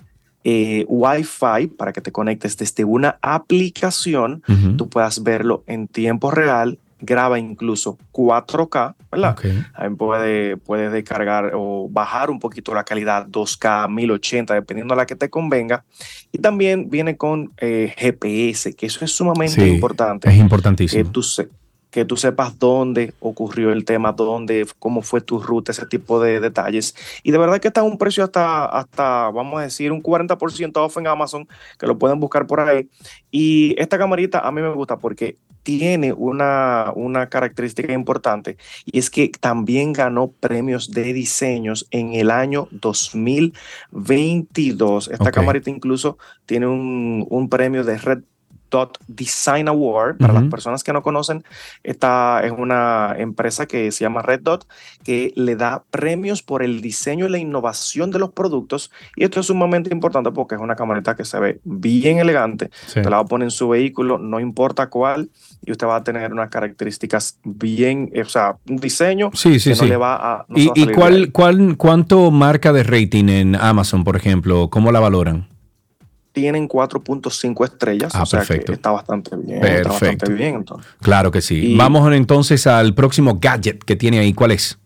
[0.43, 4.41] eh, Wi-Fi para que te conectes desde una aplicación,
[4.77, 9.35] tú puedas verlo en tiempo real, graba incluso 4K, ¿verdad?
[9.35, 15.05] También puede, puede descargar o bajar un poquito la calidad 2K, 1080, dependiendo de la
[15.05, 15.85] que te convenga.
[16.31, 20.29] Y también viene con eh, GPS, que eso es sumamente importante.
[20.29, 21.03] Es importantísimo.
[21.03, 21.21] Que tú,
[21.89, 26.39] que tú sepas dónde ocurrió el tema, dónde, cómo fue tu ruta, ese tipo de
[26.39, 26.95] detalles.
[27.23, 30.77] Y de verdad que está a un precio hasta, hasta, vamos a decir, un 40%
[30.77, 31.47] off en Amazon,
[31.79, 32.89] que lo pueden buscar por ahí.
[33.31, 39.09] Y esta camarita a mí me gusta porque tiene una, una característica importante y es
[39.09, 45.09] que también ganó premios de diseños en el año 2022.
[45.09, 48.23] Esta camarita incluso tiene un, un premio de Red
[48.69, 50.17] Dot Design Award.
[50.17, 51.43] Para las personas que no conocen,
[51.83, 54.67] esta es una empresa que se llama Red Dot,
[55.03, 58.91] que le da premios por el diseño y la innovación de los productos.
[59.15, 62.69] Y esto es sumamente importante porque es una camioneta que se ve bien elegante.
[62.93, 65.29] Te la va a poner en su vehículo, no importa cuál,
[65.65, 69.75] y usted va a tener unas características bien, o sea, un diseño sí, sí, que
[69.75, 69.81] sí.
[69.81, 70.45] no le va a...
[70.47, 74.69] no ¿Y, va a y cuál, cuál, cuánto marca de rating en Amazon, por ejemplo?
[74.69, 75.48] ¿Cómo la valoran?
[76.31, 78.67] Tienen 4.5 estrellas, Ah, o sea perfecto.
[78.67, 79.57] que está bastante bien.
[79.63, 79.89] Está Perfecto.
[80.07, 80.91] bastante bien, entonces.
[81.01, 81.73] Claro que sí.
[81.73, 84.33] Y- Vamos entonces al próximo gadget que tiene ahí.
[84.33, 84.77] ¿Cuál es?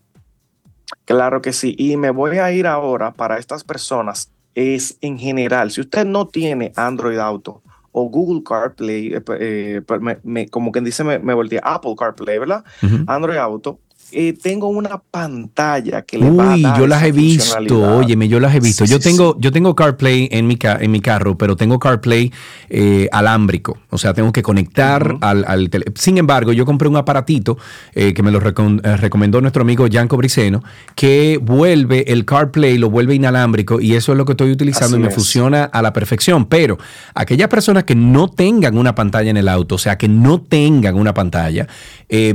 [1.06, 1.76] Claro que sí.
[1.78, 4.30] Y me voy a ir ahora para estas personas.
[4.56, 7.62] Es en general, si usted no tiene Android Auto
[7.92, 12.40] o Google CarPlay, eh, eh, me- me- como quien dice, me, me volteé Apple CarPlay,
[12.40, 12.64] ¿verdad?
[13.08, 13.80] Android Auto.
[14.14, 17.98] Eh, tengo una pantalla que le va a Uy, dar yo las he visto.
[17.98, 18.86] Óyeme, yo las he visto.
[18.86, 21.80] Sí, yo sí, tengo, yo tengo CarPlay en mi, ca- en mi carro, pero tengo
[21.80, 22.32] CarPlay
[22.70, 23.78] eh, alámbrico.
[23.90, 27.58] O sea, tengo que conectar al, al Sin embargo, yo compré un aparatito
[27.94, 30.64] eh, que me lo recom- recomendó nuestro amigo Gianco Briceno,
[30.96, 34.96] que vuelve el CarPlay, lo vuelve inalámbrico y eso es lo que estoy utilizando Así
[34.98, 35.16] y me es.
[35.16, 36.46] funciona a la perfección.
[36.46, 36.78] Pero
[37.16, 40.96] aquellas personas que no tengan una pantalla en el auto, o sea, que no tengan
[40.96, 41.68] una pantalla,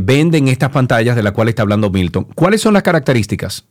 [0.00, 2.24] venden estas pantallas de las cuales está hablando Milton.
[2.34, 3.66] ¿Cuáles son las características?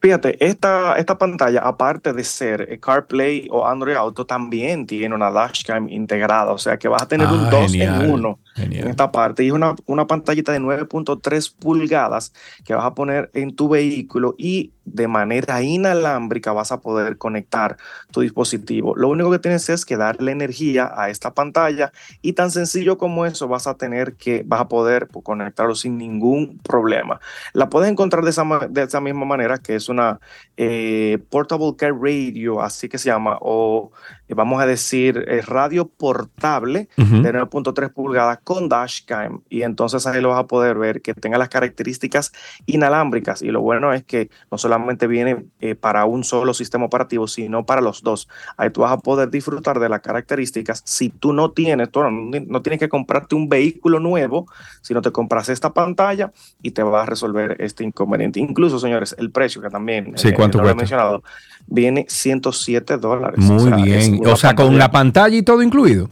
[0.00, 5.30] Fíjate, esta, esta pantalla, aparte de ser eh, CarPlay o Android Auto, también tiene una
[5.30, 8.84] dashcam integrada, o sea que vas a tener un Ah, 2 genial, en 1 genial.
[8.84, 9.44] en esta parte.
[9.44, 12.32] Y es una, una pantallita de 9.3 pulgadas
[12.64, 17.76] que vas a poner en tu vehículo y de manera inalámbrica vas a poder conectar
[18.10, 18.96] tu dispositivo.
[18.96, 23.26] Lo único que tienes es que darle energía a esta pantalla y tan sencillo como
[23.26, 27.20] eso vas a tener que, vas a poder conectarlo sin ningún problema.
[27.52, 30.20] La puedes encontrar de esa, de esa misma manera, que es una
[30.56, 33.92] eh, Portable Car Radio, así que se llama, o
[34.34, 39.42] vamos a decir radio portable de 9.3 pulgadas con dashcam.
[39.48, 42.32] Y entonces ahí lo vas a poder ver que tenga las características
[42.66, 43.42] inalámbricas.
[43.42, 47.64] Y lo bueno es que no solamente viene eh, para un solo sistema operativo, sino
[47.66, 48.28] para los dos.
[48.56, 50.82] Ahí tú vas a poder disfrutar de las características.
[50.84, 54.46] Si tú no tienes, tú no, no tienes que comprarte un vehículo nuevo,
[54.80, 56.32] sino te compras esta pantalla
[56.62, 58.40] y te va a resolver este inconveniente.
[58.40, 60.82] Incluso, señores, el precio que también Sí, eh, ¿cuánto no lo he cuesta?
[60.82, 61.22] mencionado,
[61.66, 63.38] viene 107 dólares.
[63.38, 64.19] Muy O sea, es bien.
[64.26, 66.08] O sea, con la pantalla y todo incluido.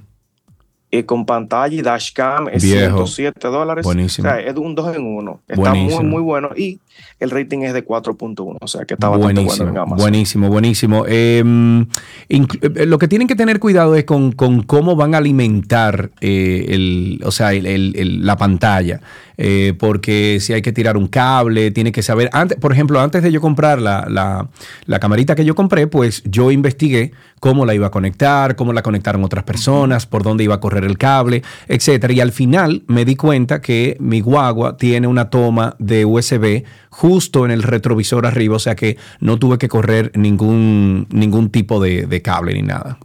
[0.91, 3.07] eh, con pantalla y dashcam es Viejo.
[3.07, 3.85] 107 dólares.
[3.85, 4.27] Buenísimo.
[4.27, 5.41] O sea, es un 2 en 1.
[5.47, 6.01] Está Buenísimo.
[6.03, 6.51] muy, muy bueno.
[6.57, 6.81] Y
[7.21, 8.57] el rating es de 4.1.
[8.61, 11.05] O sea, que está bastante Buenísimo, bueno en buenísimo, buenísimo.
[11.09, 11.43] Eh,
[12.29, 16.11] inclu- eh, lo que tienen que tener cuidado es con, con cómo van a alimentar
[16.21, 19.01] eh, el, o sea, el- el- el- la pantalla.
[19.41, 22.29] Eh, porque si hay que tirar un cable, tiene que saber.
[22.33, 24.49] Antes, por ejemplo, antes de yo comprar la, la,
[24.87, 28.83] la camarita que yo compré, pues yo investigué cómo la iba a conectar, cómo la
[28.83, 32.13] conectaron otras personas, por dónde iba a correr el cable, etcétera.
[32.15, 37.45] Y al final me di cuenta que mi guagua tiene una toma de USB justo
[37.45, 42.07] en el retrovisor arriba, o sea que no tuve que correr ningún, ningún tipo de,
[42.07, 42.99] de cable ni nada.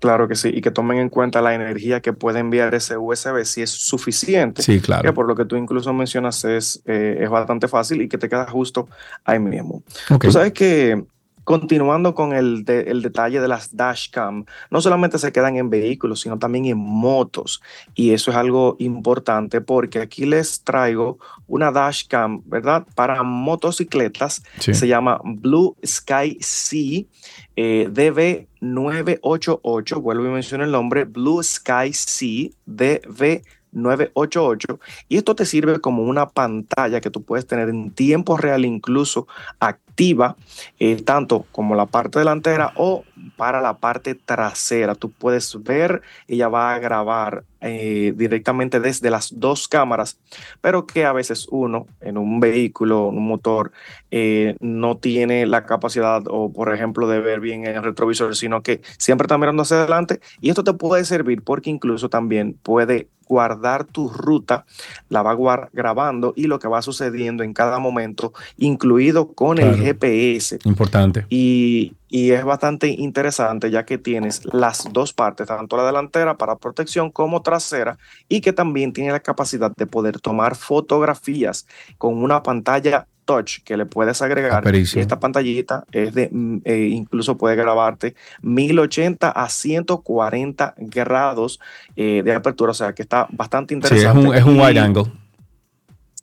[0.00, 0.48] Claro que sí.
[0.52, 4.62] Y que tomen en cuenta la energía que puede enviar ese USB si es suficiente.
[4.62, 5.02] Sí, claro.
[5.02, 8.28] Que por lo que tú incluso mencionas es, eh, es bastante fácil y que te
[8.28, 8.88] queda justo
[9.24, 9.82] ahí mismo.
[10.08, 10.24] Ok.
[10.24, 11.04] Tú sabes que
[11.50, 16.20] continuando con el, de- el detalle de las dashcam, no solamente se quedan en vehículos,
[16.20, 17.60] sino también en motos.
[17.96, 21.18] Y eso es algo importante porque aquí les traigo
[21.48, 22.86] una dashcam, ¿verdad?
[22.94, 24.44] Para motocicletas.
[24.60, 24.74] Sí.
[24.74, 27.08] Se llama Blue Sky C
[27.56, 30.00] eh, DB988.
[30.00, 36.02] Vuelvo y menciono el nombre, Blue Sky C DB 988 y esto te sirve como
[36.02, 39.28] una pantalla que tú puedes tener en tiempo real incluso
[39.60, 40.36] a activa
[40.78, 43.04] eh, tanto como la parte delantera o
[43.36, 44.94] para la parte trasera.
[44.94, 50.18] Tú puedes ver, ella va a grabar eh, directamente desde las dos cámaras,
[50.60, 53.72] pero que a veces uno en un vehículo, un motor,
[54.10, 58.62] eh, no tiene la capacidad o, por ejemplo, de ver bien en el retrovisor, sino
[58.62, 60.20] que siempre está mirando hacia adelante.
[60.40, 64.66] Y esto te puede servir porque incluso también puede guardar tu ruta,
[65.08, 70.58] la va grabando y lo que va sucediendo en cada momento, incluido con el GPS.
[70.64, 71.26] Importante.
[71.28, 76.56] Y, y es bastante interesante ya que tienes las dos partes, tanto la delantera para
[76.56, 77.98] protección como trasera,
[78.28, 81.66] y que también tiene la capacidad de poder tomar fotografías
[81.98, 84.64] con una pantalla touch que le puedes agregar.
[84.74, 91.60] Y esta pantallita es de, mm, eh, incluso puede grabarte 1080 a 140 grados
[91.94, 94.20] eh, de apertura, o sea que está bastante interesante.
[94.20, 95.04] Sí, es un, es un wide angle.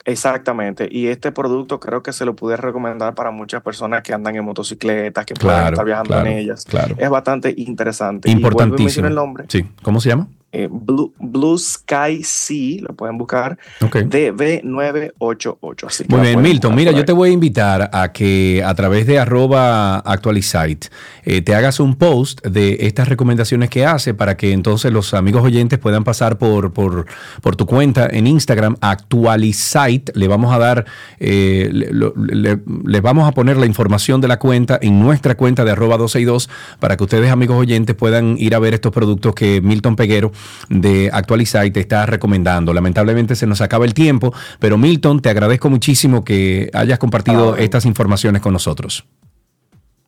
[0.07, 4.37] Exactamente, y este producto creo que se lo pude recomendar para muchas personas que andan
[4.37, 6.63] en motocicletas, que puedan estar viajando en ellas.
[6.63, 6.95] Claro.
[6.97, 8.31] Es bastante interesante.
[8.31, 9.05] Importantísimo.
[9.05, 9.45] Y el nombre.
[9.49, 10.29] Sí, ¿cómo se llama?
[10.57, 16.07] Eh, Blue, Sky C, lo pueden buscar, DB988.
[16.07, 19.99] Muy bien, Milton, mira, yo te voy a invitar a que a través de arroba
[19.99, 20.87] actualizite
[21.25, 25.43] eh, te hagas un post de estas recomendaciones que hace para que entonces los amigos
[25.43, 27.05] oyentes puedan pasar por, por,
[27.43, 30.85] por tu cuenta en Instagram, actualizite, le vamos a dar,
[31.19, 35.97] eh, le, vamos a poner la información de la cuenta en nuestra cuenta de arroba
[35.97, 40.31] 262 para que ustedes amigos oyentes puedan ir a ver estos productos que Milton Peguero
[40.69, 42.73] de Actualizar y te está recomendando.
[42.73, 47.85] Lamentablemente se nos acaba el tiempo, pero Milton, te agradezco muchísimo que hayas compartido estas
[47.85, 49.05] informaciones con nosotros.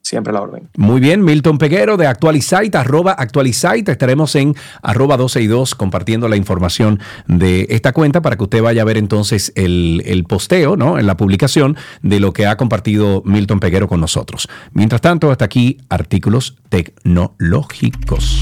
[0.01, 0.69] Siempre la orden.
[0.75, 3.91] Muy bien, Milton Peguero de Actualizite, arroba Actualizite.
[3.91, 8.63] Estaremos en arroba 12 y 2 compartiendo la información de esta cuenta para que usted
[8.63, 10.97] vaya a ver entonces el, el posteo, ¿no?
[10.97, 14.47] En la publicación de lo que ha compartido Milton Peguero con nosotros.
[14.71, 18.41] Mientras tanto, hasta aquí artículos tecnológicos.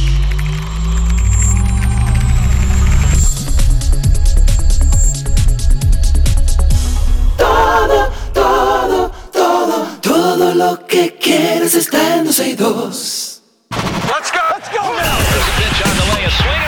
[10.38, 13.42] Todo lo que quieres está en 12 y 2.
[13.72, 16.67] Let's go, let's go now.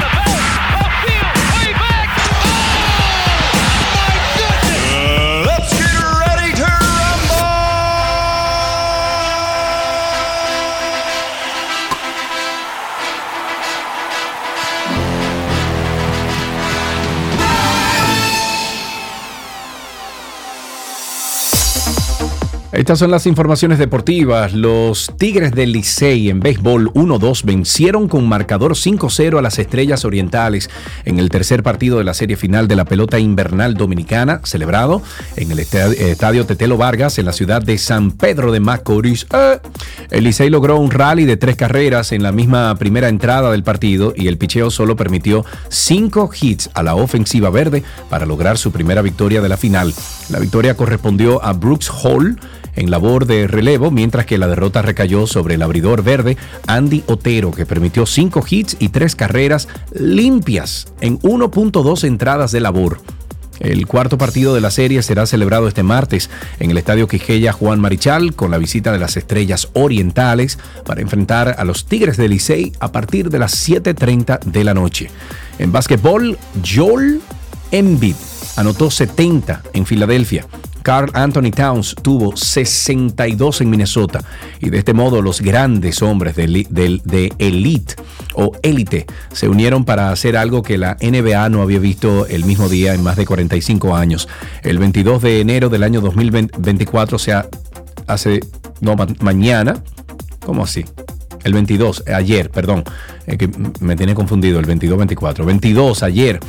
[22.71, 24.53] Estas son las informaciones deportivas.
[24.53, 30.69] Los Tigres del Licey en béisbol 1-2 vencieron con marcador 5-0 a las Estrellas Orientales
[31.03, 35.01] en el tercer partido de la serie final de la pelota invernal dominicana, celebrado
[35.35, 39.25] en el Estadio Tetelo Vargas en la ciudad de San Pedro de Macorís.
[39.33, 39.57] Eh,
[40.11, 44.13] el Licey logró un rally de tres carreras en la misma primera entrada del partido
[44.15, 49.01] y el picheo solo permitió cinco hits a la ofensiva verde para lograr su primera
[49.01, 49.91] victoria de la final.
[50.29, 52.37] La victoria correspondió a Brooks Hall
[52.75, 56.37] en labor de relevo, mientras que la derrota recayó sobre el abridor verde
[56.67, 63.01] Andy Otero, que permitió cinco hits y tres carreras limpias en 1.2 entradas de labor.
[63.59, 66.29] El cuarto partido de la serie será celebrado este martes
[66.59, 71.55] en el Estadio Quijella Juan Marichal con la visita de las Estrellas Orientales para enfrentar
[71.57, 75.09] a los Tigres del Licey a partir de las 7.30 de la noche.
[75.57, 77.21] En básquetbol, Joel
[77.71, 78.15] Embiid
[78.55, 80.45] anotó 70 en Filadelfia
[80.81, 84.21] Carl Anthony Towns tuvo 62 en Minnesota
[84.59, 87.95] y de este modo los grandes hombres de, elite
[88.33, 92.69] o élite se unieron para hacer algo que la NBA no había visto el mismo
[92.69, 94.27] día en más de 45 años.
[94.63, 97.47] El 22 de enero del año 2024, o sea,
[98.07, 98.39] hace,
[98.81, 99.83] no, mañana,
[100.45, 100.85] ¿cómo así?
[101.43, 102.83] El 22, ayer, perdón,
[103.25, 103.49] que
[103.79, 105.45] me tiene confundido, el 22-24.
[105.45, 106.39] 22, ayer,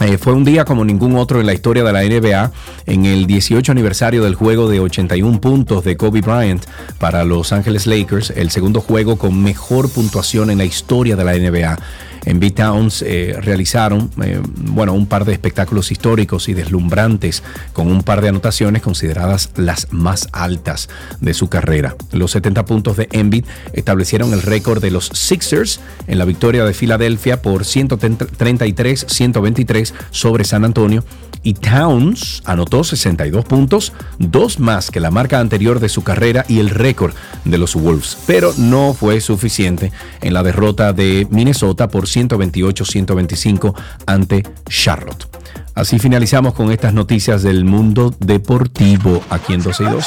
[0.00, 2.52] eh, fue un día como ningún otro en la historia de la NBA
[2.86, 6.64] en el 18 aniversario del juego de 81 puntos de Kobe Bryant
[6.98, 11.32] para Los Angeles Lakers, el segundo juego con mejor puntuación en la historia de la
[11.32, 11.78] NBA
[12.26, 17.42] en B-Towns eh, realizaron eh, bueno, un par de espectáculos históricos y deslumbrantes
[17.72, 20.90] con un par de anotaciones consideradas las más altas
[21.20, 21.94] de su carrera.
[22.12, 26.74] Los 70 puntos de Embiid establecieron el récord de los Sixers en la victoria de
[26.74, 31.04] Filadelfia por 133-123 sobre San Antonio
[31.46, 36.58] y Towns anotó 62 puntos, dos más que la marca anterior de su carrera y
[36.58, 39.92] el récord de los Wolves, pero no fue suficiente
[40.22, 43.74] en la derrota de Minnesota por 128-125
[44.06, 45.26] ante Charlotte.
[45.74, 50.06] Así finalizamos con estas noticias del mundo deportivo aquí en 12 y 2.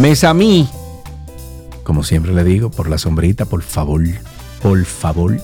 [0.00, 0.66] Mesa a mí.
[1.82, 4.02] Como siempre le digo, por la sombrita, por favor,
[4.62, 5.38] por favor.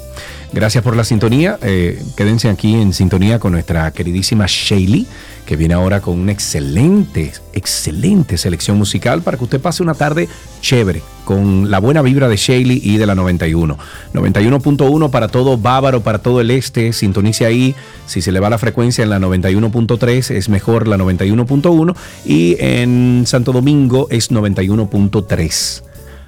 [0.51, 1.59] Gracias por la sintonía.
[1.61, 5.07] Eh, quédense aquí en sintonía con nuestra queridísima Shaylee,
[5.47, 10.29] que viene ahora con una excelente, excelente selección musical para que usted pase una tarde
[10.61, 13.79] chévere con la buena vibra de Shaylee y de la 91.
[14.15, 16.93] 91.1 para todo Bávaro, para todo el este.
[16.93, 17.75] Sintonice ahí.
[18.07, 21.97] Si se le va la frecuencia en la 91.3, es mejor la 91.1.
[22.25, 25.83] Y en Santo Domingo es 91.3.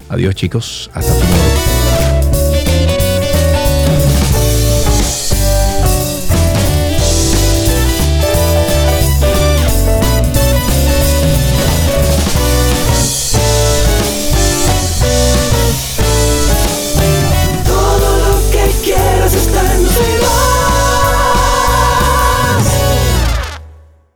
[0.08, 0.90] Adiós, chicos.
[0.94, 1.77] Hasta pronto.